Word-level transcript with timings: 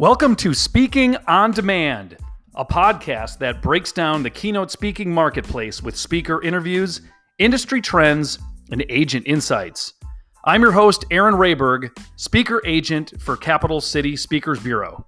Welcome 0.00 0.34
to 0.36 0.54
Speaking 0.54 1.14
on 1.28 1.50
Demand, 1.50 2.16
a 2.54 2.64
podcast 2.64 3.36
that 3.40 3.60
breaks 3.60 3.92
down 3.92 4.22
the 4.22 4.30
keynote 4.30 4.70
speaking 4.70 5.12
marketplace 5.12 5.82
with 5.82 5.94
speaker 5.94 6.40
interviews, 6.40 7.02
industry 7.38 7.82
trends, 7.82 8.38
and 8.72 8.82
agent 8.88 9.26
insights. 9.26 9.92
I'm 10.46 10.62
your 10.62 10.72
host, 10.72 11.04
Aaron 11.10 11.34
Rayberg, 11.34 11.90
speaker 12.16 12.62
agent 12.64 13.12
for 13.20 13.36
Capital 13.36 13.82
City 13.82 14.16
Speakers 14.16 14.58
Bureau. 14.60 15.04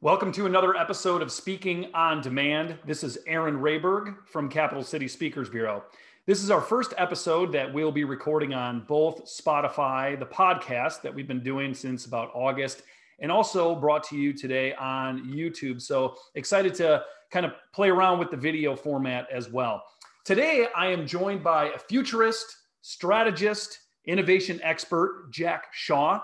Welcome 0.00 0.30
to 0.34 0.46
another 0.46 0.76
episode 0.76 1.20
of 1.20 1.32
Speaking 1.32 1.90
on 1.94 2.20
Demand. 2.20 2.78
This 2.86 3.02
is 3.02 3.18
Aaron 3.26 3.56
Rayberg 3.56 4.14
from 4.28 4.48
Capital 4.48 4.84
City 4.84 5.08
Speakers 5.08 5.50
Bureau. 5.50 5.82
This 6.30 6.44
is 6.44 6.50
our 6.52 6.60
first 6.60 6.94
episode 6.96 7.50
that 7.54 7.74
we'll 7.74 7.90
be 7.90 8.04
recording 8.04 8.54
on 8.54 8.82
both 8.86 9.24
Spotify, 9.24 10.16
the 10.16 10.26
podcast 10.26 11.02
that 11.02 11.12
we've 11.12 11.26
been 11.26 11.42
doing 11.42 11.74
since 11.74 12.06
about 12.06 12.30
August, 12.34 12.82
and 13.18 13.32
also 13.32 13.74
brought 13.74 14.04
to 14.04 14.16
you 14.16 14.32
today 14.32 14.72
on 14.74 15.24
YouTube. 15.24 15.82
So 15.82 16.14
excited 16.36 16.72
to 16.74 17.02
kind 17.32 17.44
of 17.44 17.54
play 17.74 17.88
around 17.88 18.20
with 18.20 18.30
the 18.30 18.36
video 18.36 18.76
format 18.76 19.26
as 19.28 19.50
well. 19.50 19.82
Today, 20.24 20.68
I 20.76 20.86
am 20.86 21.04
joined 21.04 21.42
by 21.42 21.70
a 21.70 21.78
futurist, 21.80 22.58
strategist, 22.80 23.80
innovation 24.04 24.60
expert, 24.62 25.32
Jack 25.32 25.66
Shaw. 25.72 26.20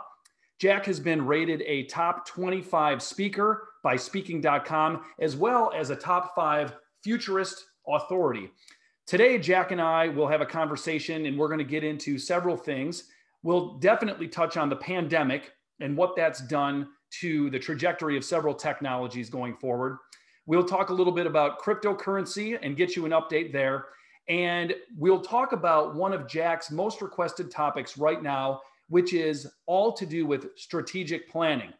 Jack 0.60 0.86
has 0.86 1.00
been 1.00 1.26
rated 1.26 1.62
a 1.62 1.82
top 1.86 2.28
25 2.28 3.02
speaker 3.02 3.70
by 3.82 3.96
speaking.com, 3.96 5.02
as 5.18 5.34
well 5.34 5.72
as 5.74 5.90
a 5.90 5.96
top 5.96 6.32
five 6.36 6.76
futurist 7.02 7.64
authority. 7.88 8.52
Today, 9.06 9.38
Jack 9.38 9.70
and 9.70 9.80
I 9.80 10.08
will 10.08 10.26
have 10.26 10.40
a 10.40 10.46
conversation 10.46 11.26
and 11.26 11.38
we're 11.38 11.46
going 11.46 11.58
to 11.58 11.64
get 11.64 11.84
into 11.84 12.18
several 12.18 12.56
things. 12.56 13.04
We'll 13.44 13.74
definitely 13.74 14.26
touch 14.26 14.56
on 14.56 14.68
the 14.68 14.74
pandemic 14.74 15.52
and 15.78 15.96
what 15.96 16.16
that's 16.16 16.40
done 16.40 16.88
to 17.20 17.48
the 17.50 17.58
trajectory 17.60 18.16
of 18.16 18.24
several 18.24 18.52
technologies 18.52 19.30
going 19.30 19.54
forward. 19.58 19.98
We'll 20.46 20.64
talk 20.64 20.90
a 20.90 20.92
little 20.92 21.12
bit 21.12 21.24
about 21.24 21.60
cryptocurrency 21.60 22.58
and 22.60 22.76
get 22.76 22.96
you 22.96 23.06
an 23.06 23.12
update 23.12 23.52
there. 23.52 23.86
And 24.28 24.74
we'll 24.98 25.20
talk 25.20 25.52
about 25.52 25.94
one 25.94 26.12
of 26.12 26.26
Jack's 26.26 26.72
most 26.72 27.00
requested 27.00 27.48
topics 27.48 27.96
right 27.96 28.20
now, 28.20 28.60
which 28.88 29.14
is 29.14 29.46
all 29.66 29.92
to 29.92 30.04
do 30.04 30.26
with 30.26 30.48
strategic 30.56 31.30
planning. 31.30 31.72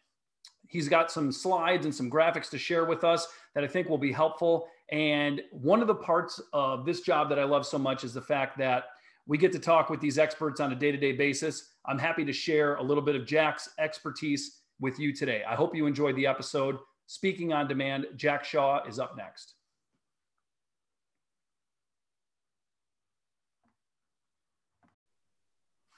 He's 0.69 0.88
got 0.88 1.10
some 1.10 1.32
slides 1.32 1.86
and 1.86 1.94
some 1.94 2.08
graphics 2.08 2.50
to 2.50 2.58
share 2.58 2.84
with 2.84 3.02
us 3.02 3.27
that 3.56 3.64
I 3.64 3.66
think 3.66 3.88
will 3.88 3.98
be 3.98 4.12
helpful. 4.12 4.69
And 4.90 5.42
one 5.50 5.80
of 5.80 5.88
the 5.88 5.94
parts 5.94 6.40
of 6.52 6.86
this 6.86 7.00
job 7.00 7.28
that 7.30 7.38
I 7.38 7.44
love 7.44 7.66
so 7.66 7.78
much 7.78 8.04
is 8.04 8.14
the 8.14 8.22
fact 8.22 8.56
that 8.58 8.84
we 9.26 9.36
get 9.36 9.50
to 9.52 9.58
talk 9.58 9.90
with 9.90 10.00
these 10.00 10.18
experts 10.18 10.60
on 10.60 10.72
a 10.72 10.76
day 10.76 10.92
to 10.92 10.98
day 10.98 11.12
basis. 11.12 11.72
I'm 11.86 11.98
happy 11.98 12.24
to 12.24 12.32
share 12.32 12.76
a 12.76 12.82
little 12.82 13.02
bit 13.02 13.16
of 13.16 13.26
Jack's 13.26 13.68
expertise 13.78 14.60
with 14.80 14.98
you 14.98 15.12
today. 15.12 15.42
I 15.48 15.56
hope 15.56 15.74
you 15.74 15.86
enjoyed 15.86 16.14
the 16.16 16.26
episode. 16.26 16.78
Speaking 17.06 17.52
on 17.52 17.66
demand, 17.66 18.06
Jack 18.16 18.44
Shaw 18.44 18.84
is 18.86 18.98
up 18.98 19.16
next. 19.16 19.54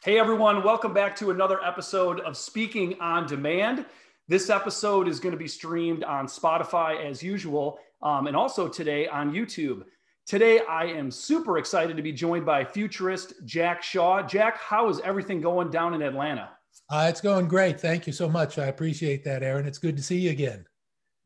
Hey 0.05 0.19
everyone, 0.19 0.63
welcome 0.63 0.95
back 0.95 1.17
to 1.17 1.31
another 1.31 1.63
episode 1.63 2.21
of 2.21 2.37
Speaking 2.37 2.99
on 3.01 3.27
Demand. 3.27 3.85
This 4.29 4.49
episode 4.49 5.09
is 5.09 5.21
going 5.21 5.33
to 5.33 5.39
be 5.39 5.49
streamed 5.49 6.05
on 6.05 6.27
Spotify 6.27 7.05
as 7.05 7.23
usual 7.23 7.79
um, 8.03 8.27
and 8.27 8.37
also 8.37 8.69
today 8.69 9.09
on 9.09 9.33
YouTube. 9.33 9.85
Today, 10.27 10.61
I 10.69 10.85
am 10.85 11.11
super 11.11 11.57
excited 11.59 11.97
to 11.97 12.03
be 12.03 12.13
joined 12.13 12.45
by 12.45 12.65
futurist 12.65 13.35
Jack 13.47 13.83
Shaw. 13.83 14.23
Jack, 14.23 14.59
how 14.59 14.89
is 14.89 15.01
everything 15.01 15.41
going 15.41 15.71
down 15.71 15.95
in 15.95 16.03
Atlanta? 16.03 16.51
Uh, 16.91 17.07
it's 17.09 17.21
going 17.21 17.49
great. 17.49 17.81
Thank 17.81 18.07
you 18.07 18.13
so 18.13 18.29
much. 18.29 18.59
I 18.59 18.67
appreciate 18.67 19.25
that, 19.25 19.43
Aaron. 19.43 19.67
It's 19.67 19.79
good 19.79 19.97
to 19.97 20.03
see 20.03 20.19
you 20.19 20.31
again. 20.31 20.67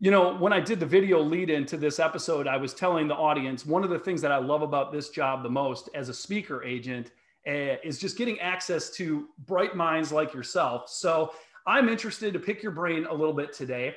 You 0.00 0.10
know, 0.10 0.36
when 0.36 0.52
I 0.52 0.60
did 0.60 0.80
the 0.80 0.86
video 0.86 1.20
lead 1.20 1.50
into 1.50 1.76
this 1.76 2.00
episode, 2.00 2.46
I 2.46 2.56
was 2.56 2.75
telling 2.75 3.06
the 3.06 3.14
audience 3.14 3.64
one 3.64 3.84
of 3.84 3.91
the 3.91 3.98
things 3.98 4.20
that 4.22 4.32
I 4.32 4.38
love 4.38 4.62
about 4.62 4.92
this 4.92 5.10
job 5.10 5.42
the 5.42 5.50
most 5.50 5.88
as 5.94 6.08
a 6.08 6.14
speaker 6.14 6.64
agent 6.64 7.12
uh, 7.46 7.78
is 7.84 7.98
just 7.98 8.16
getting 8.16 8.38
access 8.41 8.91
to 8.91 9.28
bright 9.46 9.76
minds 9.76 10.10
like 10.12 10.34
yourself. 10.34 10.88
So 10.88 11.32
I'm 11.66 11.88
interested 11.88 12.32
to 12.32 12.41
pick 12.41 12.62
your 12.62 12.72
brain 12.72 13.06
a 13.06 13.12
little 13.12 13.34
bit 13.34 13.52
today 13.52 13.94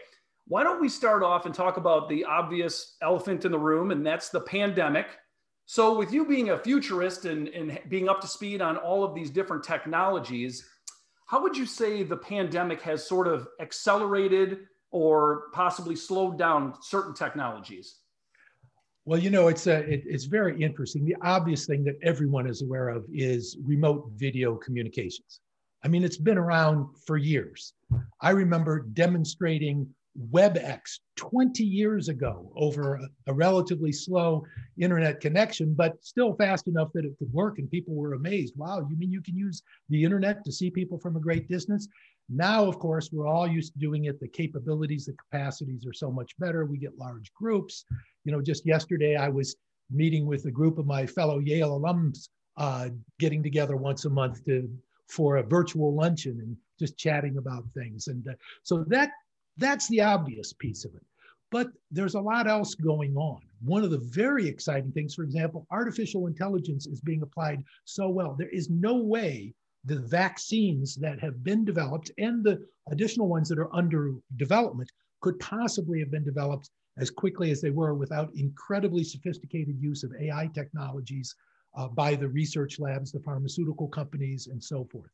why 0.47 0.63
don't 0.63 0.81
we 0.81 0.89
start 0.89 1.23
off 1.23 1.45
and 1.45 1.55
talk 1.55 1.77
about 1.77 2.07
the 2.07 2.23
obvious 2.23 2.97
elephant 3.01 3.45
in 3.45 3.51
the 3.51 3.59
room, 3.59 3.91
and 3.91 4.05
that's 4.05 4.29
the 4.29 4.41
pandemic. 4.41 5.07
So, 5.65 5.97
with 5.97 6.13
you 6.13 6.25
being 6.25 6.51
a 6.51 6.59
futurist 6.59 7.25
and, 7.25 7.47
and 7.47 7.79
being 7.89 8.07
up 8.07 8.21
to 8.21 8.27
speed 8.27 8.61
on 8.61 8.77
all 8.77 9.03
of 9.03 9.15
these 9.15 9.31
different 9.31 9.63
technologies, 9.63 10.63
how 11.25 11.41
would 11.41 11.57
you 11.57 11.65
say 11.65 12.03
the 12.03 12.17
pandemic 12.17 12.81
has 12.83 13.07
sort 13.07 13.27
of 13.27 13.47
accelerated 13.59 14.67
or 14.91 15.45
possibly 15.51 15.95
slowed 15.95 16.37
down 16.37 16.75
certain 16.81 17.15
technologies? 17.15 18.01
Well, 19.05 19.19
you 19.19 19.31
know, 19.31 19.47
it's 19.47 19.65
a, 19.65 19.79
it, 19.79 20.03
it's 20.05 20.25
very 20.25 20.61
interesting. 20.61 21.05
The 21.05 21.15
obvious 21.21 21.65
thing 21.65 21.83
that 21.85 21.95
everyone 22.03 22.47
is 22.47 22.61
aware 22.61 22.89
of 22.89 23.05
is 23.11 23.57
remote 23.63 24.11
video 24.15 24.55
communications. 24.55 25.41
I 25.83 25.87
mean, 25.87 26.03
it's 26.03 26.17
been 26.17 26.37
around 26.37 26.87
for 27.05 27.17
years. 27.17 27.73
I 28.21 28.31
remember 28.31 28.79
demonstrating 28.93 29.87
WebEx 30.31 30.99
20 31.17 31.63
years 31.63 32.07
ago 32.07 32.51
over 32.55 32.95
a, 32.95 33.07
a, 33.27 33.33
relatively 33.33 33.91
slow 33.91 34.45
internet 34.79 35.19
connection, 35.19 35.73
but 35.73 36.01
still 36.03 36.33
fast 36.35 36.67
enough 36.67 36.89
that 36.93 37.05
it 37.05 37.17
could 37.19 37.31
work. 37.33 37.59
And 37.59 37.69
people 37.69 37.95
were 37.95 38.13
amazed. 38.13 38.53
Wow, 38.55 38.85
you 38.89 38.95
mean 38.97 39.11
you 39.11 39.21
can 39.21 39.35
use 39.35 39.61
the 39.89 40.03
internet 40.03 40.45
to 40.45 40.51
see 40.51 40.69
people 40.69 40.97
from 40.97 41.17
a 41.17 41.19
great 41.19 41.49
distance? 41.49 41.87
Now, 42.29 42.65
of 42.65 42.79
course, 42.79 43.09
we're 43.11 43.27
all 43.27 43.47
used 43.47 43.73
to 43.73 43.79
doing 43.79 44.05
it. 44.05 44.19
The 44.19 44.27
capabilities, 44.27 45.05
the 45.05 45.13
capacities 45.13 45.85
are 45.85 45.93
so 45.93 46.09
much 46.11 46.37
better. 46.39 46.65
We 46.65 46.77
get 46.77 46.97
large 46.97 47.31
groups. 47.33 47.85
You 48.23 48.31
know, 48.31 48.41
just 48.41 48.65
yesterday 48.65 49.15
I 49.15 49.29
was 49.29 49.57
meeting 49.91 50.25
with 50.25 50.45
a 50.45 50.51
group 50.51 50.79
of 50.79 50.85
my 50.85 51.05
fellow 51.05 51.39
Yale 51.39 51.79
alums, 51.79 52.29
uh, 52.57 52.89
getting 53.19 53.43
together 53.43 53.75
once 53.75 54.05
a 54.05 54.09
month 54.09 54.43
to 54.45 54.69
for 55.07 55.37
a 55.37 55.43
virtual 55.43 55.93
luncheon 55.93 56.39
and 56.41 56.57
just 56.79 56.97
chatting 56.97 57.37
about 57.37 57.63
things. 57.75 58.07
And 58.07 58.27
uh, 58.27 58.33
so 58.63 58.83
that 58.87 59.11
that's 59.57 59.87
the 59.89 60.01
obvious 60.01 60.53
piece 60.53 60.85
of 60.85 60.93
it. 60.95 61.05
But 61.51 61.67
there's 61.91 62.15
a 62.15 62.21
lot 62.21 62.47
else 62.47 62.75
going 62.75 63.15
on. 63.15 63.39
One 63.61 63.83
of 63.83 63.91
the 63.91 63.99
very 63.99 64.47
exciting 64.47 64.91
things, 64.91 65.15
for 65.15 65.23
example, 65.23 65.65
artificial 65.71 66.27
intelligence 66.27 66.85
is 66.85 66.99
being 66.99 67.21
applied 67.21 67.63
so 67.85 68.09
well. 68.09 68.35
There 68.37 68.49
is 68.49 68.69
no 68.69 68.95
way 68.95 69.53
the 69.85 69.99
vaccines 69.99 70.95
that 70.95 71.19
have 71.19 71.43
been 71.43 71.63
developed 71.63 72.11
and 72.17 72.43
the 72.43 72.65
additional 72.91 73.27
ones 73.27 73.47
that 73.49 73.59
are 73.59 73.73
under 73.73 74.13
development 74.35 74.91
could 75.21 75.39
possibly 75.39 75.99
have 75.99 76.11
been 76.11 76.23
developed 76.23 76.69
as 76.97 77.09
quickly 77.09 77.51
as 77.51 77.61
they 77.61 77.69
were 77.69 77.93
without 77.93 78.33
incredibly 78.35 79.03
sophisticated 79.03 79.75
use 79.79 80.03
of 80.03 80.13
AI 80.19 80.49
technologies 80.53 81.35
uh, 81.75 81.87
by 81.87 82.15
the 82.15 82.27
research 82.27 82.79
labs, 82.79 83.11
the 83.11 83.19
pharmaceutical 83.19 83.87
companies, 83.87 84.47
and 84.47 84.63
so 84.63 84.85
forth. 84.85 85.11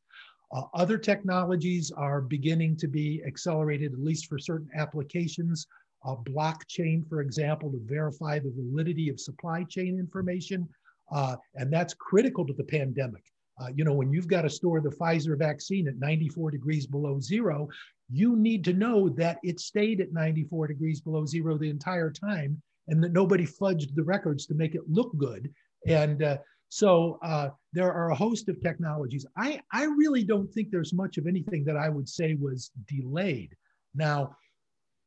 Uh, 0.53 0.63
other 0.73 0.97
technologies 0.97 1.91
are 1.91 2.21
beginning 2.21 2.75
to 2.75 2.87
be 2.87 3.21
accelerated, 3.25 3.93
at 3.93 3.99
least 3.99 4.27
for 4.27 4.37
certain 4.37 4.69
applications. 4.75 5.67
Uh, 6.05 6.15
blockchain, 6.15 7.07
for 7.07 7.21
example, 7.21 7.71
to 7.71 7.79
verify 7.85 8.39
the 8.39 8.51
validity 8.55 9.09
of 9.09 9.19
supply 9.19 9.63
chain 9.63 9.99
information. 9.99 10.67
Uh, 11.11 11.35
and 11.55 11.71
that's 11.71 11.93
critical 11.93 12.45
to 12.45 12.53
the 12.53 12.63
pandemic. 12.63 13.23
Uh, 13.61 13.67
you 13.75 13.83
know, 13.83 13.93
when 13.93 14.11
you've 14.11 14.27
got 14.27 14.41
to 14.41 14.49
store 14.49 14.81
the 14.81 14.89
Pfizer 14.89 15.37
vaccine 15.37 15.87
at 15.87 15.99
94 15.99 16.51
degrees 16.51 16.87
below 16.87 17.19
zero, 17.19 17.69
you 18.09 18.35
need 18.35 18.63
to 18.63 18.73
know 18.73 19.09
that 19.09 19.37
it 19.43 19.59
stayed 19.59 20.01
at 20.01 20.11
94 20.11 20.67
degrees 20.67 20.99
below 20.99 21.25
zero 21.25 21.57
the 21.57 21.69
entire 21.69 22.09
time 22.11 22.61
and 22.87 23.03
that 23.03 23.13
nobody 23.13 23.45
fudged 23.45 23.93
the 23.95 24.03
records 24.03 24.45
to 24.47 24.53
make 24.53 24.73
it 24.73 24.81
look 24.89 25.15
good. 25.17 25.53
And 25.87 26.23
uh, 26.23 26.37
so 26.73 27.19
uh, 27.21 27.49
there 27.73 27.91
are 27.91 28.11
a 28.11 28.15
host 28.15 28.47
of 28.47 28.61
technologies. 28.61 29.25
I, 29.35 29.59
I 29.73 29.83
really 29.83 30.23
don't 30.23 30.49
think 30.53 30.71
there's 30.71 30.93
much 30.93 31.17
of 31.17 31.27
anything 31.27 31.65
that 31.65 31.75
I 31.75 31.89
would 31.89 32.07
say 32.07 32.35
was 32.35 32.71
delayed. 32.87 33.53
Now, 33.93 34.37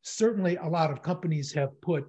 certainly 0.03 0.57
a 0.57 0.67
lot 0.67 0.91
of 0.91 1.01
companies 1.01 1.51
have 1.53 1.81
put 1.81 2.05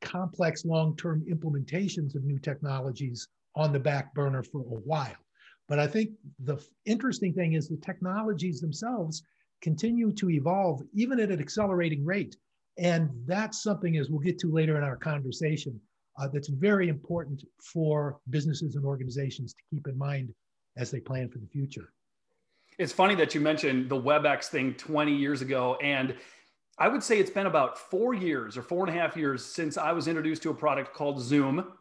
complex 0.00 0.64
long-term 0.64 1.26
implementations 1.28 2.14
of 2.14 2.22
new 2.22 2.38
technologies 2.38 3.26
on 3.56 3.72
the 3.72 3.80
back 3.80 4.14
burner 4.14 4.44
for 4.44 4.60
a 4.60 4.80
while. 4.86 5.16
But 5.68 5.80
I 5.80 5.88
think 5.88 6.10
the 6.44 6.64
interesting 6.84 7.34
thing 7.34 7.54
is 7.54 7.68
the 7.68 7.78
technologies 7.78 8.60
themselves 8.60 9.24
continue 9.60 10.12
to 10.12 10.30
evolve 10.30 10.82
even 10.94 11.18
at 11.18 11.32
an 11.32 11.40
accelerating 11.40 12.04
rate. 12.04 12.36
And 12.78 13.10
that's 13.26 13.60
something, 13.60 13.96
as 13.96 14.08
we'll 14.08 14.20
get 14.20 14.38
to 14.38 14.52
later 14.52 14.76
in 14.76 14.84
our 14.84 14.96
conversation, 14.96 15.80
uh, 16.18 16.28
that's 16.28 16.48
very 16.48 16.88
important 16.88 17.44
for 17.62 18.18
businesses 18.30 18.74
and 18.74 18.84
organizations 18.84 19.54
to 19.54 19.62
keep 19.70 19.86
in 19.86 19.96
mind 19.96 20.32
as 20.76 20.90
they 20.90 21.00
plan 21.00 21.28
for 21.28 21.38
the 21.38 21.46
future. 21.46 21.92
It's 22.78 22.92
funny 22.92 23.14
that 23.16 23.34
you 23.34 23.40
mentioned 23.40 23.88
the 23.88 24.00
WebEx 24.00 24.46
thing 24.46 24.74
20 24.74 25.14
years 25.14 25.42
ago. 25.42 25.76
And 25.82 26.14
I 26.78 26.88
would 26.88 27.02
say 27.02 27.18
it's 27.18 27.30
been 27.30 27.46
about 27.46 27.76
four 27.76 28.14
years 28.14 28.56
or 28.56 28.62
four 28.62 28.86
and 28.86 28.96
a 28.96 29.00
half 29.00 29.16
years 29.16 29.44
since 29.44 29.76
I 29.76 29.92
was 29.92 30.06
introduced 30.06 30.42
to 30.42 30.50
a 30.50 30.54
product 30.54 30.94
called 30.94 31.20
Zoom 31.20 31.72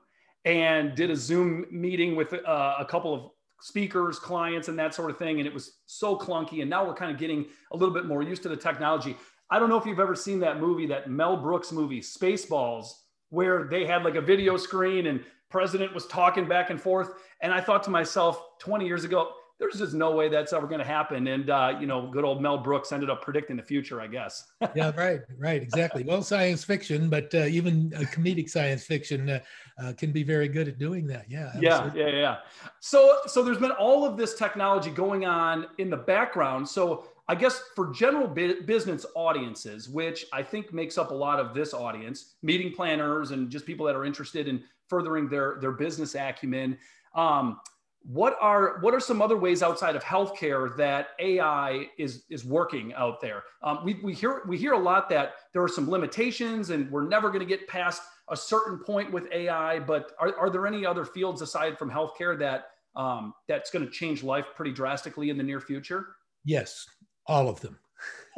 and 0.45 0.95
did 0.95 1.11
a 1.11 1.15
Zoom 1.15 1.65
meeting 1.69 2.15
with 2.15 2.33
uh, 2.33 2.75
a 2.79 2.85
couple 2.85 3.13
of 3.13 3.31
speakers, 3.61 4.17
clients, 4.17 4.69
and 4.69 4.79
that 4.79 4.93
sort 4.93 5.11
of 5.11 5.17
thing. 5.17 5.39
And 5.39 5.47
it 5.47 5.53
was 5.53 5.73
so 5.85 6.17
clunky. 6.17 6.61
And 6.61 6.69
now 6.69 6.85
we're 6.85 6.95
kind 6.95 7.11
of 7.11 7.19
getting 7.19 7.45
a 7.71 7.77
little 7.77 7.93
bit 7.93 8.05
more 8.05 8.23
used 8.23 8.41
to 8.43 8.49
the 8.49 8.57
technology. 8.57 9.15
I 9.51 9.59
don't 9.59 9.69
know 9.69 9.77
if 9.77 9.85
you've 9.85 9.99
ever 9.99 10.15
seen 10.15 10.39
that 10.39 10.59
movie, 10.59 10.87
that 10.87 11.09
Mel 11.09 11.37
Brooks 11.37 11.71
movie, 11.71 12.01
Spaceballs, 12.01 12.87
where 13.29 13.67
they 13.69 13.85
had 13.85 14.03
like 14.03 14.15
a 14.15 14.21
video 14.21 14.57
screen 14.57 15.07
and 15.07 15.23
president 15.49 15.93
was 15.93 16.05
talking 16.07 16.47
back 16.47 16.69
and 16.69 16.81
forth. 16.81 17.11
And 17.41 17.53
I 17.53 17.61
thought 17.61 17.83
to 17.83 17.89
myself 17.89 18.59
20 18.59 18.85
years 18.85 19.03
ago, 19.03 19.31
there's 19.59 19.79
just 19.79 19.95
no 19.95 20.11
way 20.11 20.29
that's 20.29 20.53
ever 20.53 20.67
going 20.67 20.79
to 20.79 20.85
happen. 20.85 21.27
And, 21.27 21.49
uh, 21.49 21.77
you 21.79 21.87
know, 21.87 22.11
good 22.11 22.23
old 22.23 22.41
Mel 22.43 22.59
Brooks 22.59 22.91
ended 22.91 23.09
up 23.09 23.23
predicting 23.23 23.57
the 23.57 23.63
future, 23.63 23.99
I 23.99 24.05
guess. 24.05 24.45
yeah, 24.75 24.91
right, 24.95 25.21
right, 25.39 25.63
exactly. 25.63 26.03
Well, 26.03 26.21
science 26.21 26.63
fiction, 26.63 27.09
but 27.09 27.33
uh, 27.33 27.45
even 27.45 27.89
comedic 27.89 28.49
science 28.49 28.85
fiction 28.85 29.29
uh, 29.29 29.39
uh, 29.81 29.93
can 29.93 30.11
be 30.11 30.21
very 30.21 30.47
good 30.47 30.67
at 30.67 30.77
doing 30.77 31.07
that. 31.07 31.25
Yeah. 31.27 31.51
Absolutely. 31.55 32.01
Yeah, 32.01 32.07
yeah, 32.07 32.13
yeah. 32.13 32.37
So, 32.81 33.19
so 33.25 33.41
there's 33.41 33.57
been 33.57 33.71
all 33.71 34.05
of 34.05 34.15
this 34.15 34.35
technology 34.35 34.91
going 34.91 35.25
on 35.25 35.65
in 35.79 35.89
the 35.89 35.97
background. 35.97 36.69
So 36.69 37.07
I 37.29 37.35
guess 37.35 37.61
for 37.75 37.91
general 37.91 38.27
business 38.27 39.05
audiences, 39.15 39.89
which 39.89 40.25
I 40.31 40.41
think 40.41 40.73
makes 40.73 40.97
up 40.97 41.11
a 41.11 41.13
lot 41.13 41.39
of 41.39 41.53
this 41.53 41.73
audience, 41.73 42.35
meeting 42.41 42.73
planners 42.73 43.31
and 43.31 43.49
just 43.49 43.65
people 43.65 43.85
that 43.85 43.95
are 43.95 44.05
interested 44.05 44.47
in 44.47 44.63
furthering 44.87 45.27
their 45.27 45.57
their 45.59 45.73
business 45.73 46.15
acumen. 46.15 46.77
Um, 47.15 47.59
what 48.03 48.37
are 48.39 48.79
what 48.79 48.93
are 48.93 49.01
some 49.01 49.21
other 49.21 49.35
ways 49.35 49.61
outside 49.61 49.95
of 49.97 50.03
healthcare 50.03 50.75
that 50.77 51.09
AI 51.19 51.87
is 51.97 52.23
is 52.29 52.45
working 52.45 52.93
out 52.93 53.19
there? 53.19 53.43
Um, 53.61 53.79
we, 53.83 53.95
we 53.95 54.13
hear 54.13 54.43
we 54.47 54.57
hear 54.57 54.71
a 54.73 54.79
lot 54.79 55.09
that 55.09 55.33
there 55.51 55.61
are 55.61 55.67
some 55.67 55.89
limitations 55.89 56.69
and 56.69 56.89
we're 56.89 57.07
never 57.07 57.27
going 57.27 57.41
to 57.41 57.45
get 57.45 57.67
past 57.67 58.01
a 58.29 58.37
certain 58.37 58.79
point 58.79 59.11
with 59.11 59.29
AI. 59.33 59.79
But 59.79 60.13
are, 60.19 60.33
are 60.37 60.49
there 60.49 60.65
any 60.65 60.85
other 60.85 61.03
fields 61.03 61.41
aside 61.41 61.77
from 61.77 61.91
healthcare 61.91 62.39
that 62.39 62.69
um, 62.95 63.33
that's 63.49 63.69
going 63.69 63.85
to 63.85 63.91
change 63.91 64.23
life 64.23 64.45
pretty 64.55 64.71
drastically 64.71 65.29
in 65.29 65.37
the 65.37 65.43
near 65.43 65.59
future? 65.59 66.07
Yes, 66.45 66.85
all 67.27 67.49
of 67.49 67.59
them. 67.61 67.77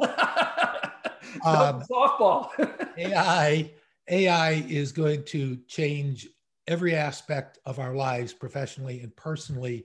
um, 1.44 1.82
softball. 1.82 2.48
AI 2.98 3.70
AI 4.08 4.50
is 4.68 4.92
going 4.92 5.24
to 5.24 5.56
change 5.68 6.28
every 6.66 6.94
aspect 6.94 7.58
of 7.64 7.78
our 7.78 7.94
lives 7.94 8.32
professionally 8.32 9.00
and 9.00 9.14
personally 9.16 9.84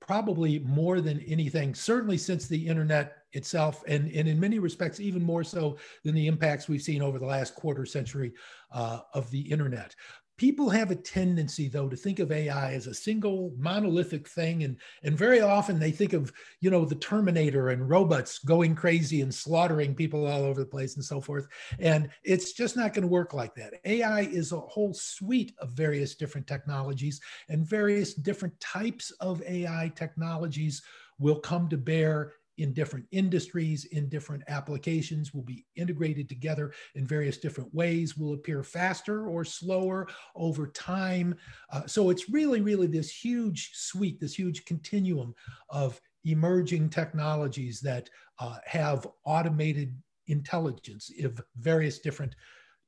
probably 0.00 0.58
more 0.60 1.00
than 1.00 1.20
anything 1.20 1.74
certainly 1.74 2.18
since 2.18 2.46
the 2.46 2.66
internet 2.66 3.16
itself 3.32 3.82
and, 3.88 4.10
and 4.12 4.28
in 4.28 4.38
many 4.38 4.58
respects 4.58 5.00
even 5.00 5.22
more 5.22 5.42
so 5.42 5.76
than 6.04 6.14
the 6.14 6.26
impacts 6.26 6.68
we've 6.68 6.82
seen 6.82 7.02
over 7.02 7.18
the 7.18 7.26
last 7.26 7.54
quarter 7.54 7.86
century 7.86 8.32
uh, 8.72 9.00
of 9.14 9.30
the 9.30 9.40
internet 9.40 9.94
people 10.36 10.68
have 10.68 10.90
a 10.90 10.96
tendency 10.96 11.68
though 11.68 11.88
to 11.88 11.96
think 11.96 12.18
of 12.18 12.30
ai 12.30 12.72
as 12.72 12.86
a 12.86 12.94
single 12.94 13.52
monolithic 13.56 14.28
thing 14.28 14.64
and 14.64 14.76
and 15.02 15.16
very 15.16 15.40
often 15.40 15.78
they 15.78 15.90
think 15.90 16.12
of 16.12 16.32
you 16.60 16.70
know 16.70 16.84
the 16.84 16.94
terminator 16.96 17.70
and 17.70 17.88
robots 17.88 18.38
going 18.40 18.74
crazy 18.74 19.20
and 19.22 19.34
slaughtering 19.34 19.94
people 19.94 20.26
all 20.26 20.42
over 20.42 20.60
the 20.60 20.66
place 20.66 20.96
and 20.96 21.04
so 21.04 21.20
forth 21.20 21.48
and 21.78 22.10
it's 22.24 22.52
just 22.52 22.76
not 22.76 22.92
going 22.92 23.02
to 23.02 23.08
work 23.08 23.34
like 23.34 23.54
that. 23.54 23.74
Ai 23.84 24.22
is 24.22 24.52
a 24.52 24.60
whole 24.60 24.92
suite 24.94 25.54
of 25.58 25.70
various 25.70 26.14
different 26.14 26.46
technologies 26.46 27.20
and 27.48 27.66
various 27.66 28.14
different 28.14 28.58
types 28.60 29.10
of 29.20 29.42
ai 29.46 29.92
technologies 29.94 30.82
will 31.18 31.38
come 31.40 31.68
to 31.68 31.76
bear 31.76 32.34
in 32.58 32.72
different 32.72 33.06
industries, 33.10 33.84
in 33.86 34.08
different 34.08 34.42
applications, 34.48 35.34
will 35.34 35.42
be 35.42 35.64
integrated 35.76 36.28
together 36.28 36.72
in 36.94 37.06
various 37.06 37.38
different 37.38 37.72
ways, 37.74 38.16
will 38.16 38.34
appear 38.34 38.62
faster 38.62 39.28
or 39.28 39.44
slower 39.44 40.08
over 40.34 40.66
time. 40.68 41.34
Uh, 41.70 41.86
so 41.86 42.10
it's 42.10 42.28
really, 42.30 42.60
really 42.60 42.86
this 42.86 43.10
huge 43.10 43.70
suite, 43.74 44.20
this 44.20 44.34
huge 44.34 44.64
continuum 44.64 45.34
of 45.70 46.00
emerging 46.24 46.90
technologies 46.90 47.80
that 47.80 48.10
uh, 48.38 48.58
have 48.64 49.06
automated 49.24 49.96
intelligence 50.26 51.10
of 51.22 51.40
various 51.56 51.98
different 51.98 52.34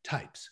types. 0.02 0.50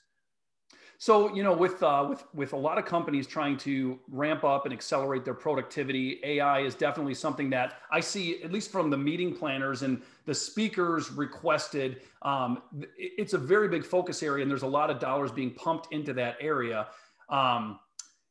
So 0.99 1.35
you 1.35 1.43
know, 1.43 1.53
with 1.53 1.83
uh, 1.83 2.07
with 2.09 2.25
with 2.35 2.53
a 2.55 2.57
lot 2.57 2.79
of 2.79 2.87
companies 2.87 3.27
trying 3.27 3.59
to 3.59 3.99
ramp 4.09 4.45
up 4.45 4.65
and 4.65 4.73
accelerate 4.73 5.25
their 5.25 5.35
productivity, 5.35 6.21
AI 6.25 6.61
is 6.61 6.75
definitely 6.75 7.15
something 7.15 7.51
that 7.51 7.75
I 7.91 8.01
see, 8.01 8.43
at 8.43 8.51
least 8.51 8.73
from 8.73 8.89
the 8.89 8.97
meeting 8.97 9.35
planners 9.35 9.83
and 9.83 10.01
the 10.25 10.35
speakers 10.35 11.11
requested. 11.11 12.01
Um, 12.23 12.63
it's 12.97 13.35
a 13.35 13.39
very 13.39 13.69
big 13.69 13.85
focus 13.85 14.23
area, 14.23 14.43
and 14.43 14.51
there's 14.51 14.63
a 14.63 14.67
lot 14.67 14.89
of 14.89 14.99
dollars 14.99 15.31
being 15.31 15.51
pumped 15.53 15.93
into 15.93 16.15
that 16.15 16.37
area. 16.41 16.87
Um, 17.29 17.79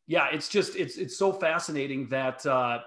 yeah, 0.07 0.27
it's 0.31 0.49
just 0.49 0.75
it's 0.75 0.97
it's 0.97 1.17
so 1.17 1.31
fascinating 1.31 2.07
that 2.09 2.43
uh, 2.47 2.79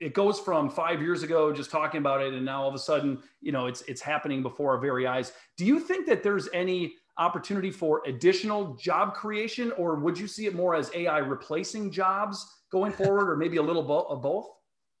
it 0.00 0.14
goes 0.14 0.38
from 0.38 0.70
five 0.70 1.02
years 1.02 1.24
ago 1.24 1.52
just 1.52 1.70
talking 1.70 1.98
about 1.98 2.22
it, 2.22 2.32
and 2.32 2.44
now 2.44 2.62
all 2.62 2.68
of 2.68 2.74
a 2.74 2.78
sudden, 2.78 3.20
you 3.40 3.50
know, 3.50 3.66
it's 3.66 3.82
it's 3.82 4.00
happening 4.00 4.42
before 4.42 4.72
our 4.74 4.78
very 4.78 5.06
eyes. 5.06 5.32
Do 5.56 5.64
you 5.64 5.80
think 5.80 6.06
that 6.06 6.22
there's 6.22 6.48
any 6.54 6.94
opportunity 7.18 7.70
for 7.70 8.02
additional 8.06 8.74
job 8.74 9.14
creation, 9.14 9.72
or 9.72 9.96
would 9.96 10.18
you 10.18 10.26
see 10.26 10.46
it 10.46 10.54
more 10.54 10.74
as 10.74 10.90
AI 10.94 11.18
replacing 11.18 11.90
jobs 11.90 12.46
going 12.70 12.92
forward, 13.00 13.30
or 13.30 13.36
maybe 13.36 13.56
a 13.56 13.62
little 13.62 13.82
bo- 13.82 14.04
of 14.04 14.22
both? 14.22 14.48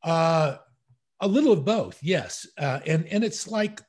Uh, 0.02 0.56
a 1.20 1.28
little 1.28 1.52
of 1.52 1.64
both, 1.64 1.98
yes. 2.02 2.46
Uh, 2.58 2.80
and 2.86 3.06
and 3.06 3.24
it's 3.24 3.48
like 3.48 3.80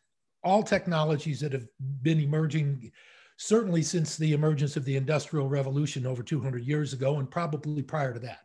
all 0.44 0.64
technologies 0.64 1.40
that 1.42 1.52
have 1.52 1.68
been 2.02 2.20
emerging, 2.20 2.92
certainly 3.38 3.84
since 3.84 4.18
the 4.18 4.34
emergence 4.34 4.78
of 4.78 4.86
the 4.86 4.96
Industrial 4.96 5.48
Revolution 5.50 6.06
over 6.06 6.24
200 6.24 6.64
years 6.64 6.94
ago, 6.94 7.20
and 7.20 7.30
probably 7.30 7.84
prior 7.84 8.14
to 8.14 8.20
that, 8.20 8.40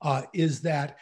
uh, 0.00 0.22
is 0.32 0.60
that 0.62 0.98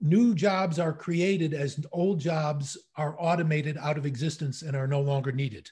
new 0.00 0.34
jobs 0.34 0.78
are 0.78 0.92
created 0.92 1.54
as 1.54 1.84
old 1.92 2.20
jobs 2.20 2.76
are 2.96 3.16
automated 3.18 3.76
out 3.78 3.98
of 3.98 4.06
existence 4.06 4.62
and 4.62 4.76
are 4.76 4.86
no 4.86 5.00
longer 5.00 5.32
needed. 5.32 5.68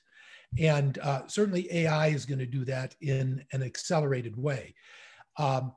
And 0.58 0.98
uh, 0.98 1.26
certainly 1.26 1.72
AI 1.72 2.08
is 2.08 2.25
going 2.25 2.38
to 2.38 2.46
do 2.46 2.64
that 2.64 2.94
in 3.00 3.44
an 3.52 3.62
accelerated 3.62 4.37
way. 4.37 4.75
Um, 5.38 5.72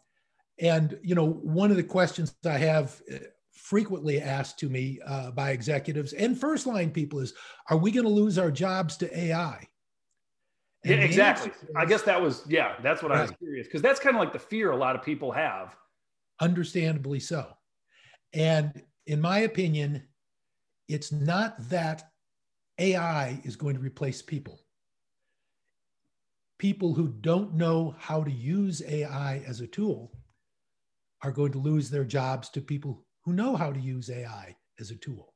and, 0.59 0.97
you 1.01 1.15
know, 1.15 1.25
one 1.27 1.71
of 1.71 1.77
the 1.77 1.83
questions 1.83 2.35
I 2.45 2.57
have 2.57 3.01
uh, 3.13 3.17
frequently 3.51 4.21
asked 4.21 4.59
to 4.59 4.69
me 4.69 4.99
uh, 5.05 5.31
by 5.31 5.51
executives 5.51 6.13
and 6.13 6.39
first 6.39 6.65
line 6.65 6.91
people 6.91 7.19
is, 7.19 7.33
are 7.69 7.77
we 7.77 7.91
going 7.91 8.05
to 8.05 8.11
lose 8.11 8.37
our 8.37 8.51
jobs 8.51 8.97
to 8.97 9.17
AI? 9.17 9.67
And 10.85 10.95
yeah, 10.95 11.05
exactly. 11.05 11.51
Is, 11.51 11.69
I 11.75 11.85
guess 11.85 12.03
that 12.03 12.21
was, 12.21 12.43
yeah, 12.47 12.75
that's 12.81 13.03
what 13.03 13.11
right. 13.11 13.19
I 13.19 13.21
was 13.23 13.31
curious 13.31 13.67
because 13.67 13.81
that's 13.81 13.99
kind 13.99 14.15
of 14.15 14.21
like 14.21 14.31
the 14.31 14.39
fear 14.39 14.71
a 14.71 14.77
lot 14.77 14.95
of 14.95 15.03
people 15.03 15.31
have. 15.31 15.75
Understandably 16.39 17.19
so. 17.19 17.47
And 18.33 18.81
in 19.05 19.19
my 19.19 19.39
opinion, 19.39 20.07
it's 20.87 21.11
not 21.11 21.55
that 21.69 22.08
AI 22.79 23.41
is 23.43 23.55
going 23.55 23.75
to 23.75 23.81
replace 23.81 24.21
people. 24.21 24.61
People 26.57 26.93
who 26.93 27.09
don't 27.09 27.53
know 27.53 27.95
how 27.99 28.23
to 28.23 28.31
use 28.31 28.81
AI 28.87 29.43
as 29.45 29.61
a 29.61 29.67
tool 29.67 30.11
are 31.21 31.31
going 31.31 31.51
to 31.51 31.59
lose 31.59 31.89
their 31.89 32.05
jobs 32.05 32.49
to 32.49 32.61
people 32.61 33.05
who 33.23 33.33
know 33.33 33.55
how 33.55 33.71
to 33.71 33.79
use 33.79 34.09
AI 34.09 34.55
as 34.79 34.91
a 34.91 34.95
tool. 34.95 35.28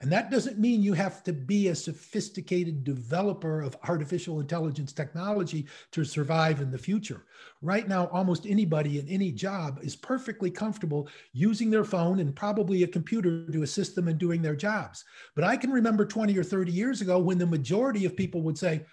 And 0.00 0.12
that 0.12 0.30
doesn't 0.30 0.60
mean 0.60 0.80
you 0.80 0.92
have 0.92 1.24
to 1.24 1.32
be 1.32 1.68
a 1.68 1.74
sophisticated 1.74 2.84
developer 2.84 3.60
of 3.60 3.76
artificial 3.88 4.38
intelligence 4.38 4.92
technology 4.92 5.66
to 5.90 6.04
survive 6.04 6.60
in 6.60 6.70
the 6.70 6.78
future. 6.78 7.24
Right 7.62 7.88
now, 7.88 8.06
almost 8.06 8.46
anybody 8.46 9.00
in 9.00 9.08
any 9.08 9.32
job 9.32 9.80
is 9.82 9.96
perfectly 9.96 10.52
comfortable 10.52 11.08
using 11.32 11.68
their 11.68 11.84
phone 11.84 12.20
and 12.20 12.34
probably 12.34 12.84
a 12.84 12.88
computer 12.88 13.50
to 13.50 13.62
assist 13.64 13.96
them 13.96 14.06
in 14.06 14.18
doing 14.18 14.40
their 14.40 14.54
jobs. 14.54 15.04
But 15.34 15.42
I 15.42 15.56
can 15.56 15.72
remember 15.72 16.06
20 16.06 16.38
or 16.38 16.44
30 16.44 16.70
years 16.70 17.00
ago 17.00 17.18
when 17.18 17.38
the 17.38 17.46
majority 17.46 18.04
of 18.04 18.16
people 18.16 18.42
would 18.42 18.58
say, 18.58 18.86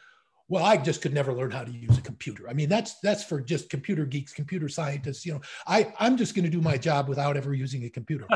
well 0.47 0.63
i 0.63 0.77
just 0.77 1.01
could 1.01 1.13
never 1.13 1.33
learn 1.33 1.51
how 1.51 1.63
to 1.63 1.71
use 1.71 1.97
a 1.97 2.01
computer. 2.01 2.49
I 2.49 2.53
mean 2.53 2.69
that's 2.69 2.99
that's 2.99 3.23
for 3.23 3.41
just 3.41 3.69
computer 3.69 4.05
geeks 4.05 4.33
computer 4.33 4.69
scientists 4.69 5.25
you 5.25 5.33
know. 5.33 5.41
I 5.67 5.93
i'm 5.99 6.17
just 6.17 6.35
going 6.35 6.45
to 6.45 6.51
do 6.51 6.61
my 6.61 6.77
job 6.77 7.07
without 7.07 7.37
ever 7.37 7.53
using 7.53 7.85
a 7.85 7.89
computer. 7.89 8.27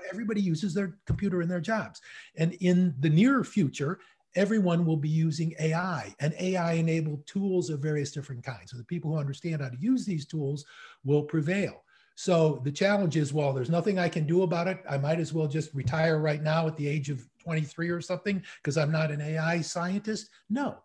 Everybody 0.10 0.40
uses 0.40 0.74
their 0.74 0.98
computer 1.06 1.42
in 1.42 1.48
their 1.48 1.60
jobs. 1.60 2.00
And 2.36 2.54
in 2.54 2.94
the 3.00 3.10
near 3.10 3.44
future 3.44 3.98
everyone 4.36 4.86
will 4.86 4.96
be 4.96 5.08
using 5.08 5.54
ai 5.58 6.14
and 6.20 6.32
ai 6.38 6.74
enabled 6.74 7.26
tools 7.26 7.68
of 7.68 7.80
various 7.80 8.12
different 8.12 8.44
kinds. 8.44 8.70
So 8.70 8.76
the 8.76 8.84
people 8.84 9.12
who 9.12 9.18
understand 9.18 9.60
how 9.60 9.68
to 9.68 9.80
use 9.80 10.04
these 10.04 10.26
tools 10.26 10.64
will 11.04 11.22
prevail. 11.22 11.82
So 12.14 12.60
the 12.64 12.72
challenge 12.72 13.16
is 13.16 13.32
well 13.32 13.52
there's 13.52 13.70
nothing 13.70 13.98
i 13.98 14.08
can 14.08 14.26
do 14.26 14.42
about 14.42 14.68
it. 14.68 14.82
I 14.88 14.98
might 14.98 15.20
as 15.20 15.32
well 15.32 15.46
just 15.48 15.74
retire 15.74 16.18
right 16.18 16.42
now 16.42 16.66
at 16.66 16.76
the 16.76 16.88
age 16.88 17.10
of 17.10 17.26
23 17.42 17.88
or 17.88 18.00
something 18.02 18.42
because 18.62 18.76
i'm 18.76 18.92
not 18.92 19.10
an 19.10 19.20
ai 19.20 19.60
scientist? 19.60 20.30
No 20.48 20.78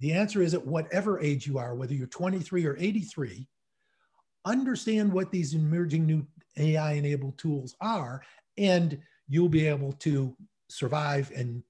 the 0.00 0.12
answer 0.12 0.42
is 0.42 0.54
at 0.54 0.64
whatever 0.64 1.20
age 1.20 1.46
you 1.46 1.58
are, 1.58 1.74
whether 1.74 1.94
you're 1.94 2.06
23 2.06 2.66
or 2.66 2.76
83, 2.78 3.46
understand 4.44 5.12
what 5.12 5.30
these 5.30 5.54
emerging 5.54 6.06
new 6.06 6.26
AI 6.56 6.92
enabled 6.92 7.38
tools 7.38 7.74
are, 7.80 8.22
and 8.56 8.98
you'll 9.28 9.48
be 9.48 9.66
able 9.66 9.92
to 9.92 10.36
survive 10.68 11.30
and 11.34 11.62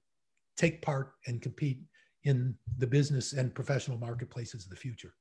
take 0.57 0.81
part 0.81 1.13
and 1.27 1.41
compete 1.41 1.79
in 2.23 2.55
the 2.77 2.87
business 2.87 3.33
and 3.33 3.55
professional 3.55 3.97
marketplaces 3.97 4.65
of 4.65 4.69
the 4.69 4.75
future. 4.75 5.13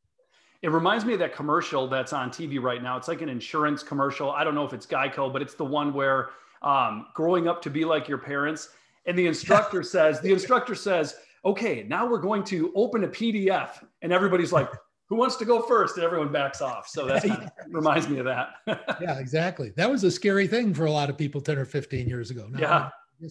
It 0.62 0.70
reminds 0.70 1.04
me 1.04 1.12
of 1.12 1.20
that 1.20 1.32
commercial 1.32 1.86
that's 1.86 2.12
on 2.12 2.30
TV 2.30 2.60
right 2.60 2.82
now. 2.82 2.96
It's 2.96 3.06
like 3.06 3.22
an 3.22 3.28
insurance 3.28 3.82
commercial. 3.82 4.32
I 4.32 4.42
don't 4.42 4.56
know 4.56 4.64
if 4.64 4.72
it's 4.72 4.86
Geico, 4.86 5.32
but 5.32 5.40
it's 5.40 5.54
the 5.54 5.64
one 5.64 5.94
where 5.94 6.30
um, 6.62 7.06
growing 7.14 7.46
up 7.46 7.62
to 7.62 7.70
be 7.70 7.84
like 7.84 8.08
your 8.08 8.18
parents. 8.18 8.70
And 9.06 9.16
the 9.16 9.26
instructor 9.26 9.82
says, 9.84 10.20
the 10.20 10.32
instructor 10.32 10.74
says, 10.74 11.14
okay, 11.44 11.84
now 11.88 12.08
we're 12.08 12.20
going 12.20 12.44
to 12.44 12.72
open 12.74 13.04
a 13.04 13.08
PDF. 13.08 13.84
And 14.02 14.12
everybody's 14.12 14.52
like, 14.52 14.70
who 15.08 15.16
wants 15.16 15.36
to 15.36 15.44
go 15.44 15.62
first? 15.62 15.96
And 15.96 16.04
everyone 16.04 16.30
backs 16.30 16.60
off. 16.60 16.88
So 16.88 17.06
that 17.06 17.52
reminds 17.68 18.08
me 18.08 18.18
of 18.18 18.26
that. 18.26 18.50
yeah, 19.00 19.18
exactly. 19.18 19.72
That 19.76 19.90
was 19.90 20.04
a 20.04 20.10
scary 20.10 20.46
thing 20.46 20.74
for 20.74 20.84
a 20.84 20.92
lot 20.92 21.10
of 21.10 21.16
people 21.16 21.40
10 21.40 21.58
or 21.58 21.64
15 21.64 22.08
years 22.08 22.30
ago. 22.30 22.46
Now, 22.50 22.58
yeah. 22.60 22.90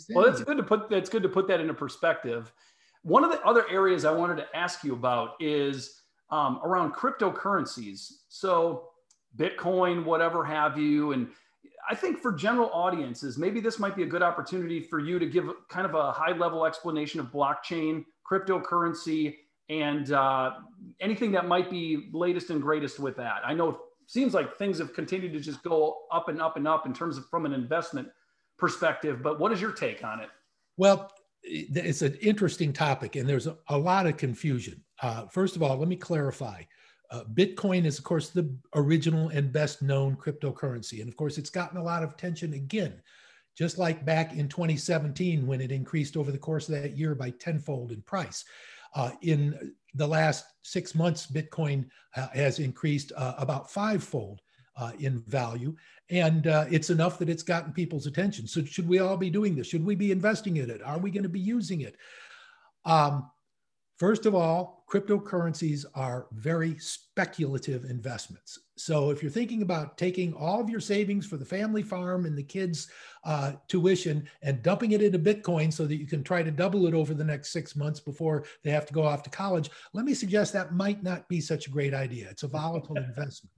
Well, 0.10 0.26
it's 0.26 0.44
good 0.44 0.58
to 0.58 0.64
put 0.64 0.90
that's 0.90 1.10
good 1.10 1.24
to 1.24 1.30
put 1.30 1.48
that 1.48 1.62
into 1.62 1.74
perspective. 1.74 2.52
One 3.04 3.24
of 3.24 3.32
the 3.32 3.42
other 3.44 3.70
areas 3.70 4.04
I 4.04 4.12
wanted 4.12 4.36
to 4.36 4.48
ask 4.54 4.84
you 4.84 4.94
about 4.94 5.36
is 5.40 6.02
um, 6.30 6.60
around 6.64 6.94
cryptocurrencies. 6.94 8.12
So 8.28 8.90
Bitcoin, 9.38 10.04
whatever 10.04 10.44
have 10.44 10.78
you, 10.78 11.14
and 11.14 11.30
I 11.90 11.96
think 11.96 12.20
for 12.20 12.34
general 12.34 12.70
audiences, 12.74 13.38
maybe 13.38 13.60
this 13.60 13.80
might 13.80 13.96
be 13.96 14.04
a 14.04 14.08
good 14.08 14.22
opportunity 14.22 14.82
for 14.82 15.00
you 15.00 15.20
to 15.20 15.26
give 15.26 15.50
kind 15.70 15.86
of 15.86 15.96
a 15.96 16.12
high 16.12 16.36
level 16.36 16.66
explanation 16.66 17.20
of 17.20 17.28
blockchain, 17.28 18.04
cryptocurrency, 18.30 19.36
and 19.70 20.12
uh, 20.12 20.52
anything 21.00 21.32
that 21.32 21.48
might 21.48 21.70
be 21.70 22.10
latest 22.14 22.50
and 22.50 22.62
greatest 22.62 23.00
with 23.00 23.16
that. 23.18 23.42
I 23.46 23.54
know 23.54 23.70
it 23.70 23.78
seems 24.08 24.34
like 24.34 24.56
things 24.58 24.80
have 24.80 24.94
continued 24.94 25.34
to 25.34 25.40
just 25.40 25.64
go 25.64 25.98
up 26.12 26.30
and 26.30 26.42
up 26.42 26.58
and 26.58 26.68
up 26.68 26.86
in 26.86 26.94
terms 26.94 27.18
of 27.18 27.28
from 27.30 27.46
an 27.46 27.54
investment 27.54 28.10
perspective, 28.58 29.22
but 29.22 29.40
what 29.40 29.52
is 29.52 29.62
your 29.62 29.72
take 29.72 30.04
on 30.04 30.20
it? 30.20 30.30
Well, 30.78 31.12
it's 31.44 32.02
an 32.02 32.16
interesting 32.16 32.74
topic 32.74 33.16
and 33.16 33.28
there's 33.28 33.48
a, 33.70 33.78
lot 33.78 34.08
of 34.08 34.18
confusion. 34.18 34.84
Uh, 35.02 35.28
first 35.28 35.56
of 35.56 35.64
all, 35.64 35.78
let 35.78 35.88
me 35.88 35.96
clarify. 35.96 36.64
Uh, 37.10 37.24
Bitcoin 37.34 37.86
is, 37.86 37.98
of 37.98 38.04
course, 38.04 38.30
the 38.30 38.54
original 38.76 39.30
and 39.30 39.52
best 39.52 39.82
known 39.82 40.16
cryptocurrency. 40.16 41.00
And 41.00 41.08
of 41.08 41.16
course, 41.16 41.38
it's 41.38 41.50
gotten 41.50 41.78
a 41.78 41.84
lot 41.84 42.04
of 42.04 42.12
attention 42.12 42.54
again, 42.54 43.02
just 43.58 43.78
like 43.78 44.06
back 44.06 44.34
in 44.34 44.50
2017 44.50 45.48
when 45.48 45.62
it 45.62 45.72
increased 45.72 46.18
over 46.18 46.32
the 46.32 46.38
course 46.38 46.68
of 46.68 46.82
that 46.82 46.98
year 46.98 47.16
by 47.16 47.30
tenfold 47.32 47.92
in 47.92 48.02
price. 48.02 48.44
Uh, 48.96 49.12
in 49.22 49.74
the 49.94 50.08
last 50.08 50.46
six 50.64 50.96
months, 50.96 51.28
Bitcoin 51.28 51.86
uh, 52.16 52.28
has 52.34 52.60
increased 52.60 53.12
uh, 53.16 53.36
about 53.38 53.72
fivefold 53.72 54.42
uh, 54.76 54.92
in 55.00 55.24
value. 55.28 55.76
And 56.10 56.48
uh, 56.48 56.66
it's 56.70 56.90
enough 56.90 57.20
that 57.20 57.30
it's 57.30 57.44
gotten 57.44 57.74
people's 57.74 58.08
attention. 58.08 58.48
So, 58.48 58.64
should 58.64 58.88
we 58.88 59.00
all 59.00 59.18
be 59.18 59.30
doing 59.30 59.56
this? 59.56 59.68
Should 59.68 59.86
we 59.86 59.96
be 59.96 60.12
investing 60.12 60.58
in 60.58 60.70
it? 60.70 60.82
Are 60.82 61.00
we 61.00 61.12
going 61.12 61.24
to 61.24 61.30
be 61.30 61.40
using 61.40 61.82
it? 61.82 61.98
Um, 62.86 63.30
First 63.98 64.28
of 64.28 64.36
all, 64.36 64.86
cryptocurrencies 64.88 65.84
are 65.96 66.28
very 66.32 66.78
speculative 66.78 67.86
investments. 67.86 68.60
So 68.76 69.10
if 69.10 69.24
you're 69.24 69.32
thinking 69.32 69.64
about 69.64 69.98
taking 69.98 70.34
all 70.34 70.62
of 70.62 70.70
your 70.70 70.80
savings 70.80 71.26
for 71.26 71.38
the 71.38 71.46
family 71.46 71.82
farm 71.82 72.28
and 72.28 72.38
the 72.38 72.44
kids' 72.44 72.90
uh, 73.24 73.54
tuition 73.68 74.30
and 74.44 74.62
dumping 74.62 74.92
it 74.92 75.02
into 75.02 75.18
Bitcoin 75.18 75.74
so 75.74 75.88
that 75.88 75.96
you 75.96 76.06
can 76.06 76.24
try 76.24 76.44
to 76.44 76.52
double 76.52 76.86
it 76.86 76.94
over 76.94 77.16
the 77.16 77.24
next 77.24 77.52
six 77.52 77.76
months 77.76 78.00
before 78.00 78.46
they 78.64 78.70
have 78.70 78.86
to 78.86 78.94
go 78.94 79.04
off 79.04 79.24
to 79.24 79.32
college, 79.32 79.72
let 79.94 80.06
me 80.06 80.14
suggest 80.14 80.54
that 80.54 80.76
might 80.76 81.02
not 81.02 81.28
be 81.28 81.42
such 81.42 81.66
a 81.66 81.72
great 81.72 81.96
idea. 81.96 82.30
It's 82.30 82.44
a 82.44 82.48
volatile 82.48 82.98
investment. 82.98 83.52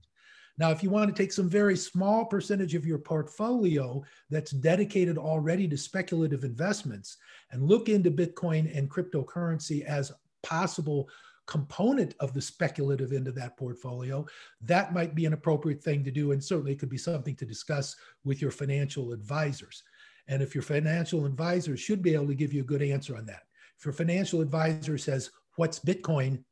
Now, 0.56 0.70
if 0.70 0.82
you 0.82 0.90
want 0.90 1.14
to 1.14 1.22
take 1.22 1.32
some 1.32 1.48
very 1.48 1.76
small 1.76 2.24
percentage 2.24 2.74
of 2.74 2.86
your 2.86 2.98
portfolio 2.98 4.02
that's 4.30 4.50
dedicated 4.50 5.16
already 5.16 5.68
to 5.68 5.76
speculative 5.76 6.44
investments 6.44 7.18
and 7.50 7.62
look 7.62 7.88
into 7.88 8.10
Bitcoin 8.10 8.76
and 8.76 8.90
cryptocurrency 8.90 9.84
as 9.84 10.12
possible 10.50 11.08
component 11.46 12.14
of 12.20 12.32
the 12.32 12.40
speculative 12.40 13.12
into 13.12 13.32
that 13.32 13.56
portfolio, 13.56 14.24
that 14.60 14.92
might 14.92 15.14
be 15.14 15.26
an 15.26 15.32
appropriate 15.32 15.82
thing 15.82 16.04
to 16.04 16.10
do. 16.10 16.32
And 16.32 16.42
certainly 16.42 16.72
it 16.72 16.78
could 16.78 16.90
be 16.90 16.98
something 16.98 17.34
to 17.36 17.46
discuss 17.46 17.96
with 18.24 18.42
your 18.42 18.50
financial 18.50 19.12
advisors. 19.12 19.82
And 20.28 20.42
if 20.42 20.54
your 20.54 20.62
financial 20.62 21.26
advisor 21.26 21.76
should 21.76 22.02
be 22.02 22.14
able 22.14 22.28
to 22.28 22.34
give 22.34 22.52
you 22.52 22.60
a 22.60 22.64
good 22.64 22.82
answer 22.82 23.16
on 23.16 23.26
that. 23.26 23.42
If 23.78 23.84
your 23.84 23.94
financial 23.94 24.40
advisor 24.40 24.98
says, 24.98 25.30
What's 25.56 25.80
Bitcoin? 25.80 26.44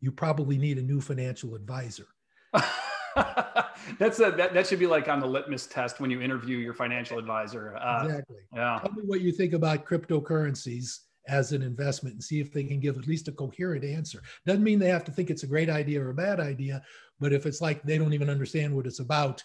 you 0.00 0.12
probably 0.12 0.58
need 0.58 0.78
a 0.78 0.82
new 0.82 1.00
financial 1.00 1.54
advisor. 1.54 2.06
That's 3.98 4.18
a, 4.18 4.30
that, 4.32 4.52
that 4.52 4.66
should 4.66 4.78
be 4.78 4.86
like 4.86 5.08
on 5.08 5.20
the 5.20 5.26
litmus 5.26 5.66
test 5.66 6.00
when 6.00 6.10
you 6.10 6.20
interview 6.20 6.58
your 6.58 6.74
financial 6.74 7.18
advisor. 7.18 7.76
Uh, 7.76 8.02
exactly. 8.04 8.36
Yeah. 8.54 8.80
Tell 8.82 8.92
me 8.92 9.02
what 9.04 9.20
you 9.20 9.32
think 9.32 9.52
about 9.52 9.86
cryptocurrencies 9.86 10.98
as 11.28 11.52
an 11.52 11.62
investment 11.62 12.14
and 12.14 12.22
see 12.22 12.40
if 12.40 12.52
they 12.52 12.64
can 12.64 12.80
give 12.80 12.96
at 12.98 13.06
least 13.06 13.28
a 13.28 13.32
coherent 13.32 13.84
answer. 13.84 14.22
Doesn't 14.46 14.62
mean 14.62 14.78
they 14.78 14.88
have 14.88 15.04
to 15.04 15.12
think 15.12 15.30
it's 15.30 15.42
a 15.42 15.48
great 15.48 15.68
idea 15.68 16.02
or 16.02 16.10
a 16.10 16.14
bad 16.14 16.40
idea, 16.40 16.82
but 17.20 17.32
if 17.32 17.46
it's 17.46 17.60
like 17.60 17.82
they 17.82 17.98
don't 17.98 18.12
even 18.12 18.30
understand 18.30 18.74
what 18.74 18.86
it's 18.86 19.00
about, 19.00 19.42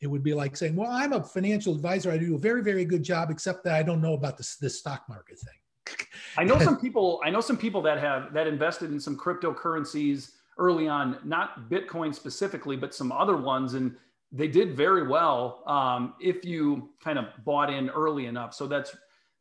it 0.00 0.06
would 0.08 0.22
be 0.22 0.34
like 0.34 0.56
saying, 0.56 0.74
"Well, 0.74 0.90
I'm 0.90 1.12
a 1.12 1.22
financial 1.22 1.74
advisor. 1.74 2.10
I 2.10 2.18
do 2.18 2.34
a 2.34 2.38
very, 2.38 2.62
very 2.62 2.84
good 2.84 3.04
job, 3.04 3.30
except 3.30 3.64
that 3.64 3.74
I 3.74 3.82
don't 3.82 4.02
know 4.02 4.14
about 4.14 4.36
this 4.36 4.56
this 4.56 4.78
stock 4.78 5.04
market 5.08 5.38
thing." 5.38 6.06
I 6.36 6.44
know 6.44 6.58
some 6.64 6.78
people. 6.78 7.20
I 7.24 7.30
know 7.30 7.40
some 7.40 7.56
people 7.56 7.80
that 7.82 7.98
have 7.98 8.32
that 8.34 8.46
invested 8.46 8.90
in 8.90 8.98
some 8.98 9.16
cryptocurrencies 9.16 10.32
early 10.58 10.88
on, 10.88 11.18
not 11.24 11.70
Bitcoin 11.70 12.14
specifically, 12.14 12.76
but 12.76 12.94
some 12.94 13.12
other 13.12 13.36
ones, 13.36 13.74
and 13.74 13.94
they 14.32 14.48
did 14.48 14.76
very 14.76 15.06
well 15.06 15.62
um, 15.66 16.14
if 16.20 16.44
you 16.44 16.90
kind 17.02 17.18
of 17.18 17.26
bought 17.44 17.70
in 17.70 17.88
early 17.90 18.26
enough. 18.26 18.54
So 18.54 18.66
that's 18.66 18.96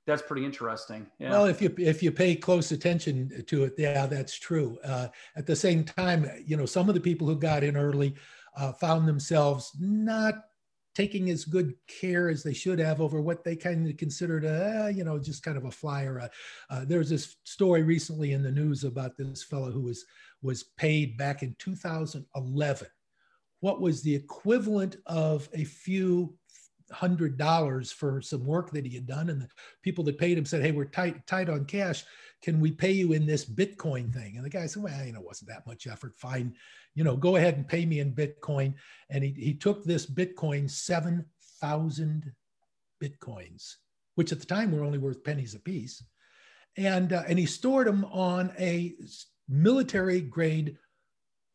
that's 0.08 0.22
pretty 0.22 0.46
interesting. 0.46 1.08
Yeah. 1.20 1.32
Well, 1.32 1.46
if 1.46 1.62
you 1.62 1.74
if 1.78 2.02
you 2.02 2.12
pay 2.12 2.36
close 2.36 2.72
attention 2.72 3.44
to 3.46 3.64
it, 3.66 3.74
yeah, 3.78 4.08
that's 4.08 4.38
true. 4.38 4.78
Uh, 4.84 5.08
at 5.36 5.46
the 5.46 5.56
same 5.56 5.84
time, 5.84 6.30
you 6.46 6.58
know, 6.58 6.66
some 6.66 6.90
of 6.90 6.96
the 6.96 7.02
people 7.02 7.28
who 7.28 7.36
got 7.36 7.64
in 7.64 7.78
early 7.78 8.16
uh, 8.58 8.74
found 8.74 9.08
themselves 9.08 9.72
not 9.80 10.46
taking 10.94 11.30
as 11.30 11.46
good 11.46 11.74
care 11.88 12.30
as 12.30 12.44
they 12.44 12.54
should 12.54 12.80
have 12.80 13.00
over 13.00 13.22
what 13.22 13.44
they 13.44 13.56
kind 13.56 13.88
of 13.88 13.96
considered 13.96 14.44
a, 14.44 14.86
uh, 14.86 14.88
you 14.88 15.04
know, 15.04 15.18
just 15.18 15.44
kind 15.44 15.56
of 15.56 15.66
a 15.66 15.72
flyer. 15.72 16.20
Uh, 16.20 16.28
uh, 16.70 16.86
there 16.86 17.00
was 17.00 17.10
this 17.10 17.38
story 17.44 17.82
recently 17.82 18.34
in 18.34 18.44
the 18.44 18.52
news 18.52 18.84
about 18.84 19.16
this 19.18 19.44
fellow 19.44 19.72
who 19.72 19.82
was 19.82 20.06
was 20.42 20.64
paid 20.78 21.16
back 21.18 21.44
in 21.44 21.56
2011. 21.60 22.88
What 23.60 23.80
was 23.80 24.02
the 24.02 24.16
equivalent 24.16 24.96
of 25.06 25.48
a 25.54 25.64
few 25.64 26.36
hundred 26.92 27.38
dollars 27.38 27.92
for 27.92 28.22
some 28.22 28.46
work 28.46 28.72
that 28.72 28.86
he 28.86 28.96
had 28.96 29.08
done, 29.08 29.30
and 29.30 29.42
the 29.42 29.50
people 29.82 30.04
that 30.06 30.18
paid 30.18 30.38
him 30.38 30.46
said, 30.46 30.62
"Hey, 30.62 30.72
we're 30.72 30.86
tight 30.86 31.26
tight 31.28 31.50
on 31.50 31.66
cash. 31.66 32.04
Can 32.42 32.60
we 32.60 32.72
pay 32.72 32.92
you 32.92 33.14
in 33.14 33.26
this 33.26 33.46
Bitcoin 33.46 34.14
thing?" 34.14 34.38
And 34.38 34.46
the 34.46 34.50
guy 34.50 34.66
said, 34.66 34.84
"Well, 34.84 35.06
you 35.06 35.14
know, 35.14 35.20
it 35.20 35.26
wasn't 35.26 35.50
that 35.50 35.68
much 35.68 35.88
effort. 35.88 36.16
Fine, 36.18 36.56
you 36.96 37.04
know, 37.04 37.16
go 37.16 37.36
ahead 37.36 37.56
and 37.56 37.68
pay 37.68 37.86
me 37.86 38.00
in 38.00 38.14
Bitcoin." 38.14 38.74
And 39.10 39.24
he 39.24 39.32
he 39.32 39.54
took 39.54 39.84
this 39.84 40.06
Bitcoin, 40.06 40.70
seven 40.70 41.26
thousand 41.60 42.32
bitcoins, 43.02 43.76
which 44.16 44.32
at 44.32 44.40
the 44.40 44.46
time 44.46 44.72
were 44.72 44.84
only 44.84 44.98
worth 44.98 45.24
pennies 45.24 45.56
a 45.56 45.60
piece, 45.60 46.04
and 46.78 47.14
uh, 47.14 47.24
and 47.28 47.40
he 47.40 47.46
stored 47.46 47.88
them 47.88 48.06
on 48.06 48.54
a 48.60 48.96
military 49.48 50.22
grade 50.22 50.78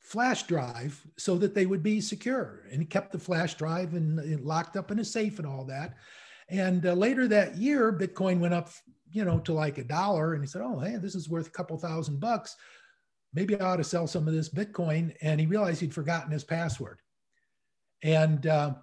flash 0.07 0.45
drive 0.45 1.05
so 1.17 1.37
that 1.37 1.53
they 1.53 1.67
would 1.67 1.83
be 1.83 2.01
secure. 2.01 2.63
And 2.71 2.81
he 2.81 2.87
kept 2.87 3.11
the 3.11 3.19
flash 3.19 3.55
drive 3.55 3.95
and, 3.95 4.21
and 4.21 4.45
locked 4.45 4.77
up 4.77 4.93
in 4.93 5.01
a 5.01 5.05
safe 5.05 5.39
and 5.39 5.49
all 5.49 5.65
that. 5.65 5.95
And 6.49 6.87
uh, 6.87 6.93
later 6.93 7.27
that 7.27 7.57
year, 7.57 7.93
Bitcoin 7.93 8.39
went 8.39 8.55
up, 8.55 8.71
you 9.11 9.25
know, 9.25 9.41
to 9.41 9.53
like 9.53 9.79
a 9.79 9.85
dollar. 9.85 10.35
And 10.35 10.45
he 10.45 10.47
said, 10.47 10.63
"Oh, 10.63 10.79
hey, 10.79 10.97
this 10.97 11.17
is 11.17 11.29
worth 11.29 11.49
a 11.49 11.51
couple 11.51 11.77
thousand 11.77 12.21
bucks. 12.21 12.55
Maybe 13.35 13.59
I 13.59 13.67
ought 13.67 13.77
to 13.77 13.85
sell 13.85 14.07
some 14.07 14.29
of 14.29 14.35
this 14.35 14.49
Bitcoin." 14.49 15.13
And 15.23 15.41
he 15.41 15.47
realized 15.47 15.81
he'd 15.81 15.93
forgotten 15.93 16.31
his 16.31 16.45
password. 16.45 17.01
And 18.05 18.47
uh, 18.47 18.75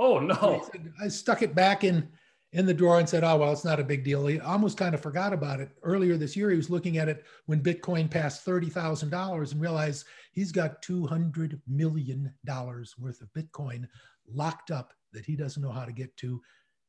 oh 0.00 0.18
no, 0.18 0.66
I 1.00 1.06
stuck 1.06 1.42
it 1.42 1.54
back 1.54 1.84
in 1.84 2.08
in 2.52 2.66
the 2.66 2.74
drawer 2.74 2.98
and 2.98 3.08
said, 3.08 3.24
oh, 3.24 3.36
well, 3.38 3.52
it's 3.52 3.64
not 3.64 3.80
a 3.80 3.84
big 3.84 4.04
deal. 4.04 4.26
He 4.26 4.38
almost 4.38 4.76
kind 4.76 4.94
of 4.94 5.00
forgot 5.00 5.32
about 5.32 5.60
it. 5.60 5.70
Earlier 5.82 6.16
this 6.16 6.36
year, 6.36 6.50
he 6.50 6.56
was 6.56 6.68
looking 6.68 6.98
at 6.98 7.08
it 7.08 7.24
when 7.46 7.62
Bitcoin 7.62 8.10
passed 8.10 8.44
$30,000 8.44 9.52
and 9.52 9.60
realized 9.60 10.06
he's 10.32 10.52
got 10.52 10.82
$200 10.82 11.60
million 11.66 12.30
worth 12.46 13.20
of 13.22 13.32
Bitcoin 13.32 13.88
locked 14.28 14.70
up 14.70 14.92
that 15.12 15.24
he 15.24 15.34
doesn't 15.34 15.62
know 15.62 15.72
how 15.72 15.86
to 15.86 15.92
get 15.92 16.14
to. 16.18 16.40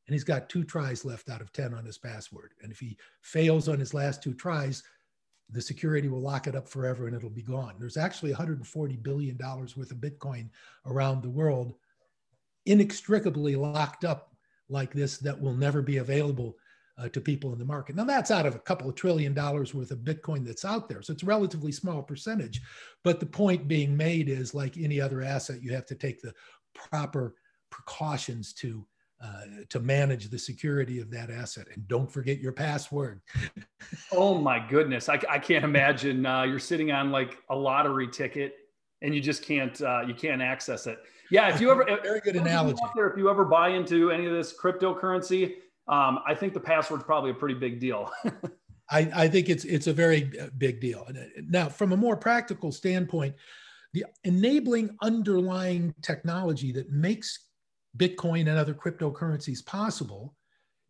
And 0.06 0.12
he's 0.12 0.24
got 0.24 0.50
two 0.50 0.64
tries 0.64 1.02
left 1.02 1.30
out 1.30 1.40
of 1.40 1.50
10 1.54 1.72
on 1.72 1.86
his 1.86 1.96
password. 1.96 2.52
And 2.62 2.70
if 2.70 2.78
he 2.78 2.98
fails 3.22 3.66
on 3.68 3.80
his 3.80 3.94
last 3.94 4.22
two 4.22 4.34
tries, 4.34 4.82
the 5.48 5.62
security 5.62 6.08
will 6.08 6.20
lock 6.20 6.46
it 6.46 6.54
up 6.54 6.68
forever 6.68 7.06
and 7.06 7.16
it'll 7.16 7.30
be 7.30 7.42
gone. 7.42 7.76
There's 7.78 7.96
actually 7.96 8.34
$140 8.34 9.02
billion 9.02 9.38
worth 9.38 9.76
of 9.78 9.96
Bitcoin 9.96 10.50
around 10.84 11.22
the 11.22 11.30
world 11.30 11.74
inextricably 12.66 13.56
locked 13.56 14.04
up 14.04 14.33
like 14.68 14.92
this 14.92 15.18
that 15.18 15.40
will 15.40 15.54
never 15.54 15.82
be 15.82 15.98
available 15.98 16.56
uh, 16.98 17.08
to 17.08 17.20
people 17.20 17.52
in 17.52 17.58
the 17.58 17.64
market. 17.64 17.96
Now, 17.96 18.04
that's 18.04 18.30
out 18.30 18.46
of 18.46 18.54
a 18.54 18.60
couple 18.60 18.88
of 18.88 18.94
trillion 18.94 19.34
dollars 19.34 19.74
worth 19.74 19.90
of 19.90 19.98
Bitcoin 19.98 20.44
that's 20.44 20.64
out 20.64 20.88
there. 20.88 21.02
So 21.02 21.12
it's 21.12 21.22
a 21.22 21.26
relatively 21.26 21.72
small 21.72 22.02
percentage. 22.02 22.60
But 23.02 23.20
the 23.20 23.26
point 23.26 23.68
being 23.68 23.96
made 23.96 24.28
is 24.28 24.54
like 24.54 24.76
any 24.76 25.00
other 25.00 25.22
asset, 25.22 25.62
you 25.62 25.72
have 25.72 25.86
to 25.86 25.94
take 25.94 26.22
the 26.22 26.32
proper 26.74 27.34
precautions 27.70 28.52
to. 28.54 28.86
Uh, 29.22 29.62
to 29.70 29.78
manage 29.80 30.28
the 30.28 30.38
security 30.38 31.00
of 31.00 31.08
that 31.08 31.30
asset 31.30 31.66
and 31.72 31.86
don't 31.86 32.12
forget 32.12 32.40
your 32.40 32.52
password 32.52 33.22
oh 34.12 34.36
my 34.36 34.58
goodness 34.68 35.08
i, 35.08 35.18
I 35.30 35.38
can't 35.38 35.64
imagine 35.64 36.26
uh, 36.26 36.42
you're 36.42 36.58
sitting 36.58 36.90
on 36.90 37.12
like 37.12 37.38
a 37.48 37.54
lottery 37.56 38.08
ticket 38.08 38.54
and 39.04 39.14
you 39.14 39.20
just 39.20 39.42
can't 39.42 39.80
uh, 39.82 40.02
you 40.06 40.14
can't 40.14 40.42
access 40.42 40.86
it. 40.86 40.98
Yeah, 41.30 41.54
if 41.54 41.60
you 41.60 41.70
ever 41.70 41.84
very 42.02 42.20
good 42.20 42.36
analogy. 42.36 42.80
There, 42.96 43.08
if 43.08 43.16
you 43.16 43.30
ever 43.30 43.44
buy 43.44 43.68
into 43.68 44.10
any 44.10 44.26
of 44.26 44.32
this 44.32 44.52
cryptocurrency, 44.58 45.56
um, 45.86 46.20
I 46.26 46.34
think 46.34 46.54
the 46.54 46.60
password's 46.60 47.04
probably 47.04 47.30
a 47.30 47.34
pretty 47.34 47.54
big 47.54 47.78
deal. 47.78 48.10
I, 48.90 49.10
I 49.14 49.28
think 49.28 49.48
it's 49.48 49.64
it's 49.64 49.86
a 49.86 49.92
very 49.92 50.32
big 50.58 50.80
deal. 50.80 51.06
Now, 51.48 51.68
from 51.68 51.92
a 51.92 51.96
more 51.96 52.16
practical 52.16 52.72
standpoint, 52.72 53.34
the 53.92 54.06
enabling 54.24 54.96
underlying 55.02 55.94
technology 56.02 56.72
that 56.72 56.90
makes 56.90 57.46
Bitcoin 57.96 58.48
and 58.48 58.58
other 58.58 58.74
cryptocurrencies 58.74 59.64
possible 59.64 60.34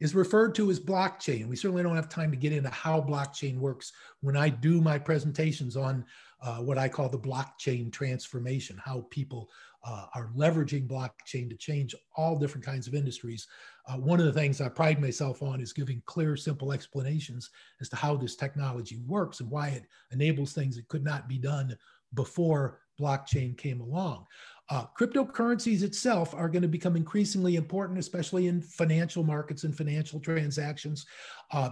is 0.00 0.14
referred 0.14 0.54
to 0.56 0.70
as 0.70 0.80
blockchain. 0.80 1.46
We 1.46 1.56
certainly 1.56 1.82
don't 1.82 1.96
have 1.96 2.08
time 2.08 2.30
to 2.30 2.36
get 2.36 2.52
into 2.52 2.70
how 2.70 3.00
blockchain 3.00 3.58
works 3.58 3.92
when 4.20 4.36
I 4.36 4.48
do 4.48 4.80
my 4.80 4.98
presentations 4.98 5.76
on 5.76 6.04
uh, 6.42 6.58
what 6.58 6.78
I 6.78 6.88
call 6.88 7.08
the 7.08 7.18
blockchain 7.18 7.92
transformation, 7.92 8.80
how 8.82 9.06
people 9.10 9.48
uh, 9.86 10.06
are 10.14 10.30
leveraging 10.36 10.88
blockchain 10.88 11.48
to 11.50 11.56
change 11.56 11.94
all 12.16 12.38
different 12.38 12.64
kinds 12.64 12.86
of 12.86 12.94
industries. 12.94 13.46
Uh, 13.86 13.96
one 13.96 14.18
of 14.18 14.26
the 14.26 14.32
things 14.32 14.60
I 14.60 14.68
pride 14.68 15.00
myself 15.00 15.42
on 15.42 15.60
is 15.60 15.72
giving 15.72 16.02
clear, 16.06 16.36
simple 16.36 16.72
explanations 16.72 17.50
as 17.80 17.88
to 17.90 17.96
how 17.96 18.16
this 18.16 18.36
technology 18.36 18.98
works 19.06 19.40
and 19.40 19.50
why 19.50 19.68
it 19.68 19.84
enables 20.10 20.52
things 20.52 20.76
that 20.76 20.88
could 20.88 21.04
not 21.04 21.28
be 21.28 21.38
done 21.38 21.76
before 22.14 22.80
blockchain 22.98 23.56
came 23.58 23.80
along. 23.80 24.26
Uh, 24.70 24.86
cryptocurrencies 24.98 25.82
itself 25.82 26.34
are 26.34 26.48
going 26.48 26.62
to 26.62 26.68
become 26.68 26.96
increasingly 26.96 27.56
important, 27.56 27.98
especially 27.98 28.46
in 28.46 28.62
financial 28.62 29.22
markets 29.22 29.64
and 29.64 29.76
financial 29.76 30.18
transactions. 30.20 31.04
Uh, 31.52 31.70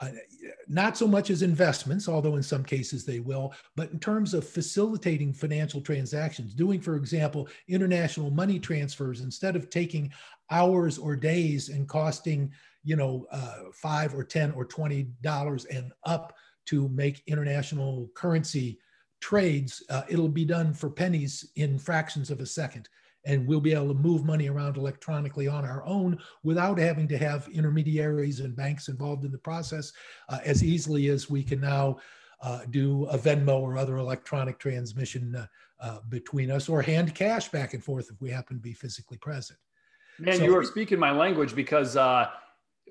uh, 0.00 0.08
not 0.68 0.96
so 0.96 1.06
much 1.06 1.30
as 1.30 1.42
investments, 1.42 2.08
although 2.08 2.36
in 2.36 2.42
some 2.42 2.64
cases 2.64 3.04
they 3.04 3.20
will, 3.20 3.54
but 3.76 3.90
in 3.92 3.98
terms 3.98 4.34
of 4.34 4.48
facilitating 4.48 5.32
financial 5.32 5.80
transactions, 5.80 6.54
doing, 6.54 6.80
for 6.80 6.96
example, 6.96 7.48
international 7.68 8.30
money 8.30 8.58
transfers 8.58 9.20
instead 9.20 9.54
of 9.54 9.70
taking 9.70 10.12
hours 10.50 10.98
or 10.98 11.14
days 11.14 11.68
and 11.68 11.88
costing, 11.88 12.50
you 12.82 12.96
know, 12.96 13.26
uh, 13.30 13.58
five 13.72 14.14
or 14.14 14.24
ten 14.24 14.50
or 14.52 14.64
twenty 14.64 15.04
dollars 15.22 15.64
and 15.66 15.92
up 16.04 16.34
to 16.66 16.88
make 16.88 17.22
international 17.26 18.10
currency 18.14 18.78
trades, 19.20 19.82
uh, 19.90 20.02
it'll 20.08 20.28
be 20.28 20.44
done 20.44 20.74
for 20.74 20.90
pennies 20.90 21.50
in 21.56 21.78
fractions 21.78 22.30
of 22.30 22.40
a 22.40 22.46
second. 22.46 22.88
And 23.26 23.46
we'll 23.46 23.60
be 23.60 23.72
able 23.72 23.88
to 23.88 23.94
move 23.94 24.24
money 24.24 24.48
around 24.48 24.76
electronically 24.76 25.48
on 25.48 25.64
our 25.64 25.84
own 25.84 26.18
without 26.42 26.78
having 26.78 27.08
to 27.08 27.18
have 27.18 27.48
intermediaries 27.48 28.40
and 28.40 28.54
banks 28.54 28.88
involved 28.88 29.24
in 29.24 29.32
the 29.32 29.38
process 29.38 29.92
uh, 30.28 30.38
as 30.44 30.62
easily 30.62 31.08
as 31.08 31.30
we 31.30 31.42
can 31.42 31.60
now 31.60 31.96
uh, 32.42 32.60
do 32.70 33.06
a 33.06 33.16
Venmo 33.16 33.60
or 33.60 33.78
other 33.78 33.96
electronic 33.96 34.58
transmission 34.58 35.34
uh, 35.34 35.46
uh, 35.80 35.98
between 36.08 36.50
us 36.50 36.68
or 36.68 36.82
hand 36.82 37.14
cash 37.14 37.48
back 37.48 37.74
and 37.74 37.82
forth 37.82 38.10
if 38.10 38.20
we 38.20 38.30
happen 38.30 38.56
to 38.56 38.62
be 38.62 38.72
physically 38.72 39.16
present. 39.18 39.58
Man, 40.18 40.36
so, 40.36 40.44
you 40.44 40.56
are 40.56 40.64
speaking 40.64 40.98
my 40.98 41.10
language 41.10 41.54
because 41.54 41.96
uh, 41.96 42.28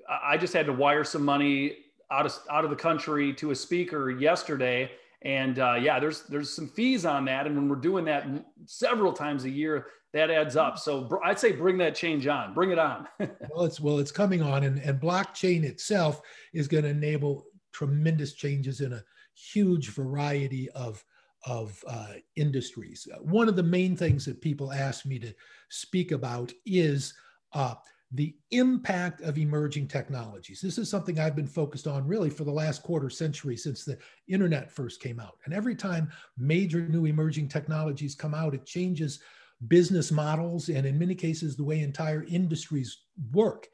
I 0.08 0.36
just 0.36 0.52
had 0.52 0.66
to 0.66 0.72
wire 0.72 1.04
some 1.04 1.24
money 1.24 1.78
out 2.10 2.26
of 2.26 2.38
out 2.50 2.64
of 2.64 2.70
the 2.70 2.76
country 2.76 3.32
to 3.34 3.50
a 3.50 3.54
speaker 3.54 4.10
yesterday, 4.10 4.90
and 5.24 5.58
uh, 5.58 5.74
yeah, 5.80 5.98
there's 5.98 6.22
there's 6.22 6.54
some 6.54 6.68
fees 6.68 7.06
on 7.06 7.24
that, 7.24 7.46
and 7.46 7.56
when 7.56 7.68
we're 7.68 7.76
doing 7.76 8.04
that 8.04 8.26
several 8.66 9.12
times 9.12 9.44
a 9.44 9.50
year, 9.50 9.86
that 10.12 10.30
adds 10.30 10.54
up. 10.54 10.78
So 10.78 11.08
I'd 11.24 11.38
say 11.38 11.52
bring 11.52 11.78
that 11.78 11.94
change 11.94 12.26
on, 12.26 12.52
bring 12.52 12.70
it 12.70 12.78
on. 12.78 13.08
well, 13.18 13.64
it's 13.64 13.80
well, 13.80 13.98
it's 13.98 14.12
coming 14.12 14.42
on, 14.42 14.64
and 14.64 14.78
and 14.78 15.00
blockchain 15.00 15.64
itself 15.64 16.20
is 16.52 16.68
going 16.68 16.84
to 16.84 16.90
enable 16.90 17.46
tremendous 17.72 18.34
changes 18.34 18.80
in 18.80 18.92
a 18.92 19.02
huge 19.34 19.90
variety 19.90 20.68
of 20.70 21.02
of 21.46 21.82
uh, 21.88 22.14
industries. 22.36 23.08
One 23.20 23.48
of 23.48 23.56
the 23.56 23.62
main 23.62 23.96
things 23.96 24.24
that 24.26 24.40
people 24.40 24.72
ask 24.72 25.06
me 25.06 25.18
to 25.20 25.32
speak 25.68 26.12
about 26.12 26.52
is 26.64 27.14
uh, 27.52 27.74
the 28.12 28.34
impact 28.50 29.22
of 29.22 29.38
emerging 29.38 29.88
technologies. 29.88 30.60
This 30.60 30.78
is 30.78 30.88
something 30.88 31.18
I've 31.18 31.34
been 31.34 31.46
focused 31.46 31.86
on 31.86 32.06
really 32.06 32.30
for 32.30 32.44
the 32.44 32.52
last 32.52 32.82
quarter 32.82 33.10
century 33.10 33.56
since 33.56 33.84
the 33.84 33.98
internet 34.28 34.70
first 34.70 35.00
came 35.00 35.18
out. 35.18 35.38
And 35.44 35.54
every 35.54 35.74
time 35.74 36.10
major 36.38 36.86
new 36.86 37.06
emerging 37.06 37.48
technologies 37.48 38.14
come 38.14 38.34
out, 38.34 38.54
it 38.54 38.66
changes 38.66 39.20
business 39.68 40.12
models 40.12 40.68
and 40.68 40.86
in 40.86 40.98
many 40.98 41.14
cases 41.14 41.56
the 41.56 41.64
way 41.64 41.80
entire 41.80 42.24
industries 42.24 42.98
work. 43.32 43.68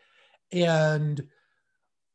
And 0.52 1.22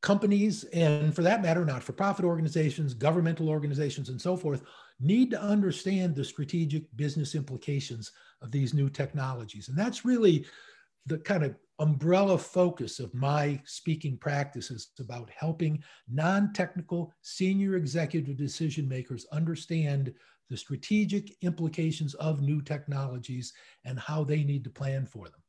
companies, 0.01 0.63
and 0.65 1.15
for 1.15 1.23
that 1.23 1.41
matter, 1.41 1.65
not 1.65 1.83
for 1.83 1.93
profit 1.93 2.25
organizations, 2.25 2.93
governmental 2.93 3.49
organizations, 3.49 4.09
and 4.09 4.21
so 4.21 4.37
forth, 4.37 4.63
need 4.99 5.31
to 5.31 5.41
understand 5.41 6.15
the 6.15 6.23
strategic 6.23 6.83
business 6.95 7.35
implications 7.35 8.11
of 8.41 8.51
these 8.51 8.73
new 8.73 8.89
technologies. 8.89 9.67
And 9.67 9.77
that's 9.77 10.05
really 10.05 10.45
the 11.05 11.17
kind 11.19 11.43
of 11.43 11.55
umbrella 11.79 12.37
focus 12.37 12.99
of 12.99 13.13
my 13.13 13.59
speaking 13.65 14.17
practices 14.17 14.91
about 14.99 15.29
helping 15.35 15.83
non-technical 16.09 17.11
senior 17.21 17.75
executive 17.75 18.37
decision 18.37 18.87
makers 18.87 19.25
understand 19.31 20.13
the 20.49 20.55
strategic 20.55 21.35
implications 21.41 22.13
of 22.15 22.41
new 22.41 22.61
technologies 22.61 23.53
and 23.83 23.99
how 23.99 24.23
they 24.23 24.43
need 24.43 24.63
to 24.63 24.69
plan 24.69 25.05
for 25.05 25.25
them. 25.25 25.41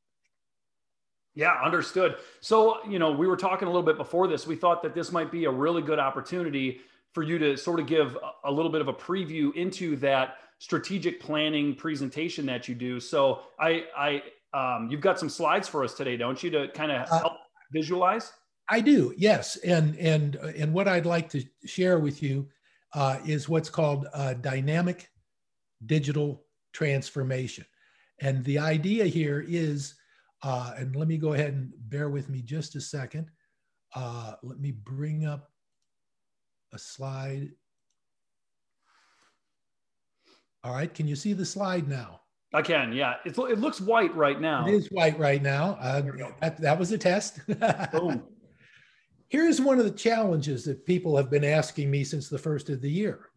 Yeah, 1.34 1.54
understood. 1.62 2.16
So, 2.40 2.78
you 2.88 2.98
know, 2.98 3.12
we 3.12 3.26
were 3.26 3.36
talking 3.36 3.68
a 3.68 3.70
little 3.70 3.84
bit 3.84 3.98
before 3.98 4.26
this. 4.26 4.46
We 4.46 4.56
thought 4.56 4.82
that 4.82 4.94
this 4.94 5.12
might 5.12 5.30
be 5.30 5.44
a 5.44 5.50
really 5.50 5.82
good 5.82 5.98
opportunity 5.98 6.80
for 7.12 7.22
you 7.22 7.38
to 7.38 7.56
sort 7.56 7.78
of 7.78 7.86
give 7.86 8.16
a 8.44 8.50
little 8.50 8.72
bit 8.72 8.80
of 8.80 8.88
a 8.88 8.92
preview 8.92 9.54
into 9.54 9.96
that 9.96 10.38
strategic 10.58 11.20
planning 11.20 11.74
presentation 11.74 12.46
that 12.46 12.68
you 12.68 12.74
do. 12.74 12.98
So, 12.98 13.42
I, 13.60 13.84
I 13.94 14.22
um, 14.54 14.88
you've 14.90 15.00
got 15.00 15.18
some 15.18 15.28
slides 15.28 15.68
for 15.68 15.84
us 15.84 15.94
today, 15.94 16.16
don't 16.16 16.42
you, 16.42 16.50
to 16.50 16.68
kind 16.68 16.92
of 16.92 17.10
uh, 17.10 17.18
help 17.18 17.32
uh, 17.32 17.36
visualize? 17.72 18.32
I 18.68 18.80
do, 18.80 19.14
yes. 19.16 19.56
And 19.56 19.96
and 19.96 20.36
and 20.36 20.72
what 20.72 20.88
I'd 20.88 21.06
like 21.06 21.28
to 21.30 21.44
share 21.64 21.98
with 21.98 22.22
you 22.22 22.48
uh, 22.94 23.18
is 23.24 23.48
what's 23.48 23.70
called 23.70 24.06
dynamic 24.40 25.08
digital 25.84 26.44
transformation. 26.72 27.64
And 28.20 28.44
the 28.44 28.58
idea 28.58 29.04
here 29.04 29.44
is, 29.46 29.94
uh, 30.42 30.72
and 30.76 30.96
let 30.96 31.08
me 31.08 31.18
go 31.18 31.34
ahead 31.34 31.52
and 31.52 31.72
bear 31.88 32.08
with 32.08 32.28
me 32.28 32.40
just 32.40 32.76
a 32.76 32.80
second. 32.80 33.30
Uh, 33.94 34.34
let 34.42 34.58
me 34.58 34.72
bring 34.72 35.26
up 35.26 35.50
a 36.72 36.78
slide. 36.78 37.50
All 40.64 40.72
right, 40.72 40.92
can 40.92 41.06
you 41.06 41.16
see 41.16 41.32
the 41.32 41.44
slide 41.44 41.88
now? 41.88 42.20
I 42.52 42.62
can, 42.62 42.92
yeah. 42.92 43.14
It's, 43.24 43.38
it 43.38 43.58
looks 43.58 43.80
white 43.80 44.14
right 44.14 44.40
now. 44.40 44.66
It 44.66 44.74
is 44.74 44.88
white 44.88 45.18
right 45.18 45.42
now. 45.42 45.76
Uh, 45.80 46.02
that, 46.40 46.60
that 46.60 46.78
was 46.78 46.92
a 46.92 46.98
test. 46.98 47.40
Boom. 47.92 48.22
Here's 49.28 49.60
one 49.60 49.78
of 49.78 49.84
the 49.84 49.90
challenges 49.90 50.64
that 50.64 50.86
people 50.86 51.16
have 51.16 51.30
been 51.30 51.44
asking 51.44 51.90
me 51.90 52.04
since 52.04 52.28
the 52.28 52.38
first 52.38 52.70
of 52.70 52.80
the 52.80 52.90
year. 52.90 53.30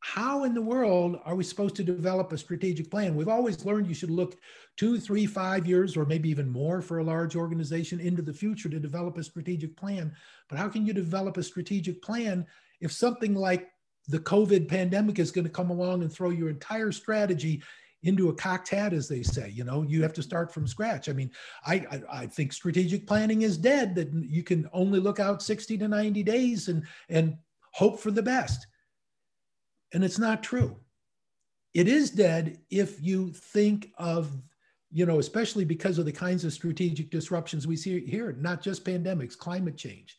How 0.00 0.44
in 0.44 0.54
the 0.54 0.62
world 0.62 1.18
are 1.24 1.34
we 1.34 1.44
supposed 1.44 1.76
to 1.76 1.84
develop 1.84 2.32
a 2.32 2.38
strategic 2.38 2.90
plan? 2.90 3.14
We've 3.14 3.28
always 3.28 3.64
learned 3.64 3.86
you 3.86 3.94
should 3.94 4.10
look 4.10 4.36
two, 4.76 4.98
three, 4.98 5.26
five 5.26 5.66
years, 5.66 5.96
or 5.96 6.06
maybe 6.06 6.30
even 6.30 6.50
more 6.50 6.80
for 6.80 6.98
a 6.98 7.04
large 7.04 7.36
organization 7.36 8.00
into 8.00 8.22
the 8.22 8.32
future 8.32 8.68
to 8.68 8.80
develop 8.80 9.18
a 9.18 9.24
strategic 9.24 9.76
plan. 9.76 10.12
But 10.48 10.58
how 10.58 10.68
can 10.68 10.86
you 10.86 10.92
develop 10.92 11.36
a 11.36 11.42
strategic 11.42 12.02
plan 12.02 12.46
if 12.80 12.92
something 12.92 13.34
like 13.34 13.68
the 14.08 14.18
COVID 14.20 14.68
pandemic 14.68 15.18
is 15.18 15.30
going 15.30 15.44
to 15.44 15.50
come 15.50 15.70
along 15.70 16.02
and 16.02 16.12
throw 16.12 16.30
your 16.30 16.48
entire 16.48 16.92
strategy 16.92 17.62
into 18.02 18.28
a 18.28 18.34
cocked 18.34 18.68
hat, 18.68 18.92
as 18.92 19.08
they 19.08 19.22
say. 19.22 19.50
You 19.50 19.64
know, 19.64 19.82
you 19.82 20.02
have 20.02 20.12
to 20.14 20.22
start 20.22 20.52
from 20.52 20.66
scratch. 20.66 21.08
I 21.08 21.12
mean, 21.12 21.30
I, 21.66 21.74
I, 21.74 22.02
I 22.20 22.26
think 22.26 22.52
strategic 22.52 23.06
planning 23.06 23.42
is 23.42 23.58
dead. 23.58 23.94
That 23.94 24.12
you 24.12 24.42
can 24.42 24.68
only 24.72 25.00
look 25.00 25.20
out 25.20 25.42
sixty 25.42 25.76
to 25.78 25.88
ninety 25.88 26.22
days 26.22 26.68
and 26.68 26.84
and 27.08 27.36
hope 27.72 28.00
for 28.00 28.10
the 28.10 28.22
best. 28.22 28.66
And 29.92 30.04
it's 30.04 30.18
not 30.18 30.42
true. 30.42 30.76
It 31.74 31.88
is 31.88 32.10
dead 32.10 32.58
if 32.70 33.02
you 33.02 33.32
think 33.32 33.90
of 33.98 34.30
you 34.92 35.06
know, 35.06 35.20
especially 35.20 35.64
because 35.64 35.98
of 35.98 36.04
the 36.04 36.12
kinds 36.12 36.44
of 36.44 36.52
strategic 36.52 37.10
disruptions 37.10 37.66
we 37.66 37.76
see 37.76 38.04
here, 38.04 38.36
not 38.40 38.60
just 38.60 38.84
pandemics, 38.84 39.38
climate 39.38 39.76
change, 39.76 40.18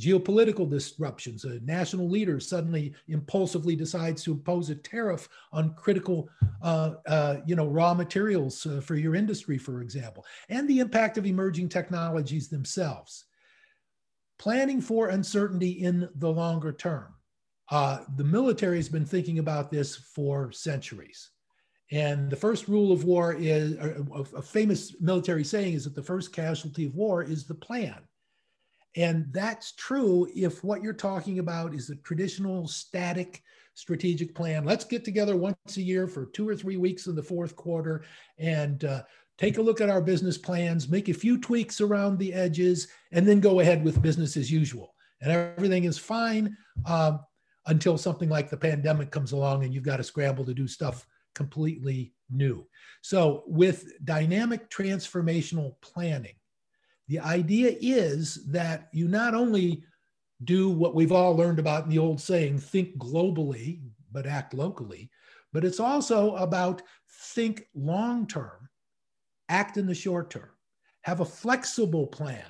geopolitical 0.00 0.68
disruptions. 0.68 1.44
A 1.44 1.60
national 1.60 2.08
leader 2.08 2.40
suddenly 2.40 2.94
impulsively 3.08 3.76
decides 3.76 4.24
to 4.24 4.32
impose 4.32 4.70
a 4.70 4.74
tariff 4.74 5.28
on 5.52 5.74
critical, 5.74 6.28
uh, 6.62 6.94
uh, 7.06 7.36
you 7.46 7.54
know, 7.54 7.66
raw 7.66 7.92
materials 7.92 8.64
uh, 8.66 8.80
for 8.80 8.96
your 8.96 9.14
industry, 9.14 9.58
for 9.58 9.82
example, 9.82 10.24
and 10.48 10.66
the 10.68 10.80
impact 10.80 11.18
of 11.18 11.26
emerging 11.26 11.68
technologies 11.68 12.48
themselves. 12.48 13.26
Planning 14.38 14.80
for 14.80 15.08
uncertainty 15.08 15.70
in 15.70 16.08
the 16.14 16.30
longer 16.30 16.72
term. 16.72 17.14
Uh, 17.70 18.00
the 18.16 18.24
military 18.24 18.78
has 18.78 18.88
been 18.88 19.04
thinking 19.04 19.38
about 19.38 19.70
this 19.70 19.94
for 19.94 20.50
centuries. 20.50 21.30
And 21.92 22.30
the 22.30 22.36
first 22.36 22.68
rule 22.68 22.92
of 22.92 23.04
war 23.04 23.34
is 23.34 23.74
a 24.34 24.42
famous 24.42 24.94
military 25.00 25.44
saying 25.44 25.74
is 25.74 25.84
that 25.84 25.94
the 25.94 26.02
first 26.02 26.32
casualty 26.32 26.86
of 26.86 26.94
war 26.94 27.22
is 27.22 27.46
the 27.46 27.54
plan. 27.54 27.98
And 28.96 29.26
that's 29.32 29.72
true 29.72 30.28
if 30.34 30.64
what 30.64 30.82
you're 30.82 30.92
talking 30.92 31.38
about 31.38 31.74
is 31.74 31.90
a 31.90 31.96
traditional 31.96 32.66
static 32.66 33.42
strategic 33.74 34.34
plan. 34.34 34.64
Let's 34.64 34.84
get 34.84 35.04
together 35.04 35.36
once 35.36 35.76
a 35.76 35.82
year 35.82 36.06
for 36.06 36.26
two 36.26 36.48
or 36.48 36.56
three 36.56 36.76
weeks 36.76 37.06
in 37.06 37.14
the 37.14 37.22
fourth 37.22 37.56
quarter 37.56 38.04
and 38.38 38.84
uh, 38.84 39.02
take 39.38 39.58
a 39.58 39.62
look 39.62 39.80
at 39.80 39.88
our 39.88 40.02
business 40.02 40.36
plans, 40.36 40.88
make 40.88 41.08
a 41.08 41.14
few 41.14 41.38
tweaks 41.38 41.80
around 41.80 42.18
the 42.18 42.32
edges, 42.32 42.88
and 43.12 43.26
then 43.26 43.40
go 43.40 43.60
ahead 43.60 43.84
with 43.84 44.02
business 44.02 44.36
as 44.36 44.50
usual. 44.50 44.94
And 45.22 45.30
everything 45.30 45.84
is 45.84 45.98
fine 45.98 46.56
um, 46.86 47.20
until 47.66 47.96
something 47.96 48.28
like 48.28 48.50
the 48.50 48.56
pandemic 48.56 49.10
comes 49.10 49.32
along 49.32 49.64
and 49.64 49.72
you've 49.72 49.84
got 49.84 49.98
to 49.98 50.04
scramble 50.04 50.44
to 50.44 50.54
do 50.54 50.66
stuff 50.66 51.06
completely 51.34 52.12
new. 52.30 52.66
So, 53.02 53.44
with 53.46 54.04
dynamic 54.04 54.68
transformational 54.68 55.74
planning, 55.80 56.34
the 57.10 57.18
idea 57.18 57.74
is 57.80 58.44
that 58.46 58.88
you 58.92 59.08
not 59.08 59.34
only 59.34 59.82
do 60.44 60.70
what 60.70 60.94
we've 60.94 61.10
all 61.10 61.36
learned 61.36 61.58
about 61.58 61.82
in 61.82 61.90
the 61.90 61.98
old 61.98 62.20
saying, 62.20 62.56
think 62.60 62.96
globally, 62.98 63.80
but 64.12 64.28
act 64.28 64.54
locally, 64.54 65.10
but 65.52 65.64
it's 65.64 65.80
also 65.80 66.36
about 66.36 66.82
think 67.08 67.66
long 67.74 68.28
term, 68.28 68.68
act 69.48 69.76
in 69.76 69.86
the 69.86 69.94
short 69.94 70.30
term, 70.30 70.50
have 71.02 71.18
a 71.18 71.24
flexible 71.24 72.06
plan 72.06 72.44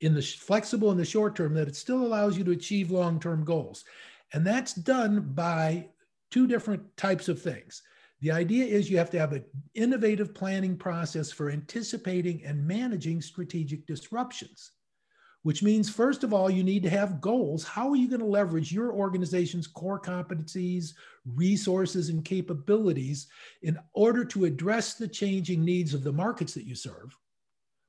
in 0.00 0.14
the 0.14 0.22
flexible 0.22 0.90
in 0.90 0.96
the 0.96 1.04
short 1.04 1.36
term 1.36 1.52
that 1.52 1.68
it 1.68 1.76
still 1.76 2.06
allows 2.06 2.38
you 2.38 2.44
to 2.44 2.52
achieve 2.52 2.90
long 2.90 3.20
term 3.20 3.44
goals. 3.44 3.84
And 4.32 4.46
that's 4.46 4.72
done 4.72 5.20
by 5.34 5.90
two 6.30 6.46
different 6.46 6.96
types 6.96 7.28
of 7.28 7.40
things. 7.40 7.82
The 8.24 8.32
idea 8.32 8.64
is 8.64 8.88
you 8.88 8.96
have 8.96 9.10
to 9.10 9.18
have 9.18 9.34
an 9.34 9.44
innovative 9.74 10.32
planning 10.32 10.78
process 10.78 11.30
for 11.30 11.50
anticipating 11.50 12.42
and 12.42 12.66
managing 12.66 13.20
strategic 13.20 13.86
disruptions, 13.86 14.70
which 15.42 15.62
means, 15.62 15.90
first 15.90 16.24
of 16.24 16.32
all, 16.32 16.48
you 16.48 16.64
need 16.64 16.82
to 16.84 16.88
have 16.88 17.20
goals. 17.20 17.64
How 17.64 17.90
are 17.90 17.96
you 17.96 18.08
going 18.08 18.20
to 18.20 18.26
leverage 18.26 18.72
your 18.72 18.94
organization's 18.94 19.66
core 19.66 20.00
competencies, 20.00 20.94
resources, 21.34 22.08
and 22.08 22.24
capabilities 22.24 23.26
in 23.60 23.78
order 23.92 24.24
to 24.24 24.46
address 24.46 24.94
the 24.94 25.06
changing 25.06 25.62
needs 25.62 25.92
of 25.92 26.02
the 26.02 26.10
markets 26.10 26.54
that 26.54 26.64
you 26.64 26.74
serve? 26.74 27.14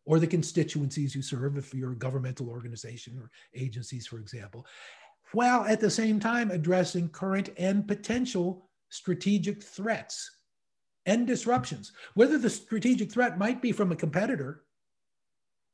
Or 0.04 0.20
the 0.20 0.28
constituencies 0.28 1.16
you 1.16 1.22
serve, 1.22 1.58
if 1.58 1.74
you're 1.74 1.94
a 1.94 1.98
governmental 1.98 2.50
organization 2.50 3.18
or 3.18 3.32
agencies, 3.54 4.06
for 4.06 4.20
example, 4.20 4.66
while 5.32 5.64
at 5.64 5.80
the 5.80 5.90
same 5.90 6.20
time 6.20 6.52
addressing 6.52 7.08
current 7.08 7.52
and 7.58 7.88
potential 7.88 8.65
strategic 8.90 9.64
threats 9.64 10.32
and 11.06 11.28
disruptions. 11.28 11.92
Whether 12.14 12.38
the 12.38 12.50
strategic 12.50 13.12
threat 13.12 13.38
might 13.38 13.62
be 13.62 13.72
from 13.72 13.92
a 13.92 13.96
competitor 13.96 14.64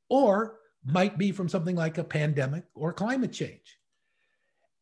or 0.10 0.60
might 0.84 1.18
be 1.18 1.32
from 1.32 1.48
something 1.48 1.76
like 1.76 1.98
a 1.98 2.04
pandemic 2.04 2.66
or 2.74 2.92
climate 2.92 3.32
change. 3.32 3.78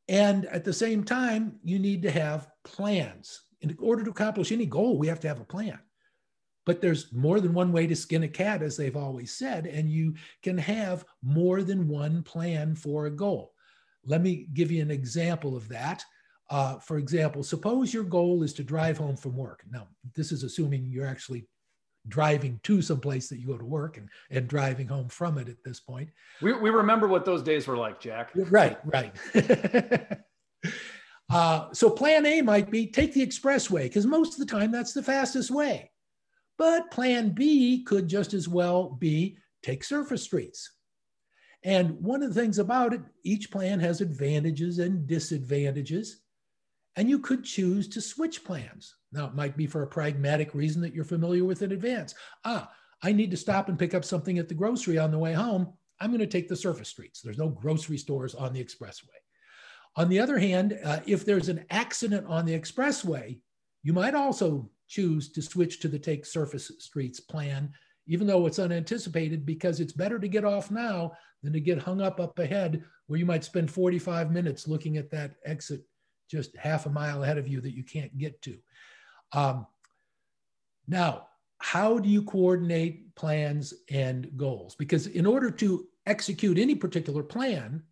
And 0.07 0.45
at 0.45 0.63
the 0.63 0.73
same 0.73 1.03
time, 1.03 1.59
you 1.63 1.77
need 1.77 2.01
to 2.01 2.11
have 2.11 2.49
plans. 2.63 3.41
In 3.61 3.75
order 3.79 4.03
to 4.03 4.11
accomplish 4.11 4.51
any 4.51 4.65
goal, 4.65 4.97
we 4.97 5.07
have 5.07 5.19
to 5.19 5.27
have 5.27 5.39
a 5.39 5.45
plan. 5.45 5.77
But 6.65 6.81
there's 6.81 7.11
more 7.13 7.39
than 7.39 7.53
one 7.53 7.71
way 7.71 7.85
to 7.87 7.95
skin 7.95 8.23
a 8.23 8.27
cat, 8.27 8.61
as 8.61 8.77
they've 8.77 8.95
always 8.95 9.31
said, 9.31 9.65
and 9.65 9.89
you 9.89 10.15
can 10.41 10.57
have 10.57 11.05
more 11.21 11.61
than 11.63 11.87
one 11.87 12.23
plan 12.23 12.75
for 12.75 13.05
a 13.05 13.11
goal. 13.11 13.53
Let 14.05 14.21
me 14.21 14.47
give 14.53 14.71
you 14.71 14.81
an 14.81 14.91
example 14.91 15.55
of 15.55 15.67
that. 15.69 16.03
Uh, 16.49 16.79
for 16.79 16.97
example, 16.97 17.43
suppose 17.43 17.93
your 17.93 18.03
goal 18.03 18.41
is 18.41 18.53
to 18.53 18.63
drive 18.63 18.97
home 18.97 19.15
from 19.15 19.37
work. 19.37 19.63
Now, 19.69 19.87
this 20.15 20.31
is 20.31 20.43
assuming 20.43 20.89
you're 20.89 21.05
actually 21.05 21.47
driving 22.07 22.59
to 22.63 22.81
some 22.81 22.99
place 22.99 23.29
that 23.29 23.39
you 23.39 23.47
go 23.47 23.57
to 23.57 23.65
work 23.65 23.97
and, 23.97 24.09
and 24.31 24.47
driving 24.47 24.87
home 24.87 25.09
from 25.09 25.37
it 25.37 25.47
at 25.47 25.63
this 25.63 25.79
point. 25.79 26.09
We, 26.41 26.53
we 26.53 26.69
remember 26.69 27.07
what 27.07 27.25
those 27.25 27.43
days 27.43 27.67
were 27.67 27.77
like, 27.77 27.99
Jack. 27.99 28.31
Right, 28.35 28.77
right. 28.85 29.15
uh, 31.29 31.67
so 31.73 31.89
plan 31.89 32.25
A 32.25 32.41
might 32.41 32.71
be 32.71 32.87
take 32.87 33.13
the 33.13 33.25
expressway 33.25 33.83
because 33.83 34.07
most 34.07 34.33
of 34.33 34.39
the 34.39 34.51
time 34.51 34.71
that's 34.71 34.93
the 34.93 35.03
fastest 35.03 35.51
way. 35.51 35.91
But 36.57 36.91
plan 36.91 37.29
B 37.29 37.83
could 37.83 38.07
just 38.07 38.33
as 38.33 38.47
well 38.47 38.89
be 38.89 39.37
take 39.63 39.83
surface 39.83 40.23
streets. 40.23 40.71
And 41.63 41.91
one 42.01 42.23
of 42.23 42.33
the 42.33 42.41
things 42.41 42.57
about 42.57 42.93
it, 42.93 43.01
each 43.23 43.51
plan 43.51 43.79
has 43.81 44.01
advantages 44.01 44.79
and 44.79 45.05
disadvantages. 45.05 46.21
And 46.99 47.09
you 47.09 47.17
could 47.17 47.45
choose 47.45 47.87
to 47.89 48.01
switch 48.01 48.43
plans. 48.43 48.93
Now, 49.13 49.25
it 49.27 49.33
might 49.33 49.55
be 49.55 49.67
for 49.67 49.83
a 49.83 49.87
pragmatic 49.87 50.53
reason 50.53 50.81
that 50.81 50.93
you're 50.93 51.05
familiar 51.05 51.45
with 51.45 51.61
in 51.61 51.71
advance. 51.71 52.13
Ah, 52.43 52.69
I 53.01 53.13
need 53.13 53.31
to 53.31 53.37
stop 53.37 53.69
and 53.69 53.79
pick 53.79 53.93
up 53.93 54.03
something 54.03 54.37
at 54.37 54.49
the 54.49 54.53
grocery 54.53 54.97
on 54.97 55.09
the 55.09 55.17
way 55.17 55.31
home. 55.31 55.71
I'm 56.01 56.09
going 56.09 56.19
to 56.19 56.27
take 56.27 56.49
the 56.49 56.57
surface 56.57 56.89
streets. 56.89 57.21
There's 57.21 57.37
no 57.37 57.47
grocery 57.47 57.97
stores 57.97 58.35
on 58.35 58.51
the 58.51 58.61
expressway. 58.61 59.15
On 59.95 60.09
the 60.09 60.19
other 60.19 60.37
hand, 60.37 60.77
uh, 60.83 60.99
if 61.05 61.23
there's 61.23 61.47
an 61.47 61.63
accident 61.69 62.27
on 62.27 62.45
the 62.45 62.59
expressway, 62.59 63.39
you 63.81 63.93
might 63.93 64.13
also 64.13 64.69
choose 64.89 65.31
to 65.31 65.41
switch 65.41 65.79
to 65.79 65.87
the 65.87 65.99
take 65.99 66.25
surface 66.25 66.69
streets 66.79 67.21
plan, 67.21 67.71
even 68.07 68.27
though 68.27 68.45
it's 68.45 68.59
unanticipated, 68.59 69.45
because 69.45 69.79
it's 69.79 69.93
better 69.93 70.19
to 70.19 70.27
get 70.27 70.43
off 70.43 70.69
now 70.69 71.13
than 71.43 71.53
to 71.53 71.61
get 71.61 71.79
hung 71.79 72.01
up 72.01 72.19
up 72.19 72.37
ahead 72.39 72.83
where 73.07 73.19
you 73.19 73.25
might 73.25 73.45
spend 73.45 73.71
45 73.71 74.33
minutes 74.33 74.67
looking 74.67 74.97
at 74.97 75.09
that 75.11 75.35
exit 75.45 75.81
just 76.29 76.55
half 76.57 76.85
a 76.85 76.89
mile 76.89 77.23
ahead 77.23 77.37
of 77.37 77.47
you 77.47 77.61
that 77.61 77.75
you 77.75 77.83
can't 77.83 78.17
get 78.17 78.41
to. 78.43 78.57
Um, 79.33 79.67
now, 80.87 81.27
how 81.59 81.99
do 81.99 82.07
you 82.07 82.23
coordinate 82.23 83.13
plans 83.15 83.73
and 83.89 84.29
goals? 84.37 84.75
Because 84.75 85.07
in 85.07 85.25
order 85.25 85.51
to 85.51 85.87
execute 86.05 86.57
any 86.57 86.75
particular 86.75 87.21
plan, 87.23 87.83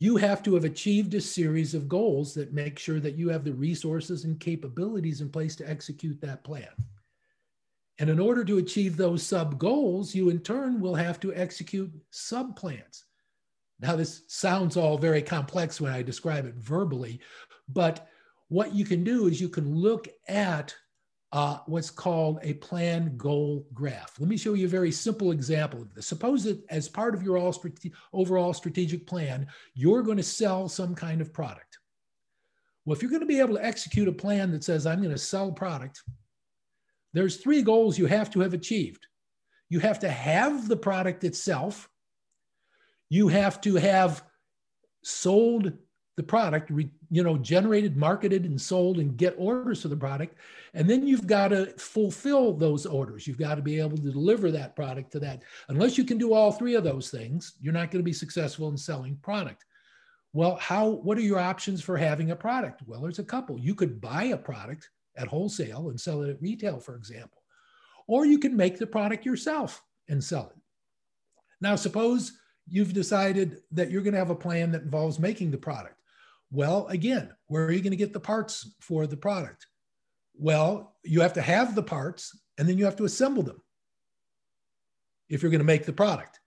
you 0.00 0.16
have 0.16 0.42
to 0.42 0.54
have 0.54 0.64
achieved 0.64 1.14
a 1.14 1.20
series 1.20 1.74
of 1.74 1.88
goals 1.88 2.34
that 2.34 2.52
make 2.52 2.78
sure 2.78 2.98
that 2.98 3.14
you 3.14 3.28
have 3.28 3.44
the 3.44 3.54
resources 3.54 4.24
and 4.24 4.40
capabilities 4.40 5.20
in 5.20 5.30
place 5.30 5.54
to 5.54 5.70
execute 5.70 6.20
that 6.20 6.42
plan. 6.42 6.68
And 8.00 8.10
in 8.10 8.18
order 8.18 8.44
to 8.44 8.58
achieve 8.58 8.96
those 8.96 9.22
sub 9.22 9.58
goals, 9.58 10.12
you 10.12 10.28
in 10.28 10.40
turn 10.40 10.80
will 10.80 10.96
have 10.96 11.20
to 11.20 11.32
execute 11.34 11.92
sub 12.10 12.56
plans. 12.56 13.04
Now, 13.82 13.96
this 13.96 14.22
sounds 14.28 14.76
all 14.76 14.96
very 14.96 15.22
complex 15.22 15.80
when 15.80 15.92
I 15.92 16.02
describe 16.02 16.46
it 16.46 16.54
verbally, 16.54 17.20
but 17.68 18.08
what 18.48 18.74
you 18.74 18.84
can 18.84 19.02
do 19.02 19.26
is 19.26 19.40
you 19.40 19.48
can 19.48 19.74
look 19.74 20.08
at 20.28 20.74
uh, 21.32 21.58
what's 21.66 21.90
called 21.90 22.38
a 22.42 22.52
plan 22.54 23.16
goal 23.16 23.66
graph. 23.72 24.14
Let 24.20 24.28
me 24.28 24.36
show 24.36 24.52
you 24.52 24.66
a 24.66 24.68
very 24.68 24.92
simple 24.92 25.32
example 25.32 25.80
of 25.80 25.92
this. 25.94 26.06
Suppose 26.06 26.44
that 26.44 26.62
as 26.70 26.88
part 26.88 27.14
of 27.14 27.22
your 27.22 27.38
all 27.38 27.52
strate 27.52 27.92
overall 28.12 28.52
strategic 28.52 29.06
plan, 29.06 29.46
you're 29.74 30.02
going 30.02 30.18
to 30.18 30.22
sell 30.22 30.68
some 30.68 30.94
kind 30.94 31.20
of 31.20 31.32
product. 31.32 31.78
Well, 32.84 32.94
if 32.94 33.02
you're 33.02 33.10
going 33.10 33.20
to 33.20 33.26
be 33.26 33.40
able 33.40 33.56
to 33.56 33.64
execute 33.64 34.08
a 34.08 34.12
plan 34.12 34.50
that 34.52 34.62
says, 34.62 34.86
I'm 34.86 35.00
going 35.00 35.10
to 35.10 35.18
sell 35.18 35.50
product, 35.50 36.02
there's 37.14 37.38
three 37.38 37.62
goals 37.62 37.98
you 37.98 38.06
have 38.06 38.30
to 38.32 38.40
have 38.40 38.54
achieved. 38.54 39.06
You 39.70 39.80
have 39.80 39.98
to 40.00 40.10
have 40.10 40.68
the 40.68 40.76
product 40.76 41.24
itself, 41.24 41.88
you 43.12 43.28
have 43.28 43.60
to 43.60 43.74
have 43.74 44.24
sold 45.04 45.70
the 46.16 46.22
product, 46.22 46.70
you 46.70 47.22
know, 47.22 47.36
generated, 47.36 47.94
marketed, 47.94 48.46
and 48.46 48.58
sold, 48.58 48.98
and 48.98 49.18
get 49.18 49.34
orders 49.36 49.82
for 49.82 49.88
the 49.88 49.96
product. 49.96 50.38
And 50.72 50.88
then 50.88 51.06
you've 51.06 51.26
got 51.26 51.48
to 51.48 51.66
fulfill 51.76 52.54
those 52.54 52.86
orders. 52.86 53.26
You've 53.26 53.36
got 53.36 53.56
to 53.56 53.62
be 53.62 53.78
able 53.78 53.98
to 53.98 54.10
deliver 54.10 54.50
that 54.52 54.74
product 54.74 55.12
to 55.12 55.20
that. 55.20 55.42
Unless 55.68 55.98
you 55.98 56.04
can 56.04 56.16
do 56.16 56.32
all 56.32 56.52
three 56.52 56.74
of 56.74 56.84
those 56.84 57.10
things, 57.10 57.52
you're 57.60 57.74
not 57.74 57.90
going 57.90 58.00
to 58.00 58.10
be 58.10 58.14
successful 58.14 58.70
in 58.70 58.78
selling 58.78 59.16
product. 59.16 59.66
Well, 60.32 60.56
how? 60.56 60.88
What 60.88 61.18
are 61.18 61.20
your 61.20 61.38
options 61.38 61.82
for 61.82 61.98
having 61.98 62.30
a 62.30 62.36
product? 62.36 62.80
Well, 62.86 63.02
there's 63.02 63.18
a 63.18 63.24
couple. 63.24 63.58
You 63.58 63.74
could 63.74 64.00
buy 64.00 64.24
a 64.24 64.38
product 64.38 64.88
at 65.18 65.28
wholesale 65.28 65.90
and 65.90 66.00
sell 66.00 66.22
it 66.22 66.30
at 66.30 66.40
retail, 66.40 66.80
for 66.80 66.96
example, 66.96 67.42
or 68.06 68.24
you 68.24 68.38
can 68.38 68.56
make 68.56 68.78
the 68.78 68.86
product 68.86 69.26
yourself 69.26 69.82
and 70.08 70.24
sell 70.24 70.50
it. 70.56 70.62
Now, 71.60 71.76
suppose 71.76 72.38
you've 72.68 72.92
decided 72.92 73.58
that 73.72 73.90
you're 73.90 74.02
going 74.02 74.12
to 74.12 74.18
have 74.18 74.30
a 74.30 74.34
plan 74.34 74.72
that 74.72 74.82
involves 74.82 75.18
making 75.18 75.50
the 75.50 75.58
product. 75.58 75.96
Well, 76.50 76.86
again, 76.88 77.30
where 77.46 77.64
are 77.64 77.72
you 77.72 77.80
going 77.80 77.92
to 77.92 77.96
get 77.96 78.12
the 78.12 78.20
parts 78.20 78.74
for 78.80 79.06
the 79.06 79.16
product? 79.16 79.66
Well, 80.34 80.96
you 81.02 81.20
have 81.20 81.32
to 81.34 81.42
have 81.42 81.74
the 81.74 81.82
parts 81.82 82.38
and 82.58 82.68
then 82.68 82.78
you 82.78 82.84
have 82.84 82.96
to 82.96 83.04
assemble 83.04 83.42
them 83.42 83.62
if 85.28 85.42
you're 85.42 85.50
going 85.50 85.60
to 85.60 85.64
make 85.64 85.86
the 85.86 85.92
product. 85.92 86.38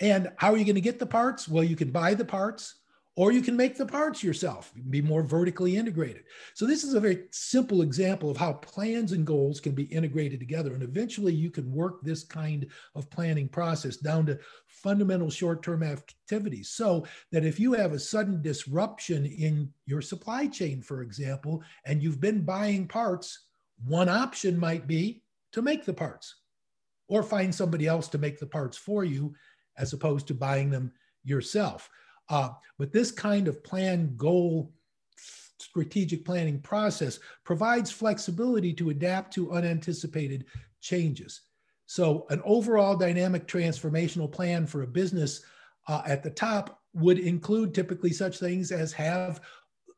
And 0.00 0.32
how 0.36 0.52
are 0.52 0.56
you 0.56 0.64
going 0.64 0.74
to 0.74 0.80
get 0.80 0.98
the 0.98 1.06
parts? 1.06 1.48
Well, 1.48 1.64
you 1.64 1.76
can 1.76 1.90
buy 1.90 2.14
the 2.14 2.24
parts 2.24 2.80
or 3.16 3.30
you 3.30 3.42
can 3.42 3.56
make 3.56 3.76
the 3.76 3.86
parts 3.86 4.24
yourself, 4.24 4.72
be 4.90 5.00
more 5.00 5.22
vertically 5.22 5.76
integrated. 5.76 6.24
So 6.54 6.66
this 6.66 6.82
is 6.82 6.94
a 6.94 7.00
very 7.00 7.26
simple 7.30 7.82
example 7.82 8.28
of 8.28 8.36
how 8.36 8.54
plans 8.54 9.12
and 9.12 9.24
goals 9.24 9.60
can 9.60 9.72
be 9.72 9.84
integrated 9.84 10.40
together. 10.40 10.74
And 10.74 10.82
eventually 10.82 11.32
you 11.32 11.50
can 11.50 11.72
work 11.72 12.02
this 12.02 12.24
kind 12.24 12.66
of 12.96 13.08
planning 13.10 13.48
process 13.48 13.96
down 13.96 14.26
to 14.26 14.38
fundamental 14.66 15.30
short-term 15.30 15.84
activities 15.84 16.70
so 16.70 17.06
that 17.30 17.44
if 17.44 17.60
you 17.60 17.72
have 17.74 17.92
a 17.92 18.00
sudden 18.00 18.42
disruption 18.42 19.26
in 19.26 19.72
your 19.86 20.02
supply 20.02 20.48
chain, 20.48 20.82
for 20.82 21.02
example, 21.02 21.62
and 21.84 22.02
you've 22.02 22.20
been 22.20 22.40
buying 22.40 22.88
parts, 22.88 23.46
one 23.86 24.08
option 24.08 24.58
might 24.58 24.88
be 24.88 25.22
to 25.52 25.62
make 25.62 25.84
the 25.84 25.94
parts 25.94 26.34
or 27.06 27.22
find 27.22 27.54
somebody 27.54 27.86
else 27.86 28.08
to 28.08 28.18
make 28.18 28.40
the 28.40 28.46
parts 28.46 28.76
for 28.76 29.04
you 29.04 29.32
as 29.78 29.92
opposed 29.92 30.26
to 30.26 30.34
buying 30.34 30.68
them 30.70 30.92
yourself. 31.22 31.88
Uh, 32.28 32.50
but 32.78 32.92
this 32.92 33.10
kind 33.10 33.48
of 33.48 33.62
plan 33.62 34.14
goal 34.16 34.72
strategic 35.58 36.24
planning 36.24 36.60
process 36.60 37.18
provides 37.44 37.90
flexibility 37.90 38.72
to 38.72 38.90
adapt 38.90 39.32
to 39.34 39.52
unanticipated 39.52 40.44
changes. 40.80 41.42
So, 41.86 42.26
an 42.30 42.40
overall 42.44 42.96
dynamic 42.96 43.46
transformational 43.46 44.30
plan 44.30 44.66
for 44.66 44.82
a 44.82 44.86
business 44.86 45.42
uh, 45.86 46.02
at 46.06 46.22
the 46.22 46.30
top 46.30 46.80
would 46.94 47.18
include 47.18 47.74
typically 47.74 48.12
such 48.12 48.38
things 48.38 48.72
as 48.72 48.92
have 48.92 49.40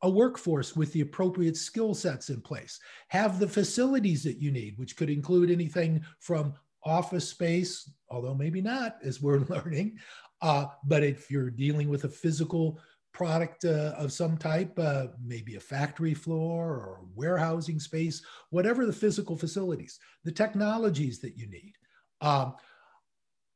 a 0.03 0.11
workforce 0.11 0.77
with 0.77 0.93
the 0.93 1.01
appropriate 1.01 1.57
skill 1.57 1.95
sets 1.95 2.29
in 2.29 2.41
place, 2.41 2.79
have 3.09 3.39
the 3.39 3.49
facilities 3.49 4.23
that 4.25 4.41
you 4.41 4.51
need, 4.51 4.79
which 4.79 4.97
could 4.97 5.11
include 5.11 5.51
anything 5.51 6.05
from 6.21 6.55
office 6.85 7.29
space, 7.29 7.91
although 8.09 8.35
maybe 8.35 8.61
not, 8.61 8.97
as 9.03 9.21
we're 9.23 9.39
learning. 9.49 9.97
Uh, 10.43 10.67
but 10.85 11.03
if 11.03 11.31
you're 11.31 11.51
dealing 11.51 11.89
with 11.89 12.05
a 12.05 12.09
physical 12.09 12.79
product 13.13 13.65
uh, 13.65 13.95
of 13.97 14.13
some 14.13 14.37
type, 14.37 14.79
uh, 14.79 15.07
maybe 15.25 15.57
a 15.57 15.61
factory 15.61 16.13
floor 16.13 16.69
or 16.69 17.01
warehousing 17.15 17.81
space, 17.81 18.23
whatever 18.51 18.85
the 18.85 18.93
physical 18.93 19.37
facilities, 19.37 19.99
the 20.25 20.33
technologies 20.33 21.19
that 21.21 21.37
you 21.37 21.49
need, 21.49 21.73
um, 22.21 22.55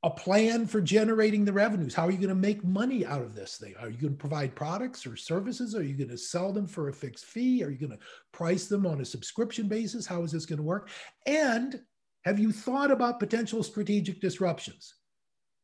a 0.02 0.08
plan 0.08 0.66
for 0.66 0.80
generating 0.80 1.44
the 1.44 1.52
revenues. 1.52 1.92
How 1.92 2.06
are 2.06 2.10
you 2.10 2.16
going 2.16 2.30
to 2.30 2.34
make 2.34 2.64
money 2.64 3.04
out 3.04 3.20
of 3.20 3.34
this 3.34 3.58
thing? 3.58 3.74
Are 3.78 3.90
you 3.90 3.98
going 3.98 4.14
to 4.14 4.18
provide 4.18 4.54
products 4.54 5.06
or 5.06 5.14
services? 5.14 5.74
Are 5.74 5.82
you 5.82 5.94
going 5.94 6.08
to 6.08 6.16
sell 6.16 6.52
them 6.52 6.66
for 6.66 6.88
a 6.88 6.92
fixed 6.92 7.26
fee? 7.26 7.62
Are 7.62 7.70
you 7.70 7.76
going 7.76 7.98
to 7.98 8.04
price 8.32 8.66
them 8.66 8.86
on 8.86 9.02
a 9.02 9.04
subscription 9.04 9.68
basis? 9.68 10.06
How 10.06 10.22
is 10.22 10.32
this 10.32 10.46
going 10.46 10.56
to 10.56 10.62
work? 10.62 10.88
And 11.26 11.80
have 12.24 12.38
you 12.38 12.50
thought 12.50 12.90
about 12.90 13.20
potential 13.20 13.62
strategic 13.62 14.22
disruptions? 14.22 14.94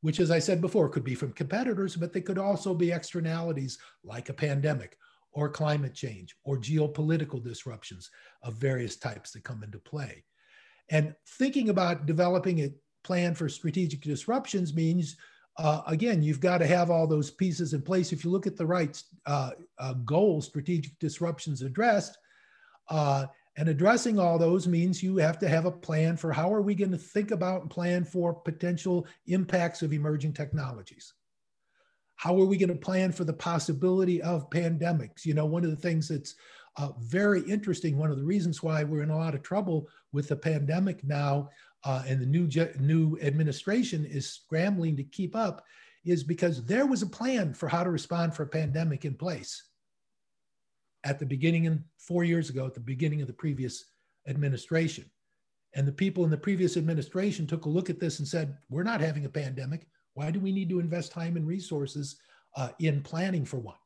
Which, 0.07 0.21
as 0.21 0.31
I 0.31 0.39
said 0.39 0.61
before, 0.61 0.89
could 0.89 1.03
be 1.03 1.17
from 1.17 1.33
competitors, 1.33 1.97
but 1.97 2.13
they 2.13 2.21
could 2.21 2.39
also 2.39 2.73
be 2.73 2.93
externalities 2.93 3.77
like 4.05 4.29
a 4.29 4.35
pandemic 4.35 4.97
or 5.33 5.49
climate 5.49 5.95
change 5.95 6.37
or 6.45 6.57
geopolitical 6.57 7.43
disruptions 7.43 8.09
of 8.45 8.55
various 8.55 8.95
types 8.95 9.33
that 9.33 9.43
come 9.43 9.65
into 9.65 9.81
play. 9.81 10.23
And 10.91 11.13
thinking 11.31 11.71
about 11.71 12.07
developing 12.07 12.61
a 12.61 12.71
plan 13.03 13.35
for 13.35 13.49
strategic 13.49 14.01
disruptions 14.03 14.73
means, 14.75 15.17
uh, 15.59 15.83
again, 15.89 16.23
you've 16.23 16.39
got 16.39 16.59
to 16.59 16.69
have 16.69 16.89
all 16.89 17.09
those 17.09 17.33
pieces 17.33 17.73
in 17.73 17.83
place. 17.83 18.13
If 18.13 18.25
you 18.25 18.31
look 18.31 18.47
at 18.47 18.57
the 18.57 18.65
right 18.65 19.03
uh, 19.27 19.51
uh, 19.81 19.95
goal, 20.05 20.41
strategic 20.41 20.97
disruptions 21.01 21.63
addressed, 21.63 22.17
uh, 22.91 23.27
and 23.57 23.69
addressing 23.69 24.19
all 24.19 24.39
those 24.39 24.69
means 24.69 25.03
you 25.03 25.17
have 25.17 25.39
to 25.39 25.49
have 25.49 25.65
a 25.65 25.71
plan 25.71 26.17
for 26.17 26.33
how 26.33 26.53
are 26.53 26.61
we 26.61 26.75
going 26.75 26.91
to 26.91 26.99
think 26.99 27.31
about 27.31 27.63
and 27.63 27.71
plan 27.71 28.05
for 28.05 28.35
potential 28.35 29.07
impacts 29.27 29.83
of 29.83 29.93
emerging 29.93 30.35
technologies. 30.35 31.15
How 32.17 32.39
are 32.39 32.45
we 32.45 32.59
going 32.59 32.71
to 32.71 32.75
plan 32.75 33.13
for 33.13 33.25
the 33.25 33.33
possibility 33.33 34.21
of 34.21 34.51
pandemics? 34.51 35.25
You 35.25 35.35
know, 35.35 35.47
one 35.47 35.65
of 35.65 35.71
the 35.71 35.77
things 35.77 36.09
that's 36.09 36.35
uh, 36.77 36.91
very 36.99 37.41
interesting, 37.43 37.97
one 37.97 38.11
of 38.11 38.19
the 38.19 38.25
reasons 38.25 38.63
why 38.63 38.85
we're 38.85 39.03
in 39.03 39.11
a 39.11 39.17
lot 39.17 39.35
of 39.35 39.43
trouble 39.43 39.89
with 40.13 40.29
the 40.29 40.37
pandemic 40.37 41.03
now 41.03 41.49
uh, 41.85 42.03
and 42.07 42.21
the 42.21 42.27
new, 42.27 42.49
new 42.79 43.19
administration 43.23 44.05
is 44.05 44.31
scrambling 44.31 44.97
to 44.97 45.05
keep 45.05 45.35
up 45.35 45.65
is 46.05 46.23
because 46.23 46.65
there 46.65 46.87
was 46.87 47.03
a 47.03 47.07
plan 47.07 47.55
for 47.55 47.69
how 47.69 47.83
to 47.83 47.91
respond 47.91 48.35
for 48.35 48.43
a 48.43 48.49
pandemic 48.49 49.05
in 49.05 49.15
place 49.15 49.63
at 51.07 51.21
the 51.21 51.25
beginning 51.25 51.69
and 51.69 51.85
four 51.99 52.25
years 52.25 52.51
ago 52.51 52.67
at 52.67 52.75
the 52.75 52.81
beginning 52.81 53.21
of 53.21 53.29
the 53.29 53.33
previous 53.33 53.93
administration. 54.27 55.05
And 55.75 55.87
the 55.87 55.93
people 55.93 56.25
in 56.25 56.31
the 56.31 56.37
previous 56.37 56.77
administration 56.77 57.47
took 57.47 57.65
a 57.65 57.69
look 57.69 57.89
at 57.89 58.01
this 58.01 58.19
and 58.19 58.27
said, 58.27 58.59
we're 58.69 58.83
not 58.83 59.01
having 59.01 59.25
a 59.25 59.31
pandemic. 59.31 59.87
Why 60.15 60.33
do 60.33 60.41
we 60.41 60.51
need 60.51 60.69
to 60.71 60.81
invest 60.81 61.13
time 61.13 61.37
and 61.37 61.47
resources 61.47 62.17
uh, 62.57 62.71
in 62.81 63.03
planning 63.03 63.45
for 63.45 63.59
one? 63.59 63.77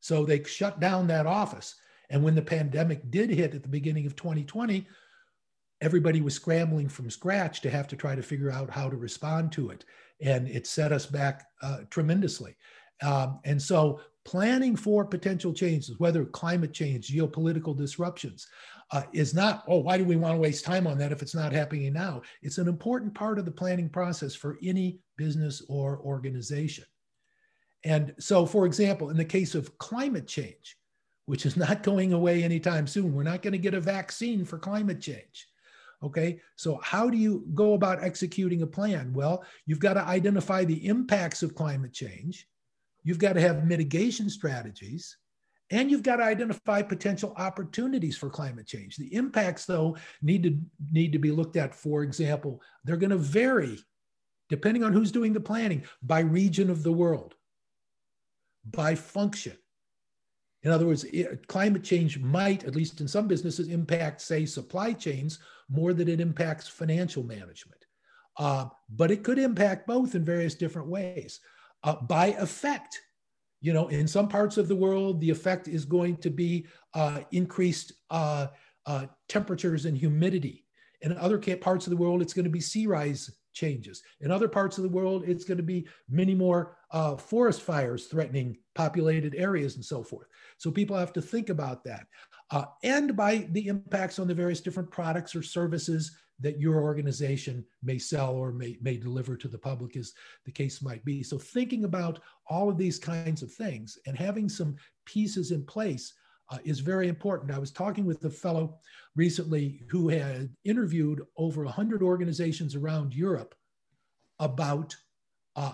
So 0.00 0.24
they 0.24 0.42
shut 0.44 0.80
down 0.80 1.06
that 1.08 1.26
office. 1.26 1.74
And 2.08 2.22
when 2.22 2.34
the 2.34 2.42
pandemic 2.42 3.10
did 3.10 3.28
hit 3.28 3.54
at 3.54 3.62
the 3.62 3.68
beginning 3.68 4.06
of 4.06 4.16
2020, 4.16 4.86
everybody 5.82 6.22
was 6.22 6.34
scrambling 6.34 6.88
from 6.88 7.10
scratch 7.10 7.60
to 7.62 7.70
have 7.70 7.88
to 7.88 7.96
try 7.96 8.14
to 8.14 8.22
figure 8.22 8.50
out 8.50 8.70
how 8.70 8.88
to 8.88 8.96
respond 8.96 9.52
to 9.52 9.68
it. 9.70 9.84
And 10.22 10.48
it 10.48 10.66
set 10.66 10.92
us 10.92 11.04
back 11.04 11.44
uh, 11.60 11.80
tremendously. 11.90 12.56
Um, 13.02 13.40
and 13.44 13.60
so 13.60 14.00
planning 14.26 14.74
for 14.74 15.04
potential 15.04 15.52
changes, 15.52 15.98
whether 15.98 16.24
climate 16.24 16.72
change, 16.72 17.08
geopolitical 17.12 17.76
disruptions, 17.76 18.46
uh, 18.90 19.04
is 19.12 19.32
not, 19.34 19.64
oh, 19.68 19.78
why 19.78 19.96
do 19.96 20.04
we 20.04 20.16
want 20.16 20.34
to 20.34 20.40
waste 20.40 20.64
time 20.64 20.86
on 20.86 20.98
that 20.98 21.12
if 21.12 21.22
it's 21.22 21.34
not 21.34 21.52
happening 21.52 21.92
now? 21.92 22.20
It's 22.42 22.58
an 22.58 22.66
important 22.66 23.14
part 23.14 23.38
of 23.38 23.44
the 23.44 23.52
planning 23.52 23.88
process 23.88 24.34
for 24.34 24.58
any 24.62 24.98
business 25.16 25.62
or 25.68 26.00
organization. 26.00 26.84
And 27.84 28.14
so, 28.18 28.44
for 28.44 28.66
example, 28.66 29.10
in 29.10 29.16
the 29.16 29.24
case 29.24 29.54
of 29.54 29.78
climate 29.78 30.26
change, 30.26 30.76
which 31.26 31.46
is 31.46 31.56
not 31.56 31.84
going 31.84 32.12
away 32.12 32.42
anytime 32.42 32.88
soon, 32.88 33.14
we're 33.14 33.22
not 33.22 33.42
going 33.42 33.52
to 33.52 33.58
get 33.58 33.74
a 33.74 33.80
vaccine 33.80 34.44
for 34.44 34.58
climate 34.58 35.00
change. 35.00 35.46
Okay, 36.02 36.40
so 36.56 36.80
how 36.82 37.08
do 37.08 37.16
you 37.16 37.46
go 37.54 37.74
about 37.74 38.02
executing 38.02 38.62
a 38.62 38.66
plan? 38.66 39.12
Well, 39.14 39.44
you've 39.66 39.78
got 39.78 39.94
to 39.94 40.02
identify 40.04 40.64
the 40.64 40.86
impacts 40.86 41.42
of 41.44 41.54
climate 41.54 41.92
change 41.92 42.48
You've 43.06 43.18
got 43.20 43.34
to 43.34 43.40
have 43.40 43.64
mitigation 43.64 44.28
strategies 44.28 45.16
and 45.70 45.88
you've 45.88 46.02
got 46.02 46.16
to 46.16 46.24
identify 46.24 46.82
potential 46.82 47.32
opportunities 47.36 48.16
for 48.16 48.28
climate 48.28 48.66
change. 48.66 48.96
The 48.96 49.14
impacts, 49.14 49.64
though, 49.64 49.96
need 50.22 50.42
to 50.42 50.58
need 50.90 51.12
to 51.12 51.20
be 51.20 51.30
looked 51.30 51.56
at. 51.56 51.72
For 51.72 52.02
example, 52.02 52.60
they're 52.84 52.96
going 52.96 53.10
to 53.10 53.16
vary 53.16 53.78
depending 54.48 54.82
on 54.82 54.92
who's 54.92 55.12
doing 55.12 55.32
the 55.32 55.40
planning 55.40 55.84
by 56.02 56.20
region 56.20 56.68
of 56.68 56.82
the 56.82 56.92
world, 56.92 57.36
by 58.64 58.96
function. 58.96 59.56
In 60.64 60.72
other 60.72 60.86
words, 60.86 61.04
it, 61.04 61.46
climate 61.46 61.84
change 61.84 62.18
might, 62.18 62.64
at 62.64 62.74
least 62.74 63.00
in 63.00 63.06
some 63.06 63.28
businesses, 63.28 63.68
impact, 63.68 64.20
say, 64.20 64.46
supply 64.46 64.92
chains 64.92 65.38
more 65.68 65.92
than 65.92 66.08
it 66.08 66.20
impacts 66.20 66.66
financial 66.66 67.22
management. 67.22 67.84
Uh, 68.36 68.66
but 68.90 69.12
it 69.12 69.22
could 69.22 69.38
impact 69.38 69.86
both 69.86 70.16
in 70.16 70.24
various 70.24 70.56
different 70.56 70.88
ways 70.88 71.40
uh, 71.84 71.96
by 71.96 72.28
effect. 72.38 73.00
You 73.60 73.72
know, 73.72 73.88
in 73.88 74.06
some 74.06 74.28
parts 74.28 74.58
of 74.58 74.68
the 74.68 74.76
world, 74.76 75.20
the 75.20 75.30
effect 75.30 75.66
is 75.66 75.84
going 75.84 76.18
to 76.18 76.30
be 76.30 76.66
uh, 76.94 77.20
increased 77.32 77.92
uh, 78.10 78.48
uh 78.86 79.06
temperatures 79.28 79.86
and 79.86 79.96
humidity. 79.96 80.64
In 81.02 81.16
other 81.16 81.38
parts 81.38 81.86
of 81.86 81.90
the 81.90 81.96
world, 81.96 82.22
it's 82.22 82.32
going 82.32 82.44
to 82.44 82.50
be 82.50 82.60
sea 82.60 82.86
rise 82.86 83.30
changes. 83.56 84.02
In 84.20 84.30
other 84.30 84.48
parts 84.48 84.76
of 84.76 84.84
the 84.84 84.90
world, 84.90 85.24
it's 85.26 85.44
going 85.44 85.56
to 85.56 85.62
be 85.62 85.86
many 86.08 86.34
more 86.34 86.76
uh, 86.92 87.16
forest 87.16 87.62
fires 87.62 88.06
threatening 88.06 88.58
populated 88.74 89.34
areas 89.34 89.76
and 89.76 89.84
so 89.84 90.02
forth. 90.02 90.28
So 90.58 90.70
people 90.70 90.96
have 90.96 91.12
to 91.14 91.22
think 91.22 91.48
about 91.48 91.82
that. 91.84 92.06
Uh, 92.50 92.66
and 92.84 93.16
by 93.16 93.48
the 93.52 93.66
impacts 93.66 94.18
on 94.18 94.28
the 94.28 94.34
various 94.34 94.60
different 94.60 94.90
products 94.90 95.34
or 95.34 95.42
services 95.42 96.16
that 96.40 96.60
your 96.60 96.80
organization 96.82 97.64
may 97.82 97.98
sell 97.98 98.34
or 98.34 98.52
may, 98.52 98.76
may 98.82 98.96
deliver 98.96 99.36
to 99.36 99.48
the 99.48 99.58
public 99.58 99.96
as 99.96 100.12
the 100.44 100.52
case 100.52 100.82
might 100.82 101.04
be. 101.04 101.22
So 101.22 101.38
thinking 101.38 101.84
about 101.84 102.20
all 102.48 102.68
of 102.68 102.76
these 102.76 102.98
kinds 102.98 103.42
of 103.42 103.52
things 103.52 103.98
and 104.06 104.16
having 104.16 104.48
some 104.48 104.76
pieces 105.06 105.50
in 105.50 105.64
place 105.64 106.12
uh, 106.50 106.58
is 106.64 106.80
very 106.80 107.08
important. 107.08 107.50
I 107.50 107.58
was 107.58 107.72
talking 107.72 108.04
with 108.04 108.24
a 108.24 108.30
fellow 108.30 108.78
recently 109.16 109.82
who 109.88 110.08
had 110.08 110.50
interviewed 110.64 111.22
over 111.36 111.64
100 111.64 112.02
organizations 112.02 112.74
around 112.74 113.14
Europe 113.14 113.54
about 114.38 114.94
uh, 115.56 115.72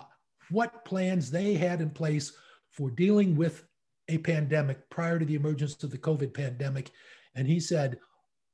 what 0.49 0.85
plans 0.85 1.29
they 1.29 1.53
had 1.53 1.81
in 1.81 1.89
place 1.89 2.33
for 2.71 2.89
dealing 2.89 3.35
with 3.35 3.65
a 4.09 4.17
pandemic 4.17 4.89
prior 4.89 5.19
to 5.19 5.25
the 5.25 5.35
emergence 5.35 5.83
of 5.83 5.91
the 5.91 5.97
COVID 5.97 6.33
pandemic. 6.33 6.91
And 7.35 7.47
he 7.47 7.59
said, 7.59 7.97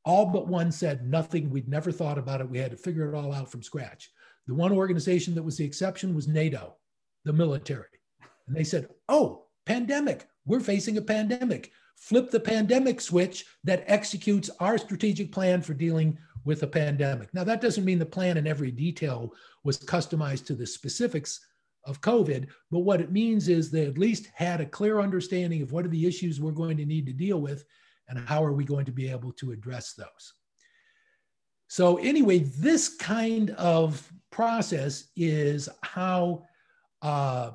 all 0.10 0.26
but 0.26 0.48
one 0.48 0.72
said 0.72 1.08
nothing. 1.08 1.52
We'd 1.52 1.69
never 1.69 1.91
thought 1.91 2.17
about 2.17 2.41
it. 2.41 2.50
We 2.50 2.58
had 2.58 2.72
to 2.72 2.78
figure 2.78 3.08
it 3.08 3.15
all 3.15 3.32
out 3.32 3.52
from 3.52 3.62
scratch. 3.62 4.10
The 4.48 4.56
one 4.56 4.72
organization 4.72 5.36
that 5.36 5.43
was 5.43 5.56
the 5.56 5.65
exception 5.65 6.15
was 6.15 6.28
NATO, 6.28 6.78
the 7.26 7.34
military. 7.34 7.86
And 8.48 8.56
they 8.58 8.63
said, 8.63 8.89
oh, 9.08 9.45
pandemic. 9.67 10.28
We're 10.48 10.62
facing 10.62 10.98
a 10.98 11.02
pandemic. 11.04 11.72
Flip 11.95 12.32
the 12.32 12.39
pandemic 12.39 13.02
switch 13.02 13.45
that 13.63 13.84
executes 13.86 14.50
our 14.60 14.80
strategic 14.80 15.32
plan 15.32 15.62
for 15.62 15.76
dealing 15.76 16.17
with 16.43 16.63
a 16.63 16.67
pandemic. 16.67 17.32
Now, 17.36 17.43
that 17.43 17.62
doesn't 17.62 17.86
mean 17.86 18.00
the 18.00 18.06
plan 18.06 18.38
in 18.38 18.48
every 18.48 18.72
detail 18.72 19.32
was 19.63 19.78
customized 19.78 20.48
to 20.48 20.56
the 20.56 20.65
specifics 20.65 21.39
of 21.86 22.02
COVID, 22.02 22.48
but 22.72 22.80
what 22.80 23.00
it 23.00 23.12
means 23.12 23.48
is 23.48 23.69
they 23.69 23.86
at 23.86 24.00
least 24.00 24.28
had 24.34 24.60
a 24.60 24.65
clear 24.65 25.02
understanding 25.02 25.62
of 25.62 25.72
what 25.72 25.86
are 25.86 25.89
the 25.89 26.08
issues 26.08 26.41
we're 26.41 26.52
going 26.52 26.78
to 26.78 26.86
need 26.86 27.06
to 27.06 27.13
deal 27.13 27.39
with 27.39 27.63
and 28.10 28.19
how 28.28 28.43
are 28.43 28.54
we 28.54 28.65
going 28.65 28.86
to 28.86 28.91
be 28.91 29.10
able 29.10 29.32
to 29.34 29.52
address 29.52 29.93
those? 29.93 30.34
So, 31.67 31.98
anyway, 31.98 32.39
this 32.39 32.95
kind 32.95 33.52
of 33.52 34.12
process 34.32 35.10
is 35.15 35.69
how 35.84 36.45
uh, 37.02 37.52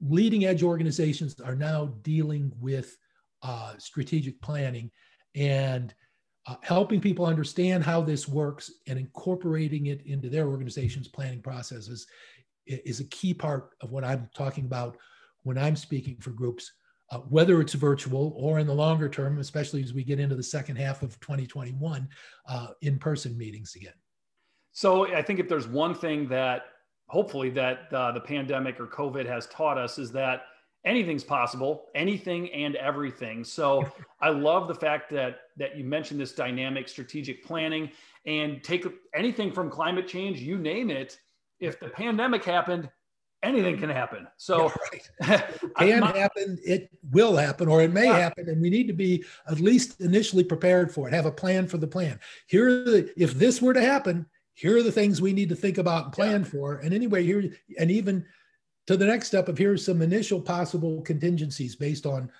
leading 0.00 0.44
edge 0.44 0.62
organizations 0.62 1.40
are 1.40 1.54
now 1.54 1.86
dealing 2.02 2.52
with 2.60 2.96
uh, 3.42 3.74
strategic 3.78 4.40
planning 4.42 4.90
and 5.34 5.94
uh, 6.46 6.56
helping 6.60 7.00
people 7.00 7.24
understand 7.24 7.82
how 7.82 8.02
this 8.02 8.28
works 8.28 8.70
and 8.86 8.98
incorporating 8.98 9.86
it 9.86 10.04
into 10.06 10.28
their 10.28 10.46
organization's 10.48 11.08
planning 11.08 11.40
processes 11.40 12.06
is 12.66 13.00
a 13.00 13.04
key 13.04 13.32
part 13.32 13.70
of 13.80 13.90
what 13.90 14.04
I'm 14.04 14.28
talking 14.34 14.66
about 14.66 14.96
when 15.42 15.58
I'm 15.58 15.76
speaking 15.76 16.16
for 16.20 16.30
groups 16.30 16.70
uh, 17.10 17.18
whether 17.18 17.60
it's 17.60 17.74
virtual 17.74 18.34
or 18.36 18.58
in 18.58 18.66
the 18.66 18.74
longer 18.74 19.08
term, 19.08 19.38
especially 19.38 19.82
as 19.82 19.92
we 19.92 20.04
get 20.04 20.18
into 20.18 20.34
the 20.34 20.42
second 20.42 20.76
half 20.76 21.02
of 21.02 21.18
2021, 21.20 22.08
uh, 22.48 22.68
in 22.82 22.98
person 22.98 23.36
meetings 23.36 23.74
again. 23.74 23.92
So 24.72 25.14
I 25.14 25.22
think 25.22 25.38
if 25.38 25.48
there's 25.48 25.68
one 25.68 25.94
thing 25.94 26.28
that 26.28 26.64
hopefully 27.06 27.50
that 27.50 27.92
uh, 27.92 28.12
the 28.12 28.20
pandemic 28.20 28.80
or 28.80 28.86
COVID 28.86 29.26
has 29.26 29.46
taught 29.46 29.78
us 29.78 29.98
is 29.98 30.10
that 30.12 30.46
anything's 30.84 31.24
possible, 31.24 31.86
anything 31.94 32.50
and 32.52 32.76
everything. 32.76 33.44
So 33.44 33.88
I 34.20 34.30
love 34.30 34.68
the 34.68 34.74
fact 34.74 35.10
that 35.10 35.40
that 35.56 35.76
you 35.76 35.84
mentioned 35.84 36.20
this 36.20 36.32
dynamic 36.32 36.88
strategic 36.88 37.44
planning 37.44 37.90
and 38.26 38.62
take 38.62 38.86
anything 39.14 39.52
from 39.52 39.70
climate 39.70 40.08
change, 40.08 40.40
you 40.40 40.58
name 40.58 40.90
it. 40.90 41.18
If 41.60 41.78
the 41.78 41.88
pandemic 41.88 42.44
happened, 42.44 42.90
anything 43.44 43.78
can 43.78 43.90
happen. 43.90 44.26
So 44.36 44.72
yeah, 45.22 45.28
right. 45.28 45.44
it 45.60 45.74
can 45.76 46.00
my, 46.00 46.16
happen, 46.16 46.58
it 46.64 46.90
will 47.10 47.36
happen, 47.36 47.68
or 47.68 47.82
it 47.82 47.92
may 47.92 48.06
yeah. 48.06 48.18
happen, 48.18 48.48
and 48.48 48.60
we 48.60 48.70
need 48.70 48.88
to 48.88 48.92
be 48.92 49.24
at 49.46 49.60
least 49.60 50.00
initially 50.00 50.44
prepared 50.44 50.92
for 50.92 51.06
it. 51.06 51.14
Have 51.14 51.26
a 51.26 51.32
plan 51.32 51.68
for 51.68 51.78
the 51.78 51.86
plan. 51.86 52.18
Here, 52.46 52.84
the, 52.84 53.12
if 53.16 53.34
this 53.34 53.60
were 53.60 53.74
to 53.74 53.80
happen, 53.80 54.26
here 54.54 54.76
are 54.76 54.82
the 54.82 54.92
things 54.92 55.20
we 55.20 55.32
need 55.32 55.48
to 55.50 55.56
think 55.56 55.78
about 55.78 56.04
and 56.04 56.12
plan 56.12 56.40
yeah. 56.40 56.50
for. 56.50 56.74
And 56.76 56.94
anyway, 56.94 57.24
here 57.24 57.52
and 57.78 57.90
even 57.90 58.24
to 58.86 58.96
the 58.96 59.06
next 59.06 59.28
step 59.28 59.48
of 59.48 59.58
here's 59.58 59.84
some 59.84 60.02
initial 60.02 60.40
possible 60.40 61.02
contingencies 61.02 61.76
based 61.76 62.06
on 62.06 62.30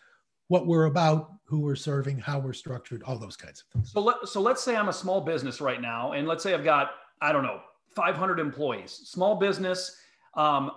what 0.48 0.66
we're 0.66 0.84
about, 0.84 1.32
who 1.44 1.60
we're 1.60 1.76
serving, 1.76 2.18
how 2.18 2.38
we're 2.38 2.52
structured, 2.52 3.02
all 3.04 3.18
those 3.18 3.36
kinds 3.36 3.62
of 3.62 3.72
things. 3.72 3.92
So 3.92 4.00
let 4.00 4.16
so 4.26 4.40
let's 4.40 4.62
say 4.62 4.76
I'm 4.76 4.88
a 4.88 4.92
small 4.92 5.20
business 5.20 5.60
right 5.60 5.80
now, 5.80 6.12
and 6.12 6.28
let's 6.28 6.42
say 6.42 6.54
I've 6.54 6.64
got 6.64 6.92
I 7.20 7.32
don't 7.32 7.42
know 7.42 7.60
500 7.94 8.38
employees, 8.38 8.92
small 9.04 9.36
business. 9.36 9.96
Um, 10.34 10.72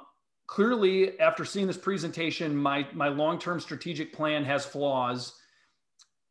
clearly, 0.48 1.20
after 1.20 1.46
seeing 1.46 1.68
this 1.68 1.78
presentation, 1.78 2.56
my 2.56 2.88
my 2.94 3.10
long 3.10 3.38
term 3.38 3.60
strategic 3.60 4.14
plan 4.14 4.44
has 4.46 4.66
flaws. 4.66 5.34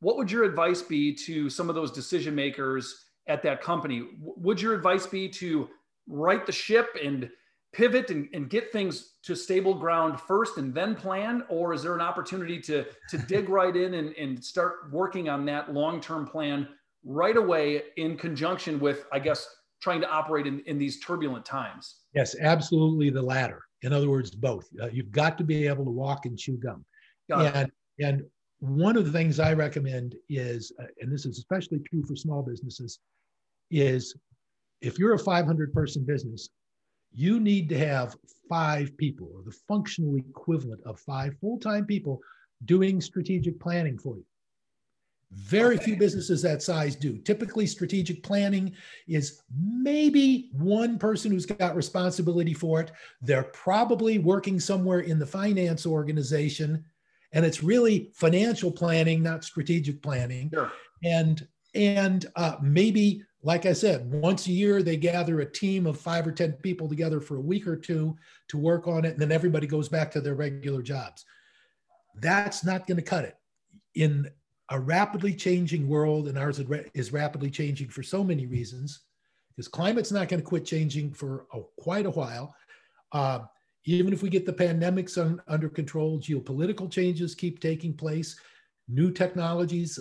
What 0.00 0.16
would 0.16 0.31
your 0.31 0.44
advice 0.44 0.83
be 0.83 1.14
to 1.26 1.48
some 1.48 1.68
of 1.68 1.74
those 1.74 1.90
decision 1.90 2.35
makers 2.35 3.07
at 3.29 3.42
that 3.44 3.62
company? 3.62 4.09
Would 4.20 4.61
your 4.61 4.74
advice 4.74 5.07
be 5.07 5.29
to 5.31 5.68
right 6.07 6.44
the 6.44 6.52
ship 6.52 6.96
and 7.02 7.31
pivot 7.72 8.11
and, 8.11 8.29
and 8.33 8.48
get 8.48 8.72
things 8.72 9.14
to 9.22 9.35
stable 9.35 9.74
ground 9.74 10.18
first 10.20 10.57
and 10.57 10.72
then 10.72 10.94
plan 10.94 11.44
or 11.48 11.74
is 11.74 11.83
there 11.83 11.94
an 11.94 12.00
opportunity 12.00 12.59
to 12.61 12.87
to 13.09 13.18
dig 13.29 13.48
right 13.48 13.76
in 13.76 13.94
and, 13.94 14.14
and 14.16 14.42
start 14.42 14.90
working 14.90 15.29
on 15.29 15.44
that 15.44 15.74
long-term 15.74 16.26
plan 16.26 16.66
right 17.05 17.37
away 17.37 17.83
in 17.96 18.16
conjunction 18.16 18.79
with 18.79 19.05
i 19.12 19.18
guess 19.18 19.46
trying 19.83 20.00
to 20.00 20.09
operate 20.09 20.46
in, 20.46 20.61
in 20.61 20.79
these 20.79 21.00
turbulent 21.00 21.44
times 21.44 22.02
yes 22.14 22.35
absolutely 22.40 23.11
the 23.11 23.20
latter 23.20 23.65
in 23.82 23.92
other 23.92 24.08
words 24.08 24.30
both. 24.30 24.68
Uh, 24.80 24.88
you've 24.92 25.12
got 25.12 25.38
to 25.38 25.44
be 25.44 25.66
able 25.66 25.84
to 25.84 25.90
walk 25.90 26.26
and 26.26 26.38
chew 26.38 26.56
gum. 26.56 26.84
And 27.42 27.70
and 27.98 28.22
one 28.60 28.96
of 28.96 29.04
the 29.04 29.12
things 29.12 29.38
i 29.38 29.52
recommend 29.52 30.14
is 30.30 30.72
uh, 30.80 30.86
and 31.00 31.12
this 31.12 31.26
is 31.26 31.38
especially 31.38 31.78
true 31.80 32.02
for 32.04 32.16
small 32.16 32.42
businesses 32.42 33.00
is 33.70 34.16
if 34.80 34.98
you're 34.98 35.14
a 35.14 35.18
500 35.18 35.74
person 35.74 36.04
business 36.04 36.48
you 37.12 37.40
need 37.40 37.68
to 37.70 37.78
have 37.78 38.16
five 38.48 38.96
people 38.98 39.30
or 39.34 39.42
the 39.42 39.56
functional 39.66 40.16
equivalent 40.16 40.80
of 40.84 41.00
five 41.00 41.34
full-time 41.40 41.86
people 41.86 42.20
doing 42.64 43.00
strategic 43.00 43.58
planning 43.58 43.98
for 43.98 44.16
you. 44.16 44.24
Very 45.32 45.76
few 45.76 45.96
businesses 45.96 46.40
that 46.42 46.62
size 46.62 46.94
do. 46.94 47.18
Typically, 47.18 47.66
strategic 47.66 48.22
planning 48.22 48.72
is 49.08 49.42
maybe 49.58 50.50
one 50.52 50.98
person 50.98 51.32
who's 51.32 51.46
got 51.46 51.74
responsibility 51.74 52.54
for 52.54 52.80
it. 52.80 52.92
They're 53.20 53.42
probably 53.42 54.18
working 54.18 54.60
somewhere 54.60 55.00
in 55.00 55.18
the 55.18 55.26
finance 55.26 55.84
organization, 55.84 56.84
and 57.32 57.44
it's 57.44 57.62
really 57.62 58.12
financial 58.14 58.70
planning, 58.70 59.22
not 59.22 59.44
strategic 59.44 60.00
planning. 60.00 60.50
Sure. 60.54 60.70
And 61.02 61.46
and 61.74 62.26
uh, 62.36 62.56
maybe 62.62 63.22
like 63.46 63.64
I 63.64 63.74
said, 63.74 64.10
once 64.10 64.48
a 64.48 64.52
year 64.52 64.82
they 64.82 64.96
gather 64.96 65.40
a 65.40 65.50
team 65.50 65.86
of 65.86 66.00
five 66.00 66.26
or 66.26 66.32
10 66.32 66.54
people 66.54 66.88
together 66.88 67.20
for 67.20 67.36
a 67.36 67.40
week 67.40 67.68
or 67.68 67.76
two 67.76 68.16
to 68.48 68.58
work 68.58 68.88
on 68.88 69.04
it, 69.04 69.12
and 69.12 69.20
then 69.20 69.30
everybody 69.30 69.68
goes 69.68 69.88
back 69.88 70.10
to 70.10 70.20
their 70.20 70.34
regular 70.34 70.82
jobs. 70.82 71.24
That's 72.16 72.64
not 72.64 72.88
going 72.88 72.96
to 72.96 73.04
cut 73.04 73.24
it. 73.24 73.36
In 73.94 74.28
a 74.70 74.81
rapidly 74.81 75.35
changing 75.35 75.88
world, 75.88 76.29
and 76.29 76.38
ours 76.38 76.61
is 76.94 77.12
rapidly 77.12 77.50
changing 77.50 77.88
for 77.88 78.02
so 78.02 78.24
many 78.24 78.46
reasons, 78.46 79.00
because 79.50 79.68
climate's 79.68 80.12
not 80.12 80.29
going 80.29 80.40
to 80.40 80.46
quit 80.46 80.64
changing 80.64 81.12
for 81.12 81.46
a, 81.52 81.61
quite 81.79 82.07
a 82.07 82.11
while. 82.11 82.55
Uh, 83.12 83.40
even 83.85 84.12
if 84.12 84.22
we 84.22 84.29
get 84.29 84.44
the 84.44 84.52
pandemics 84.52 85.16
un, 85.16 85.40
under 85.46 85.68
control, 85.68 86.18
geopolitical 86.18 86.90
changes 86.90 87.35
keep 87.35 87.61
taking 87.61 87.94
place 87.94 88.38
new 88.88 89.11
technologies, 89.11 89.98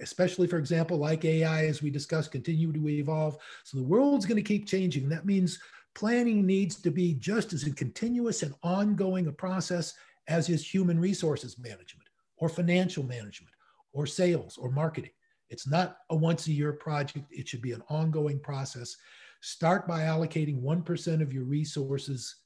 especially 0.00 0.46
for 0.46 0.58
example, 0.58 0.98
like 0.98 1.24
AI, 1.24 1.66
as 1.66 1.82
we 1.82 1.90
discussed, 1.90 2.32
continue 2.32 2.72
to 2.72 2.88
evolve. 2.88 3.36
So 3.62 3.76
the 3.76 3.84
world's 3.84 4.26
going 4.26 4.36
to 4.36 4.42
keep 4.42 4.66
changing. 4.66 5.08
That 5.08 5.26
means 5.26 5.60
planning 5.94 6.44
needs 6.44 6.76
to 6.76 6.90
be 6.90 7.14
just 7.14 7.52
as 7.52 7.64
a 7.64 7.72
continuous 7.72 8.42
and 8.42 8.54
ongoing 8.62 9.28
a 9.28 9.32
process 9.32 9.94
as 10.26 10.48
is 10.48 10.66
human 10.66 10.98
resources 10.98 11.58
management 11.58 12.08
or 12.38 12.48
financial 12.48 13.04
management 13.04 13.53
or 13.94 14.06
sales 14.06 14.58
or 14.58 14.70
marketing. 14.70 15.12
It's 15.48 15.66
not 15.66 15.98
a 16.10 16.16
once 16.16 16.46
a 16.48 16.52
year 16.52 16.72
project. 16.72 17.26
It 17.30 17.48
should 17.48 17.62
be 17.62 17.72
an 17.72 17.82
ongoing 17.88 18.40
process. 18.40 18.96
Start 19.40 19.86
by 19.86 20.00
allocating 20.00 20.60
1% 20.62 21.22
of 21.22 21.32
your 21.32 21.44
resources 21.44 22.36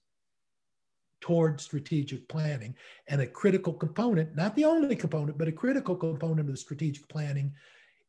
toward 1.21 1.61
strategic 1.61 2.29
planning. 2.29 2.75
And 3.09 3.21
a 3.21 3.27
critical 3.27 3.73
component, 3.73 4.37
not 4.37 4.55
the 4.55 4.65
only 4.65 4.95
component, 4.95 5.39
but 5.39 5.49
a 5.49 5.53
critical 5.53 5.97
component 5.97 6.41
of 6.41 6.47
the 6.49 6.57
strategic 6.57 7.09
planning 7.09 7.53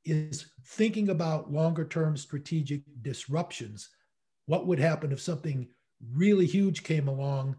is 0.06 0.52
thinking 0.66 1.10
about 1.10 1.52
longer 1.52 1.86
term 1.86 2.18
strategic 2.18 2.82
disruptions. 3.02 3.90
What 4.46 4.68
would 4.68 4.80
happen 4.80 5.12
if 5.12 5.22
something 5.22 5.68
really 6.14 6.46
huge 6.46 6.84
came 6.84 7.08
along 7.08 7.56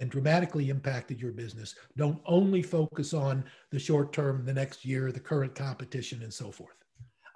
and 0.00 0.10
dramatically 0.10 0.70
impacted 0.70 1.20
your 1.20 1.32
business? 1.32 1.74
Don't 1.96 2.20
only 2.26 2.62
focus 2.62 3.14
on 3.14 3.44
the 3.70 3.78
short 3.78 4.12
term, 4.12 4.44
the 4.44 4.52
next 4.52 4.84
year, 4.84 5.12
the 5.12 5.20
current 5.20 5.54
competition, 5.54 6.22
and 6.22 6.32
so 6.32 6.50
forth. 6.50 6.76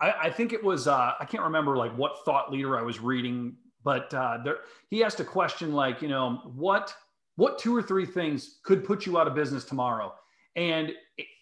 I, 0.00 0.12
I 0.22 0.30
think 0.30 0.52
it 0.52 0.62
was, 0.62 0.88
uh, 0.88 1.12
I 1.18 1.24
can't 1.24 1.42
remember 1.42 1.76
like 1.76 1.96
what 1.96 2.24
thought 2.24 2.52
leader 2.52 2.78
I 2.78 2.82
was 2.82 3.00
reading, 3.00 3.56
but 3.84 4.12
uh, 4.14 4.38
there, 4.44 4.58
he 4.90 5.02
asked 5.02 5.20
a 5.20 5.24
question 5.24 5.72
like, 5.72 6.02
you 6.02 6.08
know, 6.08 6.40
what 6.54 6.94
what 7.36 7.58
two 7.58 7.74
or 7.74 7.82
three 7.82 8.04
things 8.04 8.58
could 8.62 8.84
put 8.84 9.06
you 9.06 9.18
out 9.18 9.26
of 9.26 9.34
business 9.34 9.64
tomorrow? 9.64 10.12
And 10.54 10.92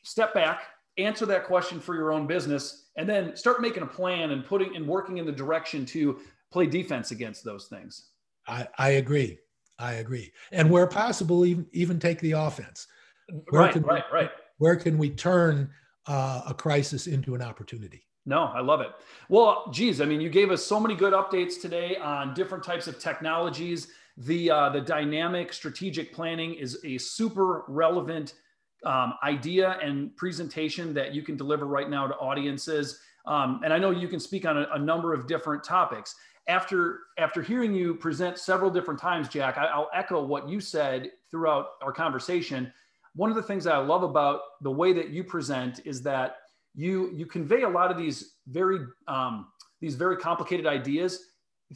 step 0.04 0.33
back, 0.33 0.62
answer 0.98 1.26
that 1.26 1.46
question 1.46 1.80
for 1.80 1.94
your 1.96 2.12
own 2.12 2.26
business, 2.26 2.90
and 2.96 3.09
then 3.09 3.37
start 3.37 3.61
making 3.61 3.83
a 3.83 3.87
plan 3.87 4.30
and 4.30 4.44
putting 4.44 4.76
and 4.76 4.87
working 4.87 5.18
in 5.18 5.26
the 5.26 5.33
direction 5.33 5.85
to 5.87 6.20
play 6.52 6.66
defense 6.66 7.11
against 7.11 7.44
those 7.44 7.66
things. 7.66 8.11
I, 8.46 8.68
I 8.78 8.90
agree. 8.90 9.38
I 9.80 9.94
agree. 9.94 10.32
And 10.52 10.70
where 10.70 10.86
possible, 10.86 11.44
even, 11.44 11.66
even 11.72 11.98
take 11.98 12.20
the 12.20 12.32
offense. 12.32 12.86
Where 13.48 13.62
right, 13.62 13.84
right, 13.84 14.04
we, 14.12 14.18
right. 14.18 14.30
Where 14.58 14.76
can 14.76 14.98
we 14.98 15.10
turn 15.10 15.70
uh, 16.06 16.42
a 16.48 16.54
crisis 16.54 17.06
into 17.06 17.34
an 17.34 17.42
opportunity? 17.42 18.02
No, 18.26 18.44
I 18.44 18.60
love 18.60 18.80
it. 18.80 18.90
Well, 19.28 19.70
geez, 19.72 20.00
I 20.00 20.04
mean, 20.04 20.20
you 20.20 20.28
gave 20.28 20.50
us 20.50 20.64
so 20.64 20.78
many 20.78 20.94
good 20.94 21.14
updates 21.14 21.60
today 21.60 21.96
on 21.96 22.34
different 22.34 22.62
types 22.62 22.86
of 22.86 22.98
technologies 22.98 23.88
the 24.20 24.50
uh, 24.50 24.68
the 24.70 24.80
dynamic 24.80 25.52
strategic 25.52 26.12
planning 26.12 26.54
is 26.54 26.78
a 26.84 26.98
super 26.98 27.64
relevant 27.68 28.34
um, 28.84 29.14
idea 29.22 29.78
and 29.82 30.14
presentation 30.16 30.94
that 30.94 31.14
you 31.14 31.22
can 31.22 31.36
deliver 31.36 31.66
right 31.66 31.88
now 31.88 32.06
to 32.06 32.14
audiences. 32.16 33.00
Um, 33.26 33.60
and 33.64 33.72
I 33.72 33.78
know 33.78 33.90
you 33.90 34.08
can 34.08 34.20
speak 34.20 34.46
on 34.46 34.56
a, 34.56 34.66
a, 34.74 34.78
number 34.78 35.12
of 35.12 35.26
different 35.26 35.62
topics. 35.62 36.14
After 36.50 37.00
after 37.16 37.42
hearing 37.42 37.72
you 37.72 37.94
present 37.94 38.36
several 38.36 38.70
different 38.70 38.98
times, 38.98 39.28
Jack, 39.28 39.56
I, 39.56 39.66
I'll 39.66 39.88
echo 39.94 40.20
what 40.24 40.48
you 40.48 40.61
said 40.61 41.12
throughout 41.30 41.66
our 41.80 41.92
conversation. 41.92 42.72
One 43.14 43.30
of 43.30 43.36
the 43.36 43.42
things 43.42 43.62
that 43.64 43.74
I 43.74 43.78
love 43.78 44.03
about 44.03 44.40
the 44.61 44.70
way 44.70 44.92
that 44.92 45.11
you 45.11 45.22
present 45.22 45.80
is 45.84 46.03
that 46.03 46.38
you 46.74 47.12
you 47.12 47.24
convey 47.24 47.62
a 47.62 47.68
lot 47.68 47.92
of 47.92 47.96
these 47.96 48.34
very 48.48 48.80
um, 49.07 49.46
these 49.80 49.94
very 49.94 50.16
complicated 50.16 50.66
ideas 50.66 51.12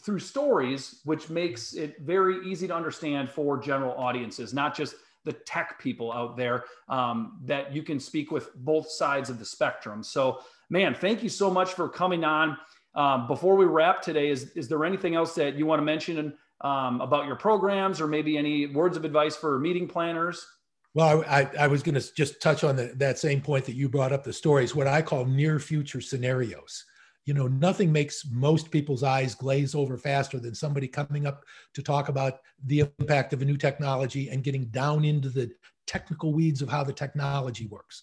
through 0.02 0.18
stories, 0.18 1.00
which 1.04 1.30
makes 1.30 1.74
it 1.74 2.00
very 2.00 2.44
easy 2.44 2.66
to 2.66 2.74
understand 2.74 3.30
for 3.30 3.56
general 3.56 3.94
audiences, 3.96 4.52
not 4.52 4.76
just 4.76 4.96
the 5.24 5.32
tech 5.32 5.78
people 5.78 6.12
out 6.12 6.36
there 6.36 6.64
um, 6.88 7.38
that 7.44 7.72
you 7.72 7.82
can 7.82 8.00
speak 8.00 8.32
with 8.32 8.52
both 8.56 8.90
sides 8.90 9.30
of 9.30 9.38
the 9.38 9.44
spectrum. 9.44 10.02
So, 10.02 10.40
man, 10.68 10.94
thank 10.94 11.22
you 11.22 11.28
so 11.28 11.48
much 11.48 11.74
for 11.74 11.88
coming 11.88 12.24
on. 12.24 12.58
Um, 12.94 13.26
before 13.26 13.56
we 13.56 13.64
wrap 13.64 14.02
today, 14.02 14.30
is, 14.30 14.52
is 14.52 14.68
there 14.68 14.84
anything 14.84 15.14
else 15.14 15.34
that 15.34 15.56
you 15.56 15.66
want 15.66 15.80
to 15.80 15.84
mention 15.84 16.34
um, 16.60 17.00
about 17.00 17.26
your 17.26 17.36
programs 17.36 18.00
or 18.00 18.06
maybe 18.06 18.38
any 18.38 18.66
words 18.66 18.96
of 18.96 19.04
advice 19.04 19.36
for 19.36 19.58
meeting 19.58 19.88
planners? 19.88 20.46
Well, 20.94 21.24
I, 21.26 21.50
I 21.58 21.66
was 21.66 21.82
going 21.82 22.00
to 22.00 22.14
just 22.14 22.40
touch 22.40 22.62
on 22.62 22.76
the, 22.76 22.92
that 22.96 23.18
same 23.18 23.40
point 23.40 23.64
that 23.64 23.74
you 23.74 23.88
brought 23.88 24.12
up 24.12 24.22
the 24.22 24.32
stories, 24.32 24.76
what 24.76 24.86
I 24.86 25.02
call 25.02 25.24
near 25.24 25.58
future 25.58 26.00
scenarios 26.00 26.84
you 27.24 27.32
know 27.32 27.48
nothing 27.48 27.90
makes 27.90 28.26
most 28.30 28.70
people's 28.70 29.02
eyes 29.02 29.34
glaze 29.34 29.74
over 29.74 29.96
faster 29.96 30.38
than 30.38 30.54
somebody 30.54 30.86
coming 30.86 31.26
up 31.26 31.42
to 31.72 31.82
talk 31.82 32.08
about 32.08 32.40
the 32.66 32.80
impact 32.80 33.32
of 33.32 33.42
a 33.42 33.44
new 33.44 33.56
technology 33.56 34.28
and 34.28 34.44
getting 34.44 34.66
down 34.66 35.04
into 35.04 35.28
the 35.28 35.50
technical 35.86 36.32
weeds 36.32 36.60
of 36.60 36.68
how 36.68 36.84
the 36.84 36.92
technology 36.92 37.66
works. 37.66 38.02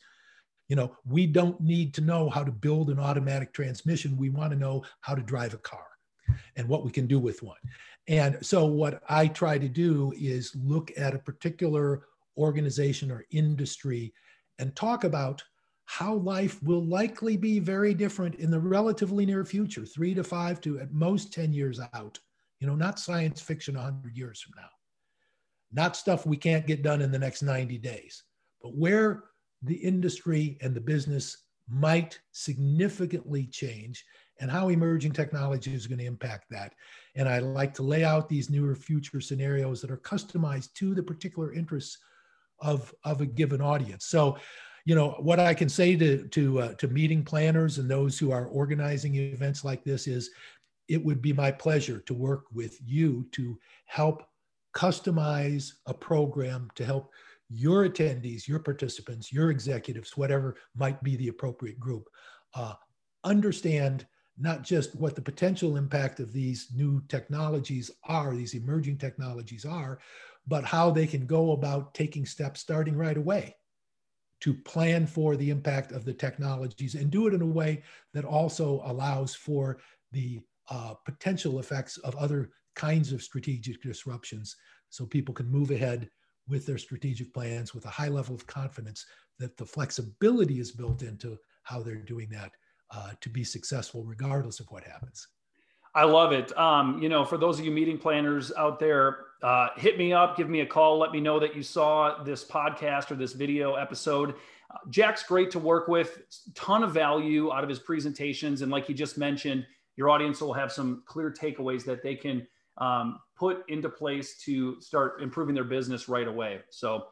You 0.72 0.78
know, 0.78 0.96
we 1.06 1.28
don't 1.28 1.60
need 1.60 1.94
to 1.96 2.02
know 2.02 2.30
how 2.30 2.46
to 2.46 2.52
build 2.52 2.92
an 2.92 2.98
automatic 2.98 3.52
transmission. 3.52 4.16
We 4.16 4.30
want 4.30 4.54
to 4.54 4.58
know 4.58 4.86
how 5.02 5.14
to 5.14 5.22
drive 5.22 5.54
a 5.54 5.58
car 5.58 5.86
and 6.56 6.66
what 6.66 6.86
we 6.86 6.92
can 6.92 7.08
do 7.08 7.20
with 7.20 7.44
one. 7.44 7.58
And 8.08 8.38
so, 8.42 8.64
what 8.68 9.04
I 9.10 9.28
try 9.28 9.58
to 9.58 9.68
do 9.68 10.14
is 10.18 10.56
look 10.56 10.90
at 10.96 11.14
a 11.14 11.20
particular 11.20 12.04
organization 12.38 13.12
or 13.12 13.26
industry 13.32 14.14
and 14.60 14.74
talk 14.74 15.04
about 15.04 15.44
how 15.84 16.14
life 16.14 16.64
will 16.64 16.86
likely 16.86 17.36
be 17.36 17.60
very 17.60 17.94
different 17.94 18.36
in 18.36 18.50
the 18.50 18.62
relatively 18.62 19.26
near 19.26 19.44
future, 19.44 19.86
three 19.86 20.14
to 20.14 20.24
five 20.24 20.62
to 20.62 20.80
at 20.80 20.94
most 20.94 21.34
10 21.34 21.52
years 21.52 21.82
out. 21.94 22.18
You 22.62 22.68
know, 22.68 22.76
not 22.76 22.98
science 22.98 23.42
fiction 23.42 23.76
100 23.76 24.16
years 24.16 24.40
from 24.40 24.54
now, 24.56 24.70
not 25.74 25.98
stuff 25.98 26.26
we 26.26 26.38
can't 26.38 26.66
get 26.66 26.82
done 26.82 27.02
in 27.02 27.12
the 27.12 27.20
next 27.20 27.42
90 27.42 27.78
days, 27.78 28.24
but 28.62 28.74
where 28.74 29.26
the 29.62 29.76
industry 29.76 30.58
and 30.62 30.76
the 30.76 30.82
business 30.82 31.46
might 31.70 32.20
significantly 32.32 33.46
change 33.46 34.04
and 34.40 34.50
how 34.50 34.70
emerging 34.70 35.12
technology 35.12 35.74
is 35.74 35.88
going 35.88 36.00
to 36.00 36.06
impact 36.06 36.46
that. 36.50 36.74
And 37.16 37.30
I 37.30 37.40
like 37.40 37.74
to 37.76 37.84
lay 37.84 38.04
out 38.04 38.28
these 38.28 38.50
newer 38.50 38.76
future 38.76 39.22
scenarios 39.22 39.82
that 39.82 39.92
are 39.92 39.98
customized 39.98 40.74
to 40.76 40.96
the 40.96 41.04
particular 41.04 41.54
interests 41.54 42.00
of, 42.60 42.94
of 43.04 43.22
a 43.22 43.26
given 43.26 43.62
audience. 43.62 44.06
So, 44.06 44.38
you 44.86 44.96
know, 44.96 45.12
what 45.20 45.40
I 45.40 45.54
can 45.54 45.70
say 45.70 45.96
to, 45.96 46.28
to, 46.28 46.60
uh, 46.60 46.74
to 46.76 46.88
meeting 46.88 47.24
planners 47.24 47.78
and 47.78 47.90
those 47.90 48.18
who 48.18 48.32
are 48.32 48.48
organizing 48.48 49.16
events 49.16 49.64
like 49.64 49.84
this 49.84 50.08
is 50.08 50.32
it 50.88 51.04
would 51.04 51.22
be 51.22 51.34
my 51.34 51.52
pleasure 51.52 52.00
to 52.00 52.14
work 52.14 52.46
with 52.52 52.80
you 52.84 53.26
to 53.34 53.58
help 53.86 54.24
customize 54.74 55.74
a 55.86 55.94
program 55.94 56.70
to 56.76 56.86
help 56.86 57.12
your 57.52 57.88
attendees, 57.88 58.48
your 58.48 58.60
participants, 58.60 59.32
your 59.32 59.52
executives, 59.52 60.16
whatever 60.16 60.56
might 60.76 61.02
be 61.04 61.16
the 61.18 61.28
appropriate 61.28 61.80
group, 61.80 62.08
uh, 62.56 62.74
understand 63.24 64.06
not 64.38 64.64
just 64.64 64.96
what 64.96 65.16
the 65.16 65.22
potential 65.22 65.76
impact 65.76 66.20
of 66.20 66.32
these 66.32 66.70
new 66.74 67.02
technologies 67.10 67.92
are, 68.06 68.34
these 68.34 68.54
emerging 68.54 68.98
technologies 68.98 69.66
are, 69.66 70.00
but 70.48 70.64
how 70.64 70.90
they 70.90 71.06
can 71.06 71.26
go 71.26 71.52
about 71.52 71.94
taking 71.94 72.26
steps 72.26 72.62
starting 72.62 72.96
right 72.96 73.18
away 73.18 73.56
to 74.40 74.54
plan 74.54 75.06
for 75.06 75.36
the 75.36 75.50
impact 75.50 75.92
of 75.92 76.04
the 76.06 76.14
technologies 76.14 76.96
and 76.96 77.12
do 77.12 77.28
it 77.28 77.34
in 77.34 77.42
a 77.42 77.46
way 77.46 77.84
that 78.14 78.26
also 78.26 78.82
allows 78.86 79.36
for 79.36 79.78
the 80.12 80.42
uh, 80.70 80.94
potential 81.06 81.60
effects 81.60 81.98
of 81.98 82.16
other 82.16 82.50
kinds 82.76 83.12
of 83.12 83.22
strategic 83.22 83.82
disruptions 83.82 84.56
so 84.90 85.06
people 85.06 85.34
can 85.34 85.48
move 85.48 85.70
ahead 85.70 86.10
with 86.48 86.66
their 86.66 86.78
strategic 86.78 87.34
plans 87.34 87.74
with 87.74 87.86
a 87.86 87.90
high 87.90 88.08
level 88.08 88.36
of 88.36 88.48
confidence 88.48 89.06
that 89.40 89.58
the 89.58 89.66
flexibility 89.66 90.60
is 90.60 90.72
built 90.72 91.02
into 91.02 91.38
how 91.64 91.82
they're 91.82 91.96
doing 91.96 92.30
that 92.30 92.52
uh, 92.92 93.12
to 93.22 93.30
be 93.30 93.44
successful 93.44 94.04
regardless 94.04 94.60
of 94.60 94.68
what 94.70 94.84
happens. 94.84 95.28
I 95.94 96.06
love 96.06 96.32
it. 96.32 96.58
Um, 96.58 97.02
you 97.02 97.10
know, 97.10 97.26
for 97.26 97.38
those 97.38 97.60
of 97.60 97.66
you 97.66 97.72
meeting 97.72 97.98
planners 97.98 98.52
out 98.58 98.80
there, 98.80 99.18
uh, 99.44 99.70
hit 99.76 99.98
me 99.98 100.14
up, 100.14 100.38
give 100.38 100.50
me 100.50 100.62
a 100.62 100.66
call, 100.66 100.98
let 100.98 101.12
me 101.12 101.20
know 101.20 101.40
that 101.40 101.56
you 101.56 101.64
saw 101.64 102.24
this 102.24 102.46
podcast 102.46 103.12
or 103.12 103.16
this 103.16 103.34
video 103.34 103.76
episode. 103.76 104.36
Uh, 104.70 104.78
Jack's 104.90 105.24
great 105.24 105.52
to 105.52 105.60
work 105.60 105.90
with, 105.90 106.22
ton 106.56 106.84
of 106.84 106.94
value 106.94 107.52
out 107.52 107.64
of 107.64 107.70
his 107.70 107.80
presentations, 107.80 108.62
and 108.62 108.72
like 108.72 108.86
he 108.86 108.94
just 108.94 109.18
mentioned, 109.18 109.66
your 109.98 110.10
audience 110.10 110.40
will 110.40 110.54
have 110.54 110.72
some 110.72 111.04
clear 111.06 111.30
takeaways 111.30 111.84
that 111.86 112.02
they 112.02 112.16
can 112.16 112.48
um, 112.82 113.20
put 113.38 113.64
into 113.70 113.88
place 113.88 114.38
to 114.40 114.82
start 114.82 115.22
improving 115.22 115.56
their 115.56 115.64
business 115.64 116.10
right 116.10 116.28
away. 116.28 116.60
So, 116.72 117.06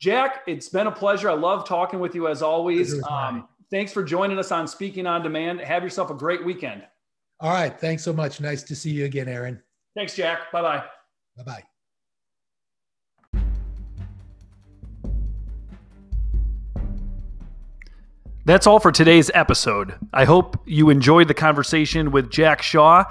Jack, 0.00 0.42
it's 0.46 0.68
been 0.68 0.88
a 0.88 0.92
pleasure. 0.92 1.30
I 1.30 1.34
love 1.34 1.66
talking 1.66 2.00
with 2.00 2.14
you 2.14 2.28
as 2.28 2.42
always. 2.42 3.02
Um, 3.04 3.48
thanks 3.70 3.92
for 3.92 4.02
joining 4.02 4.38
us 4.38 4.52
on 4.52 4.68
Speaking 4.68 5.06
on 5.06 5.22
Demand. 5.22 5.60
Have 5.60 5.82
yourself 5.82 6.10
a 6.10 6.14
great 6.14 6.44
weekend. 6.44 6.82
All 7.40 7.52
right. 7.52 7.78
Thanks 7.80 8.02
so 8.02 8.12
much. 8.12 8.40
Nice 8.40 8.62
to 8.64 8.76
see 8.76 8.90
you 8.90 9.04
again, 9.04 9.28
Aaron. 9.28 9.62
Thanks, 9.96 10.14
Jack. 10.14 10.50
Bye 10.52 10.62
bye. 10.62 10.84
Bye 11.36 11.42
bye. 11.44 11.62
That's 18.46 18.66
all 18.66 18.78
for 18.78 18.92
today's 18.92 19.30
episode. 19.32 19.94
I 20.12 20.24
hope 20.24 20.58
you 20.66 20.90
enjoyed 20.90 21.28
the 21.28 21.34
conversation 21.34 22.10
with 22.10 22.30
Jack 22.30 22.60
Shaw. 22.60 23.04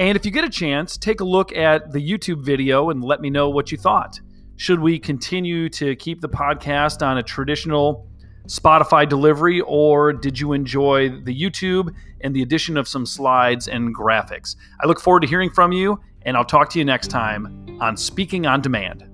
And 0.00 0.16
if 0.16 0.24
you 0.24 0.30
get 0.30 0.44
a 0.44 0.48
chance, 0.48 0.96
take 0.96 1.20
a 1.20 1.24
look 1.24 1.54
at 1.54 1.92
the 1.92 2.00
YouTube 2.00 2.42
video 2.42 2.88
and 2.88 3.04
let 3.04 3.20
me 3.20 3.28
know 3.28 3.50
what 3.50 3.70
you 3.70 3.76
thought. 3.76 4.18
Should 4.56 4.80
we 4.80 4.98
continue 4.98 5.68
to 5.68 5.94
keep 5.94 6.22
the 6.22 6.28
podcast 6.28 7.06
on 7.06 7.18
a 7.18 7.22
traditional 7.22 8.08
Spotify 8.46 9.06
delivery, 9.06 9.60
or 9.60 10.14
did 10.14 10.40
you 10.40 10.54
enjoy 10.54 11.10
the 11.10 11.38
YouTube 11.38 11.94
and 12.22 12.34
the 12.34 12.40
addition 12.40 12.78
of 12.78 12.88
some 12.88 13.04
slides 13.04 13.68
and 13.68 13.94
graphics? 13.94 14.56
I 14.82 14.86
look 14.86 15.00
forward 15.00 15.20
to 15.20 15.28
hearing 15.28 15.50
from 15.50 15.70
you, 15.70 16.00
and 16.22 16.34
I'll 16.34 16.46
talk 16.46 16.70
to 16.70 16.78
you 16.78 16.84
next 16.86 17.08
time 17.08 17.78
on 17.78 17.94
Speaking 17.98 18.46
on 18.46 18.62
Demand. 18.62 19.04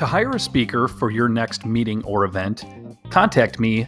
To 0.00 0.06
hire 0.06 0.30
a 0.30 0.40
speaker 0.40 0.88
for 0.88 1.10
your 1.10 1.28
next 1.28 1.66
meeting 1.66 2.02
or 2.04 2.24
event, 2.24 2.64
contact 3.10 3.60
me 3.60 3.86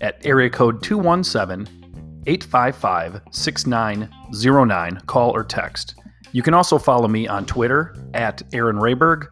at 0.00 0.18
area 0.26 0.50
code 0.50 0.82
217 0.82 2.22
855 2.26 3.20
6909. 3.30 5.00
Call 5.06 5.30
or 5.30 5.44
text. 5.44 5.94
You 6.32 6.42
can 6.42 6.52
also 6.52 6.78
follow 6.78 7.06
me 7.06 7.28
on 7.28 7.46
Twitter 7.46 7.94
at 8.12 8.42
Aaron 8.52 8.78
Rayberg 8.78 9.28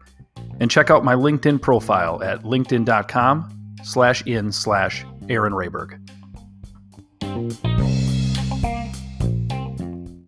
and 0.61 0.71
check 0.71 0.89
out 0.89 1.03
my 1.03 1.15
LinkedIn 1.15 1.61
profile 1.61 2.23
at 2.23 2.43
linkedin.com 2.43 3.75
slash 3.83 4.25
in 4.25 4.53
slash 4.53 5.05
Aaron 5.27 5.51
Rayberg. 5.51 5.99